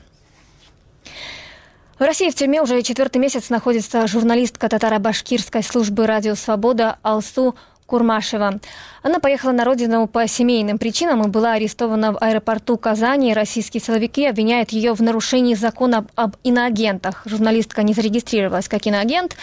В 1.99 2.01
России 2.01 2.29
в 2.29 2.35
тюрьме 2.35 2.61
уже 2.61 2.83
четвертый 2.83 3.19
месяц 3.19 3.51
находится 3.51 4.09
журналистка 4.09 4.69
татаро-башкирской 4.69 5.63
службы 5.63 6.09
«Радио 6.09 6.35
Свобода» 6.35 6.99
Алсу 7.03 7.55
Курмашева. 7.87 8.59
Она 9.05 9.21
поехала 9.21 9.53
на 9.53 9.65
родину 9.65 10.09
по 10.09 10.27
семейным 10.27 10.79
причинам 10.79 11.23
и 11.23 11.29
была 11.29 11.53
арестована 11.53 12.11
в 12.11 12.19
аэропорту 12.19 12.77
Казани. 12.79 13.33
Российские 13.33 13.81
силовики 13.81 14.27
обвиняют 14.27 14.71
ее 14.71 14.93
в 14.95 15.03
нарушении 15.03 15.55
закона 15.55 16.05
об 16.17 16.35
иноагентах. 16.43 17.23
Журналистка 17.27 17.85
не 17.85 17.95
зарегистрировалась 17.95 18.69
как 18.69 18.89
иноагент 18.89 19.37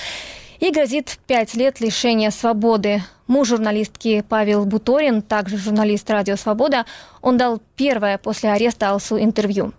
и 0.59 0.71
грозит 0.71 1.19
пять 1.27 1.53
лет 1.53 1.79
лишения 1.79 2.31
свободы. 2.31 3.01
Муж 3.27 3.47
журналистки 3.47 4.25
Павел 4.27 4.65
Буторин, 4.65 5.21
также 5.21 5.55
журналист 5.55 6.09
«Радио 6.09 6.35
Свобода», 6.35 6.85
он 7.21 7.37
дал 7.37 7.61
первое 7.77 8.17
после 8.17 8.51
ареста 8.51 8.89
Алсу 8.89 9.17
интервью. 9.17 9.71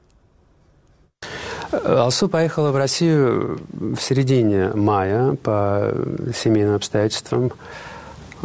Алсу 1.72 2.28
поехала 2.28 2.70
в 2.70 2.76
Россию 2.76 3.60
в 3.72 3.96
середине 4.00 4.70
мая 4.74 5.36
по 5.42 5.92
семейным 6.34 6.74
обстоятельствам. 6.74 7.52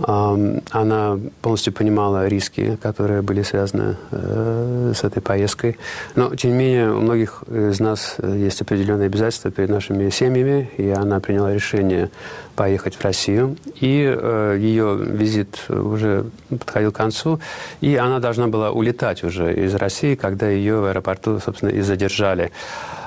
Она 0.05 1.19
полностью 1.41 1.73
понимала 1.73 2.27
риски, 2.27 2.77
которые 2.81 3.21
были 3.21 3.41
связаны 3.41 3.97
э, 4.11 4.93
с 4.95 5.03
этой 5.03 5.21
поездкой. 5.21 5.77
Но, 6.15 6.35
тем 6.35 6.51
не 6.51 6.57
менее, 6.57 6.91
у 6.93 7.01
многих 7.01 7.43
из 7.49 7.79
нас 7.79 8.17
есть 8.21 8.61
определенные 8.61 9.07
обязательства 9.07 9.49
перед 9.49 9.69
нашими 9.69 10.09
семьями, 10.09 10.69
и 10.77 10.89
она 10.89 11.19
приняла 11.19 11.53
решение 11.53 12.09
поехать 12.55 12.95
в 12.95 13.03
Россию. 13.03 13.57
И 13.79 14.05
э, 14.07 14.57
ее 14.59 14.97
визит 14.99 15.65
уже 15.69 16.25
подходил 16.49 16.91
к 16.91 16.95
концу, 16.95 17.39
и 17.81 17.95
она 17.95 18.19
должна 18.19 18.47
была 18.47 18.71
улетать 18.71 19.23
уже 19.23 19.53
из 19.53 19.75
России, 19.75 20.15
когда 20.15 20.47
ее 20.49 20.77
в 20.77 20.85
аэропорту, 20.85 21.39
собственно, 21.39 21.69
и 21.69 21.81
задержали. 21.81 22.51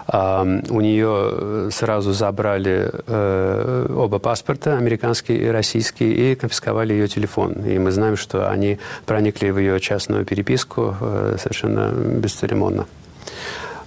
У 0.09 0.81
нее 0.81 1.31
э, 1.33 1.69
сразу 1.73 2.13
забрали 2.13 2.91
э, 3.07 3.87
оба 3.95 4.19
паспорта, 4.19 4.77
американский 4.77 5.37
и 5.37 5.47
российский, 5.47 6.33
и 6.33 6.35
конфисковали 6.35 6.93
ее 6.93 7.09
телефон. 7.09 7.53
И 7.65 7.79
мы 7.79 7.91
знаем, 7.91 8.17
что 8.17 8.51
они 8.51 8.79
проникли 9.07 9.51
в 9.51 9.59
ее 9.59 9.79
частную 9.81 10.25
переписку 10.25 10.97
э, 11.01 11.37
совершенно 11.39 11.93
бесцеремонно. 11.93 12.87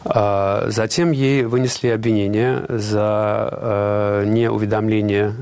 Затем 0.06 1.12
ей 1.12 1.44
вынесли 1.44 1.88
обвинение 1.88 2.66
за 2.68 4.24
неуведомление 4.26 5.34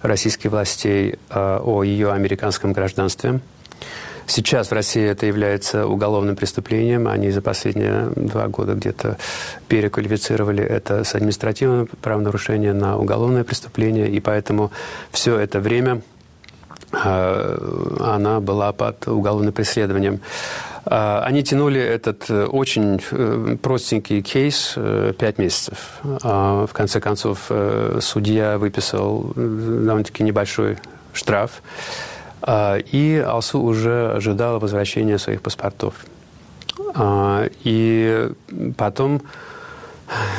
российских 0.00 0.50
властей 0.50 1.18
о 1.30 1.82
ее 1.82 2.12
американском 2.12 2.72
гражданстве. 2.72 3.40
Сейчас 4.28 4.70
в 4.70 4.74
России 4.74 5.02
это 5.02 5.24
является 5.24 5.86
уголовным 5.86 6.36
преступлением. 6.36 7.08
Они 7.08 7.30
за 7.30 7.40
последние 7.40 8.10
два 8.14 8.46
года 8.48 8.74
где-то 8.74 9.16
переквалифицировали 9.68 10.62
это 10.62 11.02
с 11.02 11.14
административного 11.14 11.86
правонарушения 12.02 12.74
на 12.74 12.98
уголовное 12.98 13.42
преступление. 13.42 14.10
И 14.10 14.20
поэтому 14.20 14.70
все 15.10 15.38
это 15.38 15.60
время 15.60 16.02
э, 16.92 17.96
она 18.00 18.40
была 18.40 18.72
под 18.72 19.08
уголовным 19.08 19.54
преследованием. 19.54 20.20
Э, 20.84 21.20
они 21.24 21.42
тянули 21.42 21.80
этот 21.80 22.28
э, 22.28 22.44
очень 22.44 23.00
простенький 23.56 24.20
кейс 24.20 24.76
пять 25.18 25.38
месяцев. 25.38 26.00
В 26.02 26.70
конце 26.74 27.00
концов, 27.00 27.50
судья 28.00 28.58
выписал 28.58 29.32
довольно-таки 29.34 30.22
небольшой 30.22 30.76
штраф. 31.14 31.62
А, 32.42 32.76
и 32.76 33.16
Алсу 33.18 33.60
уже 33.60 34.12
ожидала 34.12 34.58
возвращения 34.58 35.18
своих 35.18 35.42
паспортов. 35.42 35.94
А, 36.94 37.48
и 37.64 38.30
потом 38.76 39.22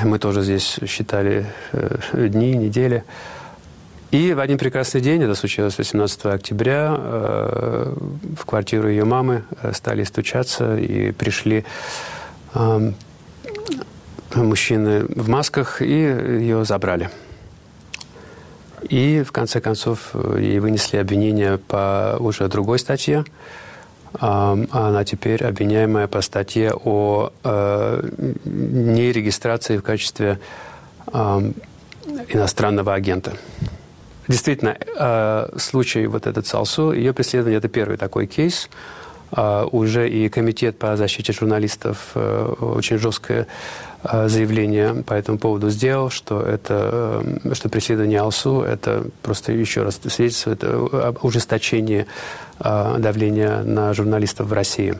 мы 0.04 0.20
тоже 0.20 0.42
здесь 0.42 0.80
считали 0.88 1.46
э, 1.74 2.28
дни, 2.28 2.54
недели. 2.54 3.04
И 4.12 4.34
в 4.34 4.40
один 4.40 4.58
прекрасный 4.58 5.02
день, 5.02 5.22
это 5.22 5.36
случилось 5.36 5.78
18 5.78 6.26
октября, 6.26 6.96
э, 6.98 7.94
в 8.38 8.46
квартиру 8.46 8.90
ее 8.90 9.06
мамы 9.06 9.44
э, 9.62 9.72
стали 9.74 10.04
стучаться 10.04 10.78
и 10.78 11.12
пришли 11.12 11.66
мужчины 14.34 15.04
в 15.04 15.30
масках 15.30 15.84
и 15.84 15.86
ее 15.86 16.66
забрали. 16.66 17.12
И, 18.88 19.24
в 19.24 19.32
конце 19.32 19.60
концов, 19.62 20.12
ей 20.38 20.60
вынесли 20.60 20.98
обвинение 20.98 21.58
по 21.58 22.18
уже 22.20 22.48
другой 22.48 22.80
статье. 22.80 23.26
Она 24.14 25.04
теперь 25.06 25.44
обвиняемая 25.44 26.08
по 26.08 26.22
статье 26.22 26.74
о 26.74 27.32
э, 27.44 28.10
нерегистрации 28.46 29.78
в 29.78 29.84
качестве 29.84 30.40
иностранного 32.28 32.94
агента. 32.96 33.34
Действительно, 34.28 34.78
э, 34.80 35.50
случай 35.58 36.06
вот 36.08 36.28
этот 36.28 36.46
Салсу, 36.48 36.92
ее 36.92 37.14
преследование– 37.14 37.58
это 37.60 37.68
первый 37.68 37.98
такой 37.98 38.28
кейс. 38.28 38.70
А, 39.32 39.66
уже 39.66 40.10
и 40.10 40.30
Комитет 40.30 40.78
по 40.80 40.96
защите 40.98 41.34
журналистов 41.34 42.12
э, 42.16 42.56
очень 42.60 42.98
жесткое 42.98 43.42
Э, 43.44 43.89
заявление 44.04 45.04
по 45.04 45.14
этому 45.14 45.38
поводу 45.38 45.70
сделал, 45.70 46.10
что 46.10 46.42
это, 46.42 47.22
э, 47.44 47.54
что 47.54 47.70
преследование 47.70 48.22
Алсу 48.22 48.62
это 48.62 49.06
просто 49.22 49.52
еще 49.52 49.84
раз 49.84 50.00
свидетельствует 50.08 50.64
об 50.64 51.24
ужесточении 51.24 52.06
э, 52.60 52.96
давления 53.00 53.62
на 53.64 53.94
журналистов 53.94 54.48
в 54.48 54.54
России. 54.54 54.96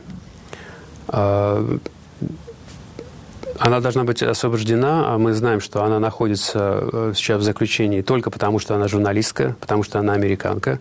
Она 3.58 3.80
должна 3.80 4.04
быть 4.04 4.22
освобождена, 4.22 5.12
а 5.12 5.18
мы 5.18 5.34
знаем, 5.34 5.60
что 5.60 5.82
она 5.82 5.98
находится 5.98 7.12
сейчас 7.14 7.40
в 7.40 7.42
заключении 7.42 8.00
только 8.00 8.30
потому, 8.30 8.58
что 8.58 8.74
она 8.74 8.86
журналистка, 8.86 9.56
потому 9.60 9.82
что 9.82 9.98
она 9.98 10.12
американка. 10.12 10.78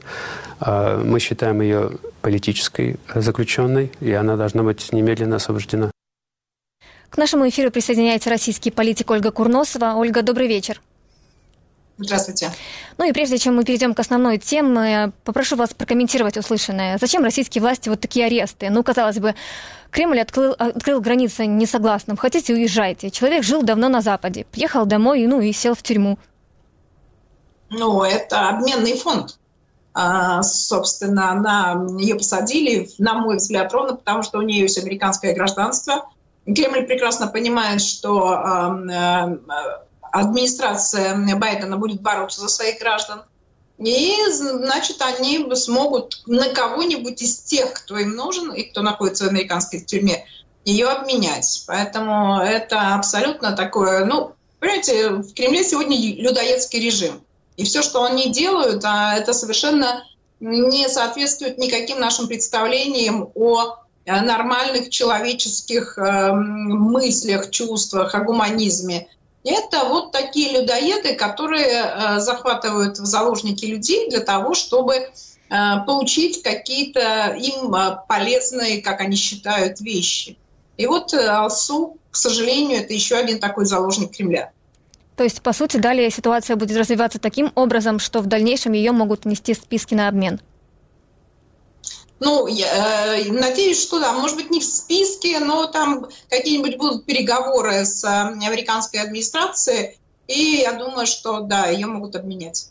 Мы 0.66 1.20
считаем 1.20 1.62
ее 1.62 1.92
политической 2.22 2.98
заключенной, 3.14 3.92
и 4.00 4.14
она 4.14 4.38
должна 4.38 4.64
быть 4.64 4.94
немедленно 4.94 5.38
освобождена. 5.38 5.92
К 7.10 7.18
нашему 7.18 7.50
эфиру 7.50 7.72
присоединяется 7.72 8.30
российский 8.30 8.70
политик 8.70 9.10
Ольга 9.10 9.32
Курносова. 9.32 9.94
Ольга, 9.96 10.22
добрый 10.22 10.48
вечер. 10.48 10.80
Здравствуйте. 11.98 12.52
Ну 12.98 13.10
и 13.10 13.12
прежде 13.12 13.38
чем 13.38 13.56
мы 13.56 13.66
перейдем 13.66 13.94
к 13.94 14.00
основной 14.00 14.38
теме, 14.38 15.12
попрошу 15.26 15.58
вас 15.58 15.74
прокомментировать 15.74 16.38
услышанное. 16.38 16.98
Зачем 16.98 17.24
российские 17.24 17.62
власти 17.62 17.90
вот 17.90 18.00
такие 18.00 18.28
аресты? 18.28 18.70
Ну, 18.70 18.84
казалось 18.84 19.18
бы, 19.18 19.36
Кремль 19.92 20.22
открыл, 20.22 20.56
открыл 20.58 21.02
границы 21.02 21.46
несогласным. 21.46 22.16
Хотите, 22.16 22.54
уезжайте. 22.54 23.10
Человек 23.10 23.44
жил 23.44 23.64
давно 23.64 23.90
на 23.90 24.02
Западе, 24.02 24.46
приехал 24.50 24.86
домой, 24.86 25.26
ну 25.28 25.42
и 25.42 25.52
сел 25.52 25.76
в 25.76 25.84
тюрьму. 25.84 26.20
Ну, 27.70 28.04
это 28.04 28.50
обменный 28.50 28.96
фонд. 28.96 29.38
А, 29.94 30.42
собственно, 30.44 31.34
на 31.34 32.00
ее 32.00 32.16
посадили, 32.16 32.90
на 33.00 33.16
мой 33.16 33.38
взгляд, 33.38 33.74
ровно 33.74 33.96
потому, 33.96 34.24
что 34.24 34.38
у 34.38 34.42
нее 34.44 34.62
есть 34.62 34.78
американское 34.78 35.34
гражданство– 35.34 36.08
Кремль 36.56 36.86
прекрасно 36.86 37.28
понимает, 37.28 37.82
что 37.82 38.34
э, 38.34 39.38
администрация 40.02 41.36
Байдена 41.36 41.78
будет 41.78 42.02
бороться 42.02 42.42
за 42.42 42.48
своих 42.48 42.80
граждан. 42.80 43.24
И, 43.78 44.14
значит, 44.30 45.02
они 45.02 45.48
смогут 45.56 46.22
на 46.26 46.50
кого-нибудь 46.50 47.22
из 47.22 47.40
тех, 47.40 47.74
кто 47.74 47.98
им 47.98 48.12
нужен 48.12 48.52
и 48.52 48.64
кто 48.64 48.82
находится 48.82 49.26
в 49.26 49.30
американской 49.30 49.80
тюрьме, 49.80 50.26
ее 50.66 50.88
обменять. 50.88 51.64
Поэтому 51.66 52.40
это 52.40 52.96
абсолютно 52.96 53.54
такое, 53.54 54.04
ну, 54.06 54.34
понимаете, 54.60 55.10
в 55.10 55.34
Кремле 55.34 55.64
сегодня 55.64 55.98
людоедский 55.98 56.80
режим. 56.80 57.22
И 57.56 57.64
все, 57.64 57.82
что 57.82 58.04
они 58.04 58.32
делают, 58.32 58.84
а 58.84 59.16
это 59.16 59.34
совершенно 59.34 60.04
не 60.42 60.88
соответствует 60.90 61.58
никаким 61.58 62.00
нашим 62.00 62.28
представлениям 62.28 63.30
о 63.36 63.78
нормальных 64.22 64.90
человеческих 64.90 65.98
э, 65.98 66.32
мыслях, 66.34 67.50
чувствах, 67.50 68.14
о 68.16 68.20
гуманизме. 68.20 69.08
Это 69.44 69.86
вот 69.86 70.12
такие 70.12 70.60
людоеды, 70.60 71.16
которые 71.16 71.68
э, 71.68 72.20
захватывают 72.20 73.00
в 73.00 73.06
заложники 73.06 73.66
людей 73.66 74.10
для 74.10 74.22
того, 74.22 74.54
чтобы 74.54 75.10
получить 75.88 76.44
какие-то 76.44 77.36
им 77.36 77.74
полезные, 78.08 78.84
как 78.84 79.02
они 79.02 79.16
считают, 79.16 79.82
вещи. 79.82 80.38
И 80.78 80.86
вот 80.86 81.12
Алсу, 81.12 81.98
к 82.12 82.16
сожалению, 82.16 82.82
это 82.82 82.94
еще 82.94 83.16
один 83.16 83.40
такой 83.40 83.66
заложник 83.66 84.16
Кремля. 84.16 84.52
То 85.20 85.26
есть, 85.26 85.42
по 85.42 85.52
сути, 85.52 85.76
далее 85.76 86.10
ситуация 86.12 86.56
будет 86.56 86.78
развиваться 86.78 87.20
таким 87.20 87.52
образом, 87.56 88.00
что 88.00 88.22
в 88.22 88.28
дальнейшем 88.28 88.72
ее 88.72 88.94
могут 88.94 89.26
внести 89.26 89.54
в 89.54 89.58
списки 89.58 89.94
на 89.94 90.08
обмен. 90.08 90.40
Ну, 92.20 92.48
я 92.48 93.18
э, 93.18 93.32
надеюсь, 93.32 93.82
что 93.82 94.00
да, 94.00 94.12
может 94.12 94.36
быть, 94.36 94.50
не 94.52 94.60
в 94.60 94.64
списке, 94.64 95.40
но 95.40 95.68
там 95.68 96.08
какие-нибудь 96.30 96.78
будут 96.78 97.06
переговоры 97.06 97.86
с 97.86 98.04
э, 98.04 98.08
американской 98.08 99.02
администрацией, 99.02 99.98
и 100.28 100.58
я 100.62 100.74
думаю, 100.74 101.08
что 101.08 101.40
да, 101.40 101.68
ее 101.68 101.88
могут 101.88 102.16
обменять. 102.16 102.70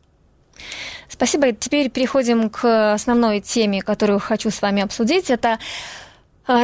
Спасибо. 1.08 1.52
Теперь 1.52 1.88
переходим 1.88 2.50
к 2.50 2.92
основной 2.92 3.40
теме, 3.40 3.82
которую 3.82 4.20
хочу 4.20 4.50
с 4.50 4.60
вами 4.60 4.82
обсудить. 4.82 5.30
Это 5.30 5.58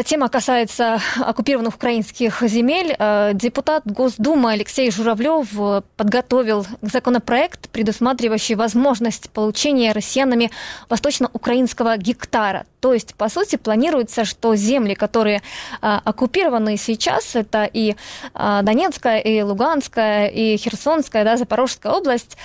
тема 0.04 0.30
касается 0.30 0.98
оккупированных 1.20 1.74
украинских 1.74 2.40
земель. 2.42 2.94
А, 2.98 3.34
депутат 3.34 3.82
Госдумы 3.84 4.52
Алексей 4.52 4.90
Журавлев 4.90 5.48
э, 5.58 5.82
подготовил 5.96 6.66
законопроект, 6.80 7.68
предусматривающий 7.68 8.54
возможность 8.54 9.28
получения 9.30 9.92
россиянами 9.92 10.50
восточно-украинского 10.88 11.98
гектара. 11.98 12.64
То 12.80 12.94
есть, 12.94 13.14
по 13.14 13.28
сути, 13.28 13.56
планируется, 13.56 14.24
что 14.24 14.56
земли, 14.56 14.94
которые 14.94 15.42
а, 15.82 16.00
оккупированы 16.02 16.78
сейчас, 16.78 17.36
это 17.36 17.68
и 17.70 17.96
Донецкая, 18.34 19.18
и 19.18 19.42
Луганская, 19.42 20.28
и 20.28 20.56
Херсонская, 20.56 21.24
да, 21.24 21.36
Запорожская 21.36 21.92
область, 21.92 22.36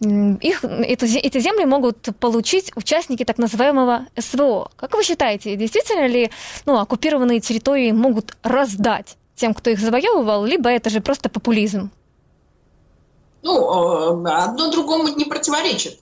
их, 0.00 0.64
эту, 0.64 1.06
эти 1.06 1.40
земли 1.40 1.64
могут 1.64 2.08
получить 2.18 2.72
участники 2.76 3.24
так 3.24 3.38
называемого 3.38 4.06
СВО. 4.18 4.70
Как 4.76 4.94
вы 4.94 5.02
считаете, 5.02 5.56
действительно 5.56 6.06
ли 6.06 6.30
ну, 6.64 6.78
оккупированные 6.78 7.40
территории 7.40 7.92
могут 7.92 8.36
раздать 8.42 9.16
тем, 9.34 9.54
кто 9.54 9.70
их 9.70 9.78
завоевывал, 9.78 10.44
либо 10.44 10.70
это 10.70 10.90
же 10.90 11.00
просто 11.00 11.28
популизм? 11.28 11.90
Ну, 13.42 14.26
одно 14.26 14.70
другому 14.70 15.08
не 15.08 15.24
противоречит. 15.24 16.00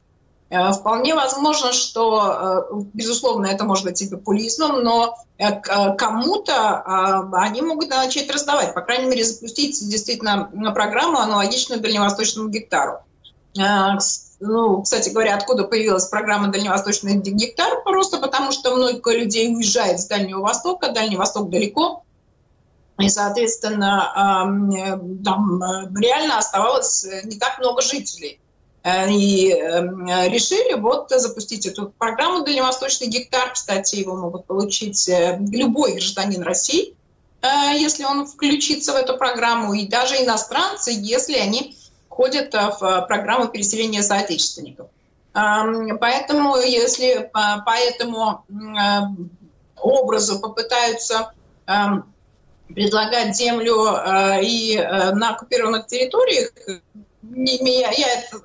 Э, 0.50 0.72
вполне 0.72 1.14
возможно, 1.14 1.72
что, 1.72 2.68
э, 2.70 2.74
безусловно, 2.92 3.46
это 3.46 3.64
может 3.64 3.84
быть 3.84 4.00
и 4.02 4.08
популизмом, 4.08 4.82
но 4.82 5.16
э, 5.38 5.60
кому-то 5.96 7.28
они 7.32 7.62
могут 7.62 7.88
начать 7.88 8.30
раздавать, 8.30 8.72
по 8.74 8.80
крайней 8.82 9.06
мере, 9.06 9.24
запустить 9.24 9.76
действительно 9.88 10.50
программу 10.72 11.18
аналогичную 11.18 11.80
дальневосточному 11.80 12.50
гектару. 12.50 13.00
Ну, 13.56 14.82
кстати 14.82 15.10
говоря, 15.10 15.36
откуда 15.36 15.64
появилась 15.64 16.06
программа 16.06 16.48
«Дальневосточный 16.48 17.16
гектар»? 17.16 17.82
Просто 17.84 18.18
потому, 18.18 18.50
что 18.52 18.74
много 18.74 19.14
людей 19.14 19.54
уезжает 19.54 20.00
с 20.00 20.06
Дальнего 20.06 20.40
Востока, 20.40 20.90
Дальний 20.90 21.16
Восток 21.16 21.50
далеко, 21.50 22.02
и, 22.98 23.08
соответственно, 23.08 24.10
там 25.24 25.62
реально 25.96 26.38
оставалось 26.38 27.06
не 27.24 27.38
так 27.38 27.58
много 27.58 27.80
жителей. 27.80 28.40
Э, 28.84 29.10
и 29.10 29.50
эм, 29.50 30.06
решили 30.06 30.74
вот 30.74 31.08
запустить 31.08 31.64
эту 31.64 31.92
программу 31.98 32.44
«Дальневосточный 32.44 33.08
гектар». 33.08 33.52
Кстати, 33.52 33.96
его 33.96 34.14
могут 34.14 34.44
получить 34.44 35.08
э, 35.08 35.38
любой 35.40 35.92
гражданин 35.92 36.42
России, 36.42 36.94
э, 37.40 37.46
если 37.78 38.04
он 38.04 38.26
включится 38.26 38.92
в 38.92 38.96
эту 38.96 39.16
программу, 39.16 39.72
и 39.72 39.86
даже 39.88 40.16
иностранцы, 40.22 40.92
если 40.94 41.36
они 41.36 41.74
входят 42.14 42.54
в 42.54 43.06
программу 43.08 43.48
переселения 43.48 44.02
соотечественников. 44.02 44.86
Поэтому, 45.32 46.56
если 46.56 47.28
по 47.32 47.74
этому 47.76 48.44
образу 49.76 50.38
попытаются 50.38 51.32
предлагать 52.68 53.36
землю 53.36 53.88
и 54.40 54.76
на 55.12 55.30
оккупированных 55.30 55.88
территориях, 55.88 56.50
меня, 57.34 57.90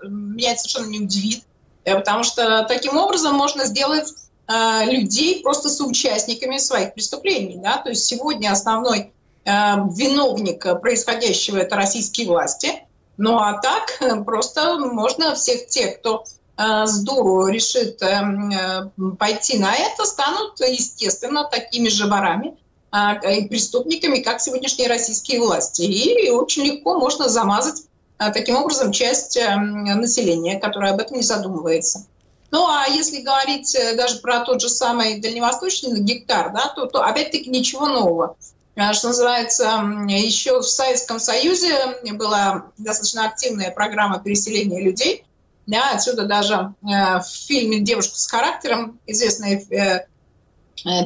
меня 0.03 0.51
это 0.51 0.59
совершенно 0.61 0.89
не 0.89 1.01
удивит, 1.01 1.43
э, 1.85 1.95
потому 1.95 2.23
что 2.23 2.65
таким 2.67 2.97
образом 2.97 3.35
можно 3.35 3.65
сделать 3.65 4.13
э, 4.47 4.85
людей 4.85 5.41
просто 5.41 5.69
соучастниками 5.69 6.57
своих 6.57 6.93
преступлений. 6.93 7.57
Да? 7.57 7.77
То 7.77 7.89
есть 7.89 8.05
сегодня 8.05 8.51
основной 8.51 9.11
э, 9.45 9.51
виновник 9.95 10.81
происходящего– 10.81 11.57
это 11.59 11.75
российские 11.75 12.27
власти. 12.27 12.83
Ну 13.19 13.37
а 13.37 13.59
так 13.61 13.97
э, 13.99 14.23
просто 14.23 14.79
можно 14.79 15.35
всех 15.35 15.67
тех, 15.67 15.99
кто 15.99 16.23
э, 16.57 16.85
с 16.85 17.03
дуру 17.03 17.47
решит 17.47 18.01
э, 18.01 18.89
пойти 19.19 19.59
на 19.59 19.75
это, 19.75 20.05
станут, 20.05 20.57
естественно, 20.61 21.43
такими 21.43 21.89
же 21.89 22.07
ворами 22.07 22.55
э, 22.93 23.39
и 23.39 23.47
преступниками, 23.49 24.19
как 24.19 24.39
сегодняшние 24.39 24.87
российские 24.87 25.41
власти. 25.41 25.81
И 25.81 26.29
очень 26.29 26.63
легко 26.63 26.97
можно 26.97 27.27
замазать 27.27 27.83
а, 28.17 28.31
таким 28.31 28.55
образом 28.55 28.93
часть 28.93 29.37
населения, 29.37 30.57
которое 30.57 30.93
об 30.93 30.99
этом 31.01 31.17
не 31.17 31.23
задумывается. 31.23 32.05
Ну 32.51 32.67
а 32.67 32.87
если 32.87 33.21
говорить 33.21 33.77
даже 33.97 34.19
про 34.19 34.39
тот 34.41 34.61
же 34.61 34.69
самый 34.69 35.19
дальневосточный 35.19 35.99
гектар, 35.99 36.53
да, 36.53 36.69
то, 36.73 36.85
то 36.85 37.03
опять-таки 37.03 37.49
ничего 37.49 37.87
нового. 37.87 38.37
А, 38.81 38.93
что 38.93 39.07
называется, 39.07 39.65
еще 40.07 40.59
в 40.59 40.63
Советском 40.63 41.19
Союзе 41.19 41.97
была 42.13 42.67
достаточно 42.77 43.25
активная 43.25 43.71
программа 43.71 44.19
переселения 44.19 44.81
людей. 44.81 45.25
Да, 45.67 45.91
отсюда 45.93 46.23
даже 46.23 46.73
э, 46.81 47.19
в 47.19 47.25
фильме 47.25 47.79
«Девушка 47.79 48.17
с 48.17 48.25
характером» 48.27 48.97
известная 49.05 49.61
э, 49.69 50.07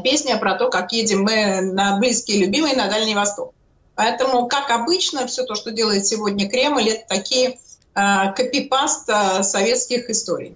песня 0.03 0.37
про 0.37 0.53
то, 0.53 0.69
как 0.69 0.93
едем 0.93 1.23
мы 1.23 1.61
на 1.61 1.97
близкие 1.97 2.45
любимые 2.45 2.75
на 2.75 2.87
Дальний 2.87 3.15
Восток. 3.15 3.53
Поэтому, 3.95 4.47
как 4.47 4.69
обычно, 4.69 5.25
все 5.25 5.43
то, 5.43 5.55
что 5.55 5.71
делает 5.71 6.05
сегодня 6.05 6.47
Кремль, 6.47 6.89
это 6.89 7.07
такие 7.07 7.57
э, 7.95 8.33
копипаст 8.35 9.09
э, 9.09 9.41
советских 9.41 10.11
историй. 10.11 10.55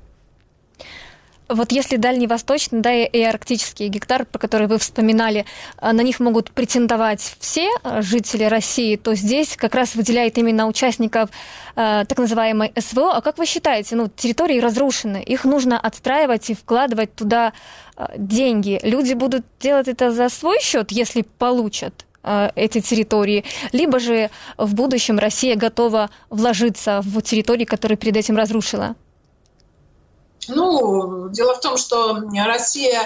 Вот 1.50 1.72
если 1.72 1.96
дальневосточный, 1.96 2.82
да, 2.82 2.94
и 2.94 3.22
арктический 3.22 3.88
гектар, 3.88 4.26
про 4.26 4.38
который 4.38 4.68
вы 4.68 4.78
вспоминали, 4.78 5.46
э, 5.80 5.92
на 5.94 6.02
них 6.02 6.20
могут 6.20 6.52
претендовать 6.52 7.38
все 7.40 7.70
э, 7.84 8.02
жители 8.02 8.44
России, 8.44 8.98
то 8.98 9.16
здесь 9.16 9.56
как 9.56 9.74
раз 9.74 9.96
выделяет 9.96 10.38
именно 10.38 10.68
участников 10.68 11.30
э, 11.76 12.04
так 12.08 12.18
называемой 12.18 12.74
СВО. 12.78 13.16
А 13.16 13.22
как 13.22 13.38
вы 13.38 13.46
считаете, 13.46 13.96
ну, 13.96 14.10
территории 14.10 14.60
разрушены, 14.60 15.24
их 15.24 15.46
нужно 15.46 15.80
отстраивать 15.80 16.50
и 16.50 16.54
вкладывать 16.54 17.16
туда 17.16 17.54
деньги. 18.16 18.80
Люди 18.84 19.14
будут 19.14 19.46
делать 19.60 19.88
это 19.88 20.12
за 20.12 20.30
свой 20.30 20.60
счет, 20.60 20.92
если 20.92 21.22
получат? 21.22 22.06
Эти 22.56 22.82
территории, 22.82 23.46
либо 23.72 24.00
же 24.00 24.30
в 24.58 24.76
будущем 24.76 25.18
Россия 25.18 25.56
готова 25.56 26.10
вложиться 26.30 27.00
в 27.02 27.22
территории, 27.22 27.64
которые 27.64 27.98
перед 27.98 28.18
этим 28.18 28.36
разрушила? 28.36 28.96
Ну, 30.48 31.30
дело 31.30 31.56
в 31.56 31.60
том, 31.60 31.78
что 31.78 32.20
Россия 32.46 33.02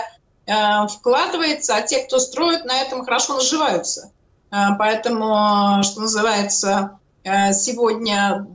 э, 0.46 0.88
вкладывается, 0.88 1.76
а 1.76 1.82
те, 1.82 2.04
кто 2.04 2.20
строит, 2.20 2.66
на 2.66 2.82
этом 2.82 3.04
хорошо 3.04 3.36
наживаются. 3.36 4.12
Э, 4.52 4.76
поэтому, 4.78 5.84
что 5.84 6.02
называется, 6.02 7.00
э, 7.24 7.54
сегодня 7.54 8.48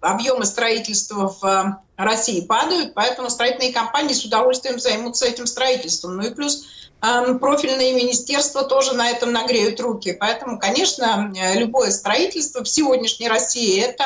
объемы 0.00 0.44
строительства 0.44 1.34
в 1.40 1.82
России 1.96 2.40
падают, 2.42 2.94
поэтому 2.94 3.30
строительные 3.30 3.72
компании 3.72 4.14
с 4.14 4.24
удовольствием 4.24 4.78
займутся 4.78 5.26
этим 5.26 5.46
строительством. 5.46 6.16
Ну 6.16 6.22
и 6.22 6.30
плюс 6.30 6.64
профильные 7.00 7.94
министерства 7.94 8.62
тоже 8.62 8.94
на 8.94 9.10
этом 9.10 9.32
нагреют 9.32 9.80
руки. 9.80 10.12
Поэтому, 10.12 10.58
конечно, 10.58 11.32
любое 11.54 11.90
строительство 11.90 12.62
в 12.62 12.68
сегодняшней 12.68 13.28
России– 13.28 13.80
это 13.82 14.04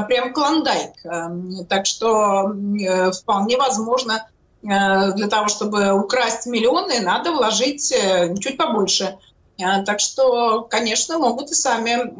прям 0.00 0.32
клондайк. 0.32 0.92
Эм, 1.04 1.66
так 1.66 1.86
что 1.86 2.52
э, 2.52 3.12
вполне 3.12 3.56
возможно, 3.56 4.28
э, 4.62 5.12
для 5.12 5.28
того, 5.28 5.48
чтобы 5.48 5.92
украсть 5.92 6.46
миллионы, 6.46 7.00
надо 7.00 7.32
вложить 7.32 7.94
чуть 8.40 8.56
побольше. 8.56 9.18
Так 9.58 10.00
что, 10.00 10.62
конечно, 10.62 11.18
могут 11.18 11.52
и 11.52 11.54
сами 11.54 12.10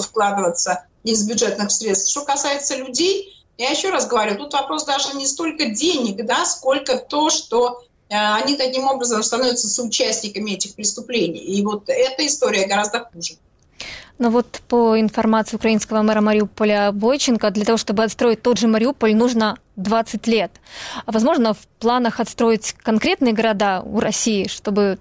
вкладываться 0.00 0.86
из 1.04 1.28
бюджетных 1.28 1.70
средств. 1.70 2.10
Что 2.10 2.24
касается 2.24 2.74
людей, 2.74 3.44
я 3.58 3.70
еще 3.70 3.90
раз 3.90 4.08
говорю, 4.08 4.36
тут 4.36 4.52
вопрос 4.54 4.84
даже 4.84 5.14
не 5.14 5.26
столько 5.26 5.66
денег, 5.66 6.24
да, 6.24 6.44
сколько 6.44 6.96
то, 6.96 7.30
что 7.30 7.82
Э, 8.12 8.34
они 8.34 8.56
таким 8.56 8.84
образом 8.84 9.22
становятся 9.22 9.68
соучастниками 9.68 10.52
этих 10.52 10.74
преступлений. 10.74 11.40
И 11.40 11.64
вот 11.64 11.84
эта 11.86 12.26
история 12.26 12.66
гораздо 12.66 13.08
хуже. 13.10 13.34
Но 14.18 14.30
вот 14.30 14.60
по 14.68 15.00
информации 15.00 15.56
украинского 15.56 16.02
мэра 16.02 16.20
Мариуполя 16.20 16.92
Бойченко, 16.92 17.50
для 17.50 17.64
того, 17.64 17.78
чтобы 17.78 18.04
отстроить 18.04 18.42
тот 18.42 18.58
же 18.58 18.68
Мариуполь, 18.68 19.14
нужно 19.14 19.58
20 19.76 20.26
лет. 20.26 20.52
А 21.06 21.12
возможно, 21.12 21.54
в 21.54 21.66
планах 21.78 22.20
отстроить 22.20 22.74
конкретные 22.82 23.32
города 23.32 23.82
у 23.84 24.00
России, 24.00 24.46
чтобы 24.48 24.98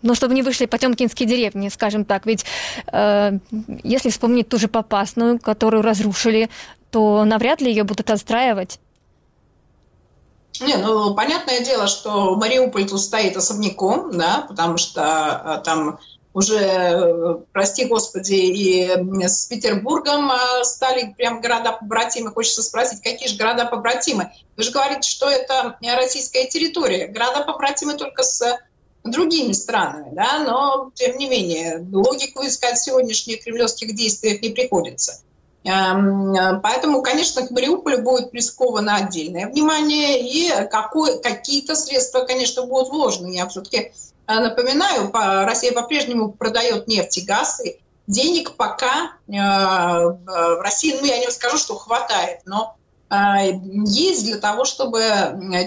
ну, 0.00 0.14
чтобы 0.14 0.34
не 0.34 0.42
вышли 0.42 0.66
потемкинские 0.66 1.28
деревни, 1.28 1.68
скажем 1.68 2.04
так. 2.04 2.24
Ведь 2.24 2.44
э, 2.92 3.38
если 3.82 4.10
вспомнить 4.10 4.48
ту 4.48 4.58
же 4.58 4.68
Попасную, 4.68 5.40
которую 5.40 5.82
разрушили, 5.82 6.50
то 6.90 7.24
навряд 7.24 7.60
ли 7.60 7.68
ее 7.68 7.84
будут 7.84 8.10
отстраивать. 8.10 8.78
Не, 10.60 10.76
ну, 10.76 11.14
понятное 11.14 11.60
дело, 11.60 11.86
что 11.86 12.34
Мариуполь 12.34 12.86
тут 12.86 13.00
стоит 13.00 13.36
особняком, 13.36 14.16
да, 14.16 14.44
потому 14.48 14.76
что 14.76 15.02
а, 15.02 15.58
там 15.58 15.98
уже, 16.34 17.42
прости 17.52 17.86
господи, 17.86 18.34
и 18.34 19.26
с 19.26 19.46
Петербургом 19.46 20.30
а, 20.30 20.62
стали 20.64 21.14
прям 21.16 21.40
города-побратимы. 21.40 22.30
Хочется 22.30 22.62
спросить, 22.62 23.02
какие 23.02 23.28
же 23.28 23.36
города-побратимы? 23.36 24.30
Вы 24.56 24.62
же 24.62 24.70
говорите, 24.70 25.08
что 25.08 25.28
это 25.28 25.76
российская 25.82 26.46
территория. 26.46 27.08
Города-побратимы 27.08 27.94
только 27.94 28.22
с 28.22 28.58
другими 29.04 29.52
странами, 29.52 30.10
да, 30.12 30.40
но, 30.44 30.90
тем 30.94 31.16
не 31.16 31.28
менее, 31.28 31.86
логику 31.92 32.44
искать 32.46 32.76
в 32.76 32.84
сегодняшних 32.84 33.42
кремлевских 33.42 33.94
действиях 33.94 34.42
не 34.42 34.50
приходится. 34.50 35.20
Эм, 35.64 36.60
поэтому, 36.62 37.02
конечно, 37.02 37.46
к 37.46 37.50
Мариуполю 37.50 38.02
будет 38.02 38.30
присковано 38.30 38.96
отдельное 38.96 39.48
внимание, 39.48 40.20
и 40.20 40.50
какие-то 41.22 41.74
средства, 41.74 42.20
конечно, 42.20 42.64
будут 42.64 42.90
вложены. 42.90 43.34
Я 43.34 43.46
все-таки 43.48 43.78
э, 43.78 43.92
напоминаю, 44.28 45.10
Россия 45.12 45.72
по-прежнему 45.72 46.30
продает 46.32 46.86
нефть 46.86 47.18
и 47.18 47.20
газ, 47.22 47.60
и 47.64 47.78
денег 48.06 48.56
пока 48.56 49.12
э, 49.26 49.32
в 49.32 50.62
России, 50.62 50.96
ну, 51.00 51.06
я 51.06 51.18
не 51.18 51.30
скажу, 51.30 51.56
что 51.56 51.76
хватает, 51.76 52.40
но 52.44 52.76
э, 53.10 53.14
есть 53.86 54.24
для 54.24 54.36
того, 54.36 54.64
чтобы 54.64 55.02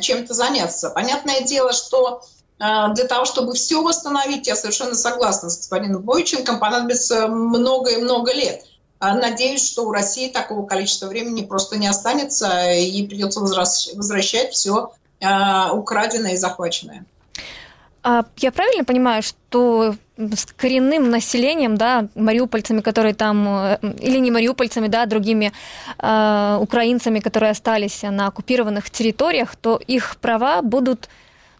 чем-то 0.01 0.33
заняться. 0.33 0.89
Понятное 0.89 1.41
дело, 1.41 1.73
что 1.73 2.23
для 2.59 3.07
того, 3.07 3.25
чтобы 3.25 3.53
все 3.53 3.81
восстановить, 3.81 4.45
я 4.45 4.55
совершенно 4.55 4.93
согласна 4.93 5.49
с 5.49 5.57
господином 5.57 6.03
Бойченком, 6.03 6.59
понадобится 6.59 7.27
много 7.27 7.89
и 7.89 7.97
много 7.97 8.31
лет– 8.33 8.65
а, 9.01 9.15
надеюсь, 9.15 9.67
что 9.67 9.87
у 9.87 9.91
России 9.91 10.29
такого 10.29 10.63
количества 10.67 11.07
времени 11.07 11.43
просто 11.43 11.75
не 11.75 11.87
останется, 11.87 12.71
и 12.71 13.03
придется 13.07 13.39
возвращать 13.39 14.53
все 14.53 14.91
а, 15.19 15.73
украденное 15.73 16.33
и 16.33 16.37
захваченное. 16.37 17.03
А 18.03 18.25
я 18.37 18.51
правильно 18.51 18.83
понимаю, 18.83 19.21
что 19.21 19.95
с 20.17 20.45
коренным 20.57 21.09
населением, 21.09 21.77
да, 21.77 22.07
мариупольцами, 22.15 22.81
которые 22.81 23.13
там, 23.13 23.47
э, 23.47 23.79
или 23.99 24.17
не 24.17 24.31
мариупольцами, 24.31 24.87
да, 24.87 25.05
другими 25.05 25.51
э, 25.97 26.57
украинцами, 26.59 27.19
которые 27.19 27.51
остались 27.51 28.01
на 28.03 28.27
оккупированных 28.27 28.89
территориях, 28.89 29.55
то 29.55 29.79
их 29.87 30.17
права 30.17 30.61
будут, 30.61 31.09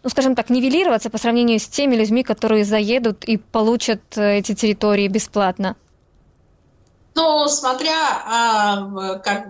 ну, 0.02 0.10
скажем 0.10 0.34
так, 0.34 0.50
нивелироваться 0.50 1.10
по 1.10 1.18
сравнению 1.18 1.58
с 1.58 1.66
теми 1.66 1.96
людьми, 1.96 2.22
которые 2.22 2.64
заедут 2.64 3.24
и 3.24 3.36
получат 3.36 4.00
э, 4.16 4.38
эти 4.38 4.54
территории 4.54 5.08
бесплатно? 5.08 5.76
Ну, 7.14 7.46
смотря, 7.46 8.22
а, 8.26 9.18
как 9.18 9.48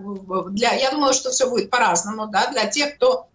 для, 0.51 0.73
я 0.73 0.91
думаю, 0.91 1.13
что 1.13 1.29
все 1.29 1.49
будет 1.49 1.69
по-разному, 1.69 2.27
да, 2.27 2.51
для 2.51 2.65
тех, 2.65 2.95
кто 2.95 3.27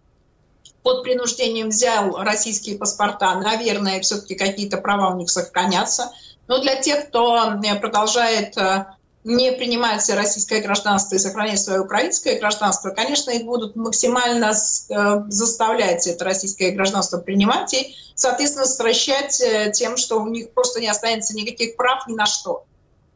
под 0.89 1.03
принуждением 1.03 1.69
взял 1.69 2.17
российские 2.17 2.75
паспорта, 2.75 3.35
наверное, 3.35 4.01
все-таки 4.01 4.33
какие-то 4.33 4.77
права 4.77 5.13
у 5.13 5.17
них 5.17 5.29
сохранятся. 5.29 6.11
Но 6.47 6.59
для 6.59 6.77
тех, 6.77 7.09
кто 7.09 7.53
э, 7.63 7.75
продолжает 7.75 8.57
э, 8.57 8.85
не 9.23 9.51
принимать 9.51 10.09
российское 10.09 10.61
гражданство 10.61 11.13
и 11.13 11.19
сохранять 11.19 11.61
свое 11.61 11.81
украинское 11.81 12.39
гражданство, 12.39 12.89
конечно, 12.89 13.29
их 13.29 13.45
будут 13.45 13.75
максимально 13.75 14.51
э, 14.51 15.21
заставлять 15.27 16.07
это 16.07 16.25
российское 16.25 16.71
гражданство 16.71 17.19
принимать 17.19 17.71
и, 17.75 17.95
соответственно, 18.15 18.65
стращать 18.65 19.43
тем, 19.73 19.95
что 19.95 20.19
у 20.19 20.27
них 20.27 20.53
просто 20.53 20.81
не 20.81 20.87
останется 20.87 21.35
никаких 21.35 21.75
прав 21.75 22.07
ни 22.07 22.15
на 22.15 22.25
что. 22.25 22.63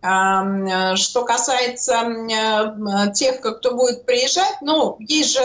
Что 0.01 1.23
касается 1.23 2.03
тех, 3.15 3.39
кто 3.39 3.73
будет 3.73 4.05
приезжать, 4.05 4.57
ну, 4.59 4.97
есть 4.99 5.31
же 5.31 5.41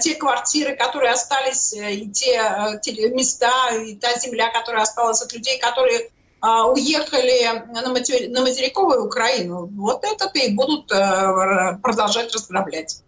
те 0.00 0.14
квартиры, 0.14 0.76
которые 0.76 1.12
остались, 1.12 1.72
э, 1.72 1.94
и 1.94 2.08
те, 2.08 2.40
э, 2.40 2.80
те 2.80 2.92
места, 3.10 3.70
и 3.74 3.94
та 3.96 4.14
земля, 4.18 4.50
которая 4.50 4.82
осталась 4.82 5.22
от 5.22 5.32
людей, 5.32 5.58
которые 5.58 6.10
уехали 6.74 7.62
на 7.72 7.88
материковую 8.42 9.06
Украину, 9.06 9.70
вот 9.76 10.02
это-то 10.02 10.40
и 10.40 10.52
будут 10.52 10.88
продолжать 10.88 12.34
разграблять. 12.34 13.00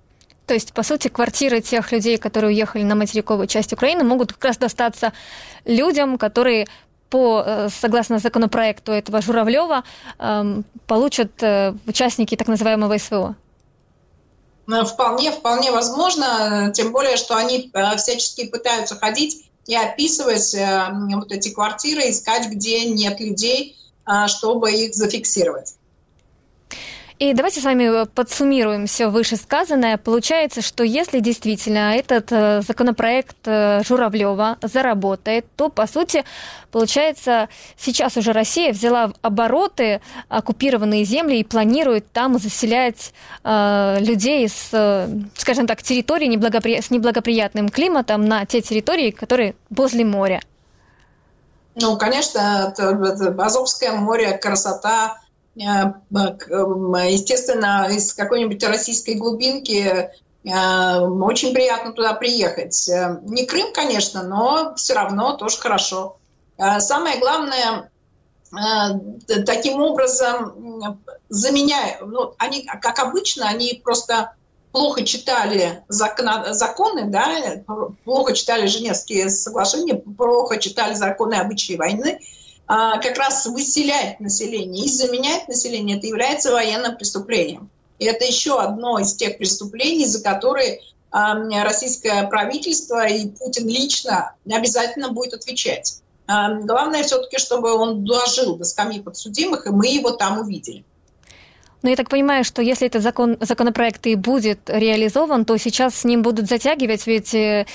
То 0.47 0.55
есть, 0.55 0.73
по 0.73 0.85
сути, 0.85 1.09
квартиры 1.09 1.61
тех 1.61 1.91
людей, 1.91 2.17
которые 2.17 2.53
уехали 2.53 2.85
на 2.85 2.95
материковую 2.95 3.49
часть 3.49 3.73
Украины, 3.73 4.05
могут 4.05 4.35
как 4.35 4.45
раз 4.45 4.57
достаться 4.57 5.13
людям, 5.65 6.17
которые 6.17 6.69
по, 7.11 7.67
согласно 7.71 8.21
законопроекту 8.21 8.93
этого 8.93 9.21
Журавлева, 9.21 9.83
эм, 10.21 10.65
получат 10.87 11.33
участники 11.89 12.37
так 12.37 12.47
называемого 12.47 12.97
СВО. 12.99 13.35
Э, 14.67 14.85
вполне, 14.85 15.33
вполне 15.33 15.71
возможно, 15.73 16.73
тем 16.75 16.93
более, 16.93 17.17
что 17.17 17.37
они 17.37 17.71
э, 17.73 17.97
всячески 17.97 18.47
пытаются 18.47 18.97
ходить 18.97 19.51
и 19.67 19.75
описывать 19.75 20.55
э, 20.55 20.89
вот 21.15 21.33
эти 21.33 21.51
квартиры, 21.51 22.11
искать, 22.11 22.49
где 22.49 22.87
нет 22.87 23.21
людей, 23.21 23.77
чтобы 24.27 24.71
их 24.71 24.95
зафиксировать. 24.95 25.77
И 27.21 27.33
давайте 27.33 27.61
с 27.61 27.65
вами 27.65 28.07
подсуммируем 28.07 28.87
все 28.87 29.07
вышесказанное. 29.07 29.99
Получается, 29.99 30.63
что 30.63 30.83
если 30.83 31.21
действительно 31.21 31.95
этот 31.95 32.33
э, 32.33 32.61
законопроект 32.67 33.37
э, 33.45 33.83
Журавлева 33.85 34.59
заработает, 34.61 35.47
то, 35.55 35.69
по 35.69 35.87
сути, 35.87 36.25
получается, 36.73 37.49
сейчас 37.77 38.17
уже 38.17 38.33
Россия 38.33 38.73
взяла 38.73 39.09
в 39.09 39.15
обороты 39.23 40.01
оккупированные 40.29 41.05
земли 41.05 41.39
и 41.39 41.45
планирует 41.45 42.11
там 42.11 42.37
заселять 42.41 43.15
э, 43.45 43.99
людей 44.01 44.49
с, 44.49 45.09
скажем 45.37 45.69
так, 45.69 45.85
территории 45.85 46.27
неблагопри... 46.27 46.81
с 46.81 46.91
неблагоприятным 46.91 47.69
климатом 47.69 48.25
на 48.25 48.45
те 48.45 48.61
территории, 48.61 49.13
которые 49.13 49.55
возле 49.71 50.05
моря. 50.05 50.41
Ну, 51.77 51.97
конечно, 51.97 52.73
это, 52.73 52.91
это 52.91 53.45
Азовское 53.45 53.93
море, 53.93 54.37
красота, 54.37 55.19
Э, 55.19 55.24
естественно, 57.11 57.89
из 57.91 58.13
какой-нибудь 58.15 58.63
российской 58.65 59.15
глубинки 59.15 60.11
э, 60.45 60.99
очень 60.99 61.55
приятно 61.55 61.93
туда 61.93 62.15
приехать. 62.15 62.89
Э, 62.89 63.21
не 63.23 63.47
Крым, 63.47 63.73
конечно, 63.73 64.23
но 64.25 64.75
все 64.75 64.95
равно 64.95 65.37
тоже 65.37 65.59
хорошо. 65.59 66.17
Самое 66.79 67.19
главное, 67.19 67.91
таким 69.45 69.83
образом 69.83 71.03
заменяя, 71.29 71.99
ну, 72.01 72.35
они, 72.39 72.63
как 72.63 73.01
обычно, 73.01 73.49
они 73.49 73.81
просто 73.83 74.35
плохо 74.75 75.05
читали 75.05 75.85
законы, 75.89 77.05
да, 77.05 77.63
плохо 78.05 78.35
читали 78.35 78.67
Женевские 78.67 79.31
соглашения, 79.31 79.95
плохо 79.95 80.59
читали 80.59 80.95
законы 80.95 81.35
обычаи 81.35 81.75
войны, 81.75 82.21
как 82.67 83.19
раз 83.19 83.47
выселять 83.47 84.21
население 84.21 84.87
и 84.87 84.89
заменять 84.89 85.49
население, 85.49 85.99
это 85.99 86.07
является 86.07 86.51
военным 86.53 86.97
преступлением. 86.97 87.71
И 87.99 88.07
это 88.07 88.25
еще 88.25 88.61
одно 88.61 88.99
из 88.99 89.15
тех 89.15 89.39
преступлений, 89.39 90.07
за 90.07 90.23
которые 90.23 90.81
а, 91.11 91.35
российское 91.63 92.27
правительство 92.27 93.07
и 93.07 93.29
Путин 93.29 93.69
лично 93.69 94.35
обязательно 94.51 95.11
будет 95.13 95.35
отвечать. 95.35 96.01
А, 96.27 96.55
главное 96.55 97.05
все-таки, 97.05 97.39
чтобы 97.39 97.73
он 97.73 98.05
дожил 98.05 98.57
до 98.57 98.65
скамьи 98.65 99.01
подсудимых, 99.01 99.67
и 99.67 99.71
мы 99.71 99.87
его 99.87 100.11
там 100.11 100.41
увидели. 100.41 100.85
Но 101.85 101.91
я 101.91 101.97
так 101.97 102.09
понимаю, 102.09 102.45
что 102.45 102.63
если 102.63 102.87
этот 102.87 103.03
закон, 103.03 103.37
законопроект 103.41 104.07
и 104.07 104.15
будет 104.15 104.71
реализован, 104.71 105.45
то 105.45 105.55
сейчас 105.59 105.95
с 105.95 106.05
ним 106.05 106.23
будут 106.23 106.49
затягивать, 106.49 107.07
ведь, 107.07 107.35
э, 107.35 107.67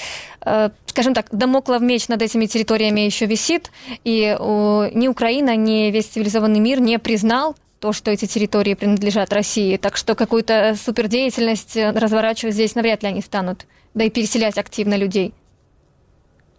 э 0.43 0.69
скажем 0.87 1.13
так, 1.13 1.27
домоклов 1.31 1.79
меч 1.83 2.07
над 2.07 2.23
этими 2.23 2.47
территориями 2.47 3.01
еще 3.01 3.27
висит, 3.27 3.69
и 4.03 4.35
э, 4.37 4.89
ни 4.95 5.07
Украина, 5.07 5.55
ни 5.55 5.91
весь 5.91 6.07
цивилизованный 6.07 6.59
мир 6.59 6.81
не 6.81 6.97
признал 6.97 7.55
то, 7.79 7.93
что 7.93 8.09
эти 8.09 8.25
территории 8.25 8.73
принадлежат 8.73 9.31
России. 9.31 9.77
Так 9.77 9.95
что 9.95 10.15
какую-то 10.15 10.75
супердеятельность 10.83 11.77
разворачивать 11.77 12.55
здесь 12.55 12.73
навряд 12.73 13.03
ли 13.03 13.09
они 13.09 13.21
станут, 13.21 13.67
да 13.93 14.05
и 14.05 14.09
переселять 14.09 14.57
активно 14.57 14.95
людей. 14.95 15.35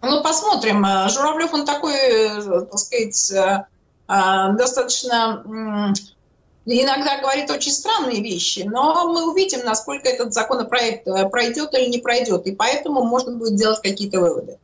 Ну, 0.01 0.23
посмотрим. 0.23 0.85
Журавлев, 1.09 1.53
он 1.53 1.65
такой, 1.65 1.95
э, 1.95 2.61
так 2.61 2.79
сказать, 2.79 3.31
э, 3.33 4.53
достаточно 4.53 5.93
иногда 6.65 7.19
говорит 7.19 7.49
очень 7.49 7.71
странные 7.71 8.21
вещи, 8.21 8.59
но 8.59 9.07
мы 9.07 9.31
увидим, 9.31 9.65
насколько 9.65 10.07
этот 10.07 10.33
законопроект 10.33 11.07
э, 11.07 11.27
пройдет 11.29 11.73
или 11.73 11.87
не 11.87 11.97
пройдет, 11.97 12.45
и 12.45 12.51
поэтому 12.51 13.03
можно 13.03 13.35
будет 13.35 13.55
делать 13.55 13.81
какие-то 13.81 14.19
выводы. 14.19 14.57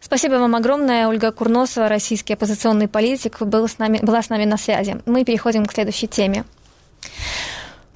Спасибо 0.00 0.34
вам 0.34 0.54
огромное. 0.54 1.06
Ольга 1.06 1.30
Курносова, 1.32 1.88
российский 1.88 2.32
оппозиционный 2.32 2.88
политик, 2.88 3.42
был 3.42 3.68
с 3.68 3.78
нами, 3.78 3.98
была 4.00 4.22
с 4.22 4.30
нами 4.30 4.46
на 4.46 4.56
связи. 4.56 4.96
Мы 5.04 5.24
переходим 5.24 5.66
к 5.66 5.72
следующей 5.72 6.08
теме. 6.08 6.44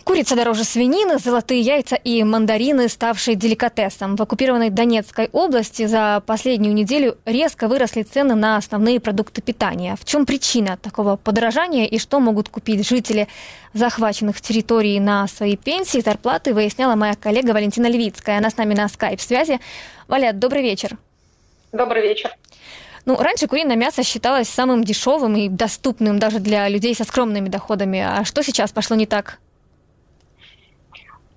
Курица 0.05 0.34
дороже 0.34 0.64
свинины, 0.64 1.18
золотые 1.18 1.61
яйца 1.61 1.94
и 1.94 2.24
мандарины, 2.24 2.88
ставшие 2.88 3.36
деликатесом. 3.36 4.16
В 4.16 4.22
оккупированной 4.22 4.70
Донецкой 4.70 5.28
области 5.32 5.86
за 5.86 6.22
последнюю 6.26 6.74
неделю 6.74 7.18
резко 7.24 7.68
выросли 7.68 8.03
цены 8.03 8.34
на 8.34 8.57
основные 8.57 8.98
продукты 8.98 9.42
питания. 9.42 9.96
В 10.00 10.05
чем 10.05 10.26
причина 10.26 10.76
такого 10.76 11.16
подорожания 11.16 11.86
и 11.86 11.98
что 11.98 12.18
могут 12.18 12.48
купить 12.48 12.86
жители 12.86 13.28
захваченных 13.74 14.40
территорий 14.40 14.98
на 14.98 15.28
свои 15.28 15.57
пенсии, 15.57 15.98
зарплаты, 16.00 16.53
выясняла 16.53 16.96
моя 16.96 17.14
коллега 17.14 17.53
Валентина 17.53 17.86
Левицкая. 17.86 18.38
Она 18.38 18.50
с 18.50 18.57
нами 18.57 18.74
на 18.74 18.88
скайп-связи. 18.88 19.61
Валя, 20.09 20.32
добрый 20.32 20.62
вечер. 20.62 20.98
Добрый 21.70 22.03
вечер. 22.03 22.32
Ну, 23.05 23.16
раньше 23.16 23.46
куриное 23.46 23.76
мясо 23.76 24.03
считалось 24.03 24.48
самым 24.48 24.82
дешевым 24.82 25.36
и 25.36 25.48
доступным 25.48 26.18
даже 26.18 26.40
для 26.40 26.68
людей 26.68 26.94
со 26.94 27.05
скромными 27.05 27.48
доходами. 27.48 28.00
А 28.00 28.24
что 28.24 28.42
сейчас 28.42 28.72
пошло 28.72 28.96
не 28.96 29.07
так? 29.07 29.38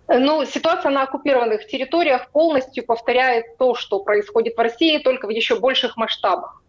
Ну, 0.07 0.45
ситуация 0.45 0.91
на 0.91 1.03
оккупированных 1.03 1.65
территориях 1.65 2.29
полностью 2.29 2.85
повторяет 2.85 3.57
то, 3.57 3.73
что 3.73 3.99
происходит 4.03 4.55
в 4.55 4.59
России, 4.59 4.99
только 4.99 5.25
в 5.25 5.31
еще 5.31 5.59
больших 5.59 5.97
масштабах. 5.97 6.61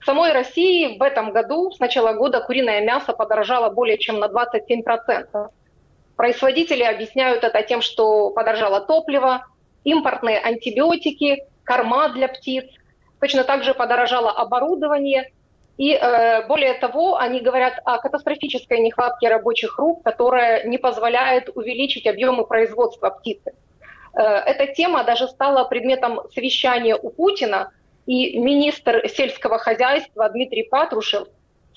В 0.00 0.04
самой 0.04 0.32
России 0.32 0.98
в 0.98 1.02
этом 1.02 1.32
году, 1.32 1.70
с 1.70 1.78
начала 1.78 2.12
года, 2.14 2.40
куриное 2.40 2.84
мясо 2.84 3.12
подорожало 3.12 3.70
более 3.70 3.98
чем 3.98 4.18
на 4.18 4.26
27%. 4.26 5.50
Производители 6.16 6.82
объясняют 6.82 7.44
это 7.44 7.62
тем, 7.62 7.82
что 7.82 8.30
подорожало 8.30 8.80
топливо, 8.80 9.46
импортные 9.84 10.40
антибиотики, 10.40 11.44
корма 11.62 12.08
для 12.08 12.26
птиц. 12.26 12.64
Точно 13.20 13.44
так 13.44 13.62
же 13.62 13.74
подорожало 13.74 14.32
оборудование– 14.32 15.30
и 15.78 15.94
э, 15.94 16.46
более 16.46 16.74
того, 16.74 17.16
они 17.16 17.40
говорят 17.40 17.74
о 17.84 17.98
катастрофической 17.98 18.80
нехватке 18.80 19.28
рабочих 19.28 19.78
рук, 19.78 20.02
которая 20.02 20.64
не 20.64 20.78
позволяет 20.78 21.48
увеличить 21.54 22.06
объемы 22.06 22.46
производства 22.46 23.10
птицы. 23.10 23.54
Э, 24.14 24.20
эта 24.20 24.66
тема 24.72 25.04
даже 25.04 25.28
стала 25.28 25.64
предметом 25.64 26.20
совещания 26.34 26.94
у 26.94 27.10
Путина, 27.10 27.72
и 28.04 28.38
министр 28.38 29.08
сельского 29.08 29.58
хозяйства 29.58 30.28
Дмитрий 30.28 30.64
Патрушев, 30.64 31.28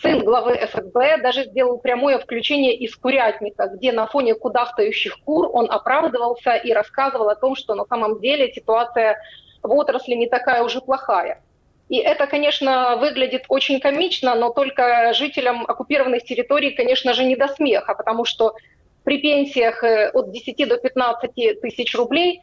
сын 0.01 0.19
главы 0.25 0.55
ФСБ, 0.55 1.17
даже 1.21 1.45
сделал 1.45 1.77
прямое 1.77 2.17
включение 2.17 2.75
из 2.75 2.95
курятника, 2.95 3.67
где 3.67 3.91
на 3.91 4.07
фоне 4.07 4.33
кудахтающих 4.33 5.19
кур 5.23 5.49
он 5.53 5.71
оправдывался 5.71 6.55
и 6.55 6.73
рассказывал 6.73 7.29
о 7.29 7.35
том, 7.35 7.55
что 7.55 7.75
на 7.75 7.85
самом 7.85 8.19
деле 8.19 8.51
ситуация 8.51 9.17
в 9.61 9.71
отрасли 9.71 10.15
не 10.15 10.27
такая 10.27 10.63
уже 10.63 10.81
плохая. 10.81 11.41
И 11.89 11.97
это, 11.97 12.25
конечно, 12.25 12.95
выглядит 12.97 13.45
очень 13.47 13.79
комично, 13.79 14.33
но 14.35 14.49
только 14.49 15.13
жителям 15.13 15.65
оккупированных 15.67 16.23
территорий, 16.23 16.71
конечно 16.71 17.13
же, 17.13 17.23
не 17.23 17.35
до 17.35 17.47
смеха, 17.47 17.93
потому 17.93 18.25
что 18.25 18.55
при 19.03 19.19
пенсиях 19.19 19.83
э, 19.83 20.09
от 20.09 20.31
10 20.31 20.67
до 20.67 20.77
15 20.77 21.61
тысяч 21.61 21.93
рублей, 21.95 22.41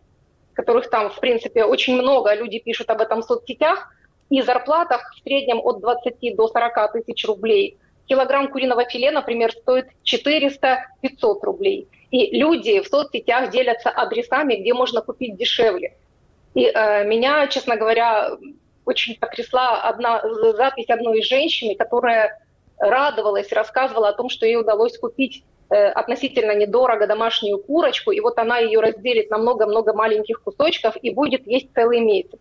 которых 0.54 0.88
там, 0.90 1.10
в 1.10 1.18
принципе, 1.18 1.64
очень 1.64 1.96
много, 1.96 2.34
люди 2.34 2.60
пишут 2.60 2.90
об 2.90 3.00
этом 3.00 3.22
в 3.22 3.24
соцсетях, 3.24 3.92
и 4.30 4.40
зарплатах 4.40 5.12
в 5.12 5.22
среднем 5.24 5.60
от 5.62 5.80
20 5.80 6.36
до 6.36 6.48
40 6.48 6.92
тысяч 6.92 7.24
рублей. 7.26 7.78
Килограмм 8.06 8.48
куриного 8.48 8.84
филе, 8.84 9.10
например, 9.10 9.52
стоит 9.52 9.86
400-500 10.04 10.78
рублей. 11.42 11.88
И 12.10 12.38
люди 12.38 12.80
в 12.80 12.86
соцсетях 12.86 13.50
делятся 13.50 13.90
адресами, 13.90 14.54
где 14.54 14.72
можно 14.72 15.02
купить 15.02 15.36
дешевле. 15.36 15.96
И 16.54 16.64
э, 16.64 17.04
меня, 17.04 17.46
честно 17.48 17.76
говоря, 17.76 18.30
очень 18.84 19.18
потрясла 19.18 19.82
одна 19.82 20.22
запись 20.56 20.88
одной 20.88 21.20
из 21.20 21.26
женщин, 21.26 21.76
которая 21.76 22.40
радовалась, 22.78 23.52
рассказывала 23.52 24.08
о 24.08 24.12
том, 24.12 24.28
что 24.28 24.44
ей 24.46 24.56
удалось 24.56 24.98
купить 24.98 25.44
э, 25.70 25.86
относительно 25.88 26.54
недорого 26.54 27.06
домашнюю 27.06 27.58
курочку, 27.58 28.10
и 28.10 28.20
вот 28.20 28.38
она 28.38 28.58
ее 28.58 28.80
разделит 28.80 29.30
на 29.30 29.38
много-много 29.38 29.94
маленьких 29.94 30.42
кусочков 30.42 30.96
и 31.00 31.10
будет 31.10 31.46
есть 31.46 31.72
целый 31.74 32.00
месяц. 32.00 32.38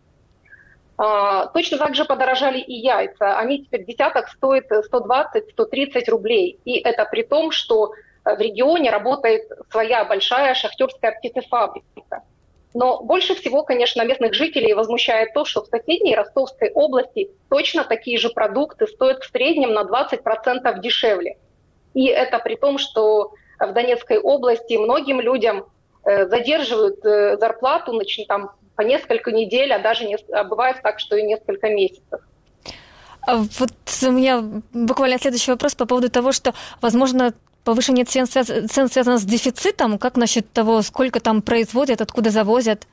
А, 0.97 1.47
точно 1.47 1.79
так 1.79 1.95
же 1.95 2.05
подорожали 2.05 2.59
и 2.59 2.73
яйца. 2.73 3.37
Они 3.37 3.63
теперь 3.63 3.85
десяток 3.85 4.29
стоит 4.29 4.71
120-130 4.71 6.09
рублей. 6.09 6.59
И 6.63 6.79
это 6.79 7.05
при 7.05 7.23
том, 7.23 7.51
что 7.51 7.93
в 8.23 8.39
регионе 8.39 8.91
работает 8.91 9.51
своя 9.71 10.05
большая 10.05 10.53
шахтерская 10.53 11.13
птицефабрика. 11.13 12.21
Но 12.73 13.01
больше 13.03 13.35
всего, 13.35 13.63
конечно, 13.63 14.03
местных 14.03 14.33
жителей 14.33 14.73
возмущает 14.73 15.33
то, 15.33 15.43
что 15.43 15.63
в 15.63 15.67
соседней 15.67 16.15
Ростовской 16.15 16.71
области 16.71 17.29
точно 17.49 17.83
такие 17.83 18.17
же 18.17 18.29
продукты 18.29 18.87
стоят 18.87 19.23
в 19.23 19.29
среднем 19.29 19.73
на 19.73 19.81
20% 19.81 20.79
дешевле. 20.79 21.37
И 21.93 22.05
это 22.05 22.39
при 22.39 22.55
том, 22.55 22.77
что 22.77 23.33
в 23.59 23.73
Донецкой 23.73 24.19
области 24.19 24.75
многим 24.75 25.19
людям 25.19 25.65
э, 26.05 26.27
задерживают 26.27 27.05
э, 27.05 27.37
зарплату 27.37 27.91
значит, 27.93 28.27
там, 28.27 28.51
по 28.75 28.81
несколько 28.81 29.31
недель, 29.31 29.73
а 29.73 29.79
даже 29.79 30.05
не, 30.05 30.17
а 30.31 30.45
бывает 30.45 30.77
так, 30.81 30.99
что 30.99 31.17
и 31.17 31.23
несколько 31.23 31.69
месяцев. 31.69 32.21
А 33.27 33.35
вот 33.35 33.71
у 34.03 34.11
меня 34.11 34.43
буквально 34.73 35.19
следующий 35.19 35.51
вопрос 35.51 35.75
по 35.75 35.85
поводу 35.85 36.09
того, 36.09 36.31
что, 36.31 36.53
возможно, 36.81 37.33
повышение 37.63 38.05
цен, 38.05 38.25
цен 38.27 38.89
связано 38.89 39.17
с 39.17 39.23
дефицитом. 39.23 39.97
Как 39.97 40.17
насчет 40.17 40.51
того, 40.51 40.81
сколько 40.81 41.19
там 41.19 41.41
производят, 41.41 42.01
откуда 42.01 42.29
завозят? 42.29 42.87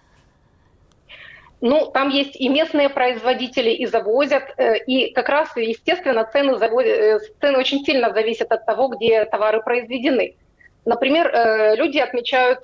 Ну, 1.60 1.90
там 1.92 2.08
есть 2.10 2.36
и 2.36 2.48
местные 2.48 2.88
производители, 2.88 3.70
и 3.70 3.86
завозят, 3.86 4.44
э, 4.56 4.78
и 4.86 5.12
как 5.12 5.28
раз, 5.28 5.56
естественно, 5.56 6.24
цены, 6.24 6.56
завозят, 6.56 6.90
э, 6.90 7.18
цены 7.40 7.58
очень 7.58 7.84
сильно 7.84 8.12
зависят 8.12 8.52
от 8.52 8.64
того, 8.64 8.88
где 8.88 9.24
товары 9.24 9.60
произведены. 9.60 10.36
Например, 10.84 11.26
э, 11.26 11.74
люди 11.74 11.98
отмечают 11.98 12.60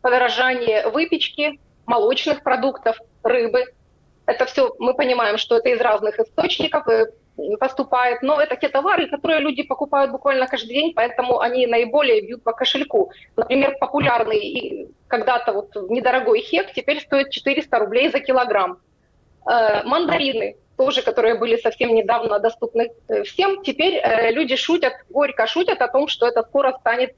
подорожание 0.00 0.88
выпечки, 0.88 1.58
молочных 1.86 2.42
продуктов, 2.42 2.96
рыбы. 3.24 3.64
Это 4.26 4.46
все 4.46 4.72
мы 4.78 4.94
понимаем, 4.94 5.36
что 5.36 5.56
это 5.56 5.70
из 5.70 5.80
разных 5.80 6.18
источников, 6.20 6.86
поступает, 7.58 8.22
но 8.22 8.40
это 8.40 8.56
те 8.56 8.68
товары, 8.68 9.08
которые 9.08 9.40
люди 9.40 9.62
покупают 9.62 10.10
буквально 10.12 10.46
каждый 10.46 10.68
день, 10.68 10.92
поэтому 10.94 11.40
они 11.40 11.66
наиболее 11.66 12.20
бьют 12.22 12.42
по 12.42 12.52
кошельку. 12.52 13.10
Например, 13.36 13.76
популярный 13.80 14.88
когда-то 15.08 15.52
вот 15.52 15.74
недорогой 15.90 16.40
хек 16.40 16.72
теперь 16.72 17.00
стоит 17.00 17.30
400 17.30 17.78
рублей 17.78 18.10
за 18.10 18.20
килограмм. 18.20 18.78
Э, 19.46 19.82
мандарины 19.84 20.56
тоже, 20.76 21.02
которые 21.02 21.36
были 21.36 21.56
совсем 21.56 21.94
недавно 21.94 22.38
доступны 22.40 22.90
э, 23.08 23.22
всем, 23.24 23.62
теперь 23.62 23.94
э, 23.94 24.32
люди 24.32 24.56
шутят, 24.56 24.94
горько 25.10 25.46
шутят 25.46 25.82
о 25.82 25.88
том, 25.88 26.08
что 26.08 26.26
это 26.26 26.42
скоро 26.42 26.72
станет 26.80 27.14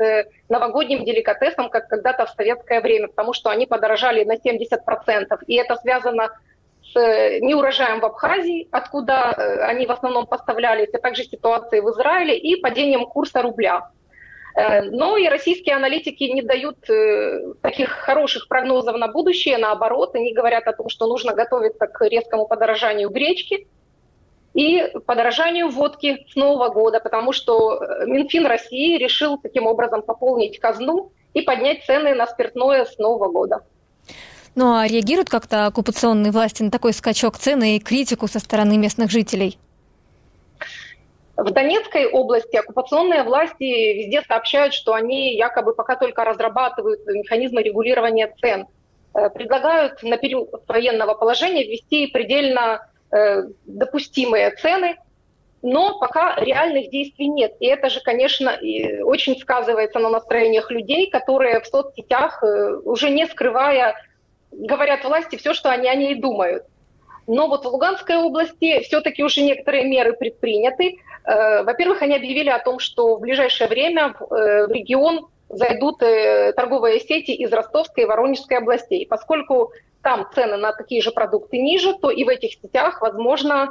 новогодним 0.48 1.04
деликатесом, 1.04 1.70
как 1.70 1.88
когда-то 1.88 2.26
в 2.26 2.30
советское 2.30 2.80
время, 2.80 3.08
потому 3.08 3.32
что 3.32 3.50
они 3.50 3.66
подорожали 3.66 4.24
на 4.24 4.34
70%. 4.34 5.38
И 5.46 5.54
это 5.54 5.76
связано 5.76 6.30
неурожаем 7.40 8.00
в 8.00 8.04
Абхазии, 8.04 8.68
откуда 8.70 9.34
э, 9.36 9.60
они 9.64 9.86
в 9.86 9.92
основном 9.92 10.26
поставлялись, 10.26 10.92
а 10.92 10.98
также 10.98 11.24
ситуацией 11.24 11.82
в 11.82 11.90
Израиле 11.90 12.38
и 12.38 12.60
падением 12.60 13.06
курса 13.06 13.42
рубля. 13.42 13.90
Э, 14.54 14.82
но 14.82 15.16
и 15.16 15.28
российские 15.28 15.76
аналитики 15.76 16.24
не 16.24 16.42
дают 16.42 16.78
таких 17.60 17.90
хороших 17.90 18.48
прогнозов 18.48 18.96
на 18.96 19.08
будущее, 19.08 19.58
наоборот, 19.58 20.14
они 20.14 20.32
говорят 20.32 20.66
о 20.66 20.72
том, 20.72 20.88
что 20.88 21.06
нужно 21.06 21.34
готовиться 21.34 21.86
к 21.86 22.04
резкому 22.06 22.46
подорожанию 22.46 23.10
гречки 23.10 23.66
и 24.54 24.90
подорожанию 25.06 25.68
водки 25.68 26.26
с 26.30 26.36
Нового 26.36 26.70
года, 26.70 27.00
потому 27.00 27.32
что 27.32 27.78
Минфин 28.06 28.46
России 28.46 28.96
решил 28.98 29.38
таким 29.38 29.66
образом 29.66 30.02
пополнить 30.02 30.58
казну 30.58 31.12
и 31.34 31.42
поднять 31.42 31.84
цены 31.84 32.14
на 32.14 32.26
спиртное 32.26 32.86
с 32.86 32.96
Нового 32.96 33.30
года. 33.30 33.60
Ну 34.56 34.74
а 34.74 34.88
реагируют 34.88 35.28
как-то 35.28 35.66
оккупационные 35.66 36.32
власти 36.32 36.62
на 36.62 36.70
такой 36.70 36.94
скачок 36.94 37.36
цены 37.36 37.76
и 37.76 37.78
критику 37.78 38.26
со 38.26 38.38
стороны 38.38 38.78
местных 38.78 39.10
жителей? 39.10 39.58
В 41.36 41.50
Донецкой 41.50 42.06
области 42.06 42.56
оккупационные 42.56 43.22
власти 43.22 43.62
везде 43.62 44.22
сообщают, 44.22 44.72
что 44.72 44.94
они 44.94 45.36
якобы 45.36 45.74
пока 45.74 45.96
только 45.96 46.24
разрабатывают 46.24 47.06
механизмы 47.06 47.62
регулирования 47.62 48.34
цен. 48.40 48.66
Э, 49.12 49.28
предлагают 49.28 50.02
на 50.02 50.16
период 50.16 50.48
военного 50.66 51.12
положения 51.12 51.64
ввести 51.64 52.06
предельно 52.06 52.88
э, 53.12 53.42
допустимые 53.66 54.52
цены, 54.52 54.96
но 55.60 55.98
пока 55.98 56.36
реальных 56.36 56.88
действий 56.88 57.28
нет. 57.28 57.52
И 57.60 57.66
это 57.66 57.90
же, 57.90 58.00
конечно, 58.00 58.58
очень 59.02 59.38
сказывается 59.38 59.98
на 59.98 60.08
настроениях 60.08 60.70
людей, 60.70 61.10
которые 61.10 61.60
в 61.60 61.66
соцсетях, 61.66 62.42
э, 62.42 62.76
уже 62.84 63.10
не 63.10 63.26
скрывая 63.26 63.94
говорят 64.58 65.04
власти 65.04 65.36
все, 65.36 65.54
что 65.54 65.70
они 65.70 65.88
о 65.88 65.94
ней 65.94 66.14
думают. 66.14 66.64
Но 67.26 67.48
вот 67.48 67.64
в 67.64 67.68
Луганской 67.68 68.16
области 68.16 68.80
все-таки 68.82 69.22
уже 69.22 69.42
некоторые 69.42 69.84
меры 69.84 70.12
предприняты. 70.12 70.98
Э, 71.24 71.64
во-первых, 71.64 72.02
они 72.02 72.14
объявили 72.14 72.50
о 72.50 72.60
том, 72.60 72.78
что 72.78 73.16
в 73.16 73.20
ближайшее 73.20 73.68
время 73.68 74.14
в 74.18 74.32
э, 74.32 74.66
регион 74.68 75.26
зайдут 75.48 76.02
э, 76.02 76.52
торговые 76.52 77.00
сети 77.00 77.32
из 77.32 77.52
Ростовской 77.52 78.04
и 78.04 78.06
Воронежской 78.06 78.58
областей. 78.58 79.06
Поскольку 79.08 79.72
там 80.02 80.28
цены 80.34 80.56
на 80.56 80.72
такие 80.72 81.02
же 81.02 81.10
продукты 81.10 81.58
ниже, 81.58 81.94
то 81.94 82.10
и 82.10 82.22
в 82.22 82.28
этих 82.28 82.52
сетях, 82.52 83.00
возможно, 83.00 83.70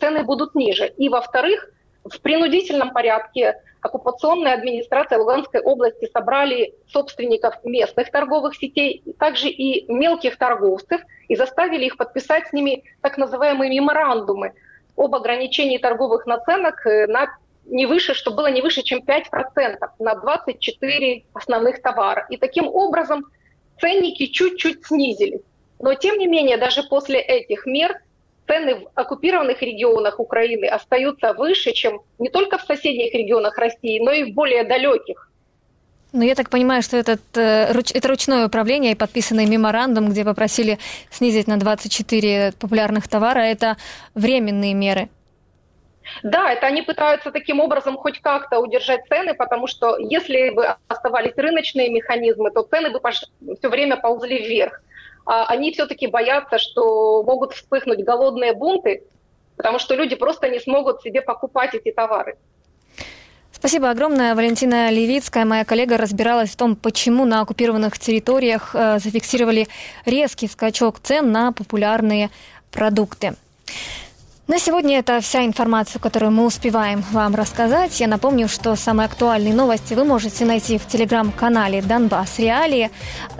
цены 0.00 0.24
будут 0.24 0.56
ниже. 0.56 0.88
И, 0.96 1.08
во-вторых, 1.08 1.70
в 2.04 2.20
принудительном 2.20 2.90
порядке 2.92 3.60
оккупационная 3.80 4.54
администрация 4.54 5.18
Луганской 5.18 5.60
области 5.60 6.08
собрали 6.12 6.74
собственников 6.88 7.54
местных 7.64 8.10
торговых 8.10 8.54
сетей, 8.56 9.02
также 9.18 9.48
и 9.48 9.90
мелких 9.92 10.36
торговцев, 10.36 11.00
и 11.28 11.36
заставили 11.36 11.86
их 11.86 11.96
подписать 11.96 12.48
с 12.48 12.52
ними 12.52 12.84
так 13.00 13.18
называемые 13.18 13.70
меморандумы 13.70 14.52
об 14.96 15.14
ограничении 15.14 15.78
торговых 15.78 16.26
наценок 16.26 16.86
э, 16.86 17.06
на 17.06 17.36
не 17.66 17.86
выше, 17.86 18.14
что 18.14 18.32
было 18.32 18.48
не 18.50 18.60
выше, 18.60 18.82
чем 18.82 19.00
5% 19.00 19.78
на 20.00 20.14
24 20.16 21.24
основных 21.32 21.80
товара. 21.80 22.26
И 22.28 22.36
таким 22.36 22.66
образом 22.66 23.24
ценники 23.80 24.26
чуть-чуть 24.26 24.84
снизились. 24.84 25.42
Но 25.78 25.94
тем 25.94 26.18
не 26.18 26.26
менее, 26.26 26.56
даже 26.56 26.82
после 26.82 27.20
этих 27.20 27.66
мер 27.66 28.00
цены 28.52 28.74
в 28.74 28.88
оккупированных 28.94 29.62
регионах 29.62 30.20
Украины 30.20 30.66
остаются 30.66 31.32
выше, 31.32 31.72
чем 31.72 32.00
не 32.18 32.28
только 32.28 32.58
в 32.58 32.62
соседних 32.62 33.14
регионах 33.14 33.58
России, 33.58 33.98
но 34.04 34.12
и 34.12 34.24
в 34.24 34.34
более 34.34 34.64
далеких. 34.64 35.28
Ну, 36.12 36.22
я 36.22 36.34
так 36.34 36.50
понимаю, 36.50 36.82
что 36.82 36.98
этот, 36.98 37.20
э, 37.36 37.72
это 37.94 38.08
ручное 38.08 38.46
управление 38.46 38.92
и 38.92 38.94
подписанный 38.94 39.46
меморандум, 39.46 40.10
где 40.10 40.24
попросили 40.24 40.78
снизить 41.10 41.46
на 41.46 41.56
24 41.56 42.52
популярных 42.60 43.08
товара, 43.08 43.40
это 43.40 43.76
временные 44.14 44.74
меры. 44.74 45.08
Да, 46.22 46.52
это 46.52 46.66
они 46.66 46.82
пытаются 46.82 47.30
таким 47.30 47.60
образом 47.60 47.96
хоть 47.96 48.20
как-то 48.20 48.58
удержать 48.58 49.06
цены, 49.08 49.32
потому 49.32 49.66
что 49.66 49.96
если 49.98 50.50
бы 50.50 50.76
оставались 50.88 51.36
рыночные 51.36 51.88
механизмы, 51.88 52.50
то 52.50 52.62
цены 52.62 52.90
бы 52.90 53.00
все 53.58 53.68
время 53.70 53.96
ползли 53.96 54.38
вверх. 54.46 54.82
А 55.24 55.46
они 55.46 55.72
все-таки 55.72 56.06
боятся, 56.06 56.58
что 56.58 57.22
могут 57.22 57.52
вспыхнуть 57.52 58.04
голодные 58.04 58.52
бунты, 58.52 59.04
потому 59.56 59.78
что 59.78 59.94
люди 59.94 60.16
просто 60.16 60.48
не 60.48 60.58
смогут 60.58 61.02
себе 61.02 61.22
покупать 61.22 61.74
эти 61.74 61.92
товары. 61.92 62.36
Спасибо 63.52 63.90
огромное. 63.90 64.34
Валентина 64.34 64.90
Левицкая, 64.90 65.44
моя 65.44 65.64
коллега, 65.64 65.96
разбиралась 65.96 66.50
в 66.50 66.56
том, 66.56 66.74
почему 66.74 67.24
на 67.24 67.42
оккупированных 67.42 67.96
территориях 67.96 68.74
э, 68.74 68.98
зафиксировали 68.98 69.68
резкий 70.04 70.48
скачок 70.48 70.98
цен 70.98 71.30
на 71.30 71.52
популярные 71.52 72.30
продукты. 72.72 73.34
На 74.48 74.58
сегодня 74.58 74.98
это 74.98 75.20
вся 75.20 75.44
информация, 75.44 76.00
которую 76.00 76.32
мы 76.32 76.44
успеваем 76.44 77.04
вам 77.12 77.36
рассказать. 77.36 78.00
Я 78.00 78.08
напомню, 78.08 78.48
что 78.48 78.74
самые 78.74 79.06
актуальные 79.06 79.54
новости 79.54 79.94
вы 79.94 80.04
можете 80.04 80.44
найти 80.44 80.78
в 80.78 80.86
телеграм-канале 80.86 81.80
«Донбасс 81.80 82.40
Реалии». 82.40 82.90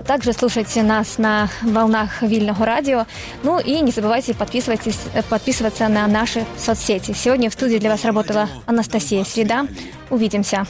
Также 0.07 0.31
слушайте 0.31 0.81
нас 0.81 1.17
на 1.17 1.49
волнах 1.61 2.21
Вильного 2.21 2.65
радио. 2.65 3.05
Ну 3.43 3.59
и 3.59 3.81
не 3.81 3.91
забывайте 3.91 4.33
подписывайтесь, 4.33 4.97
подписываться 5.29 5.89
на 5.89 6.07
наши 6.07 6.45
соцсети. 6.57 7.11
Сегодня 7.11 7.49
в 7.49 7.53
студии 7.53 7.77
для 7.77 7.89
вас 7.89 8.05
работала 8.05 8.47
Анастасия 8.65 9.25
Среда. 9.25 9.67
Увидимся. 10.09 10.65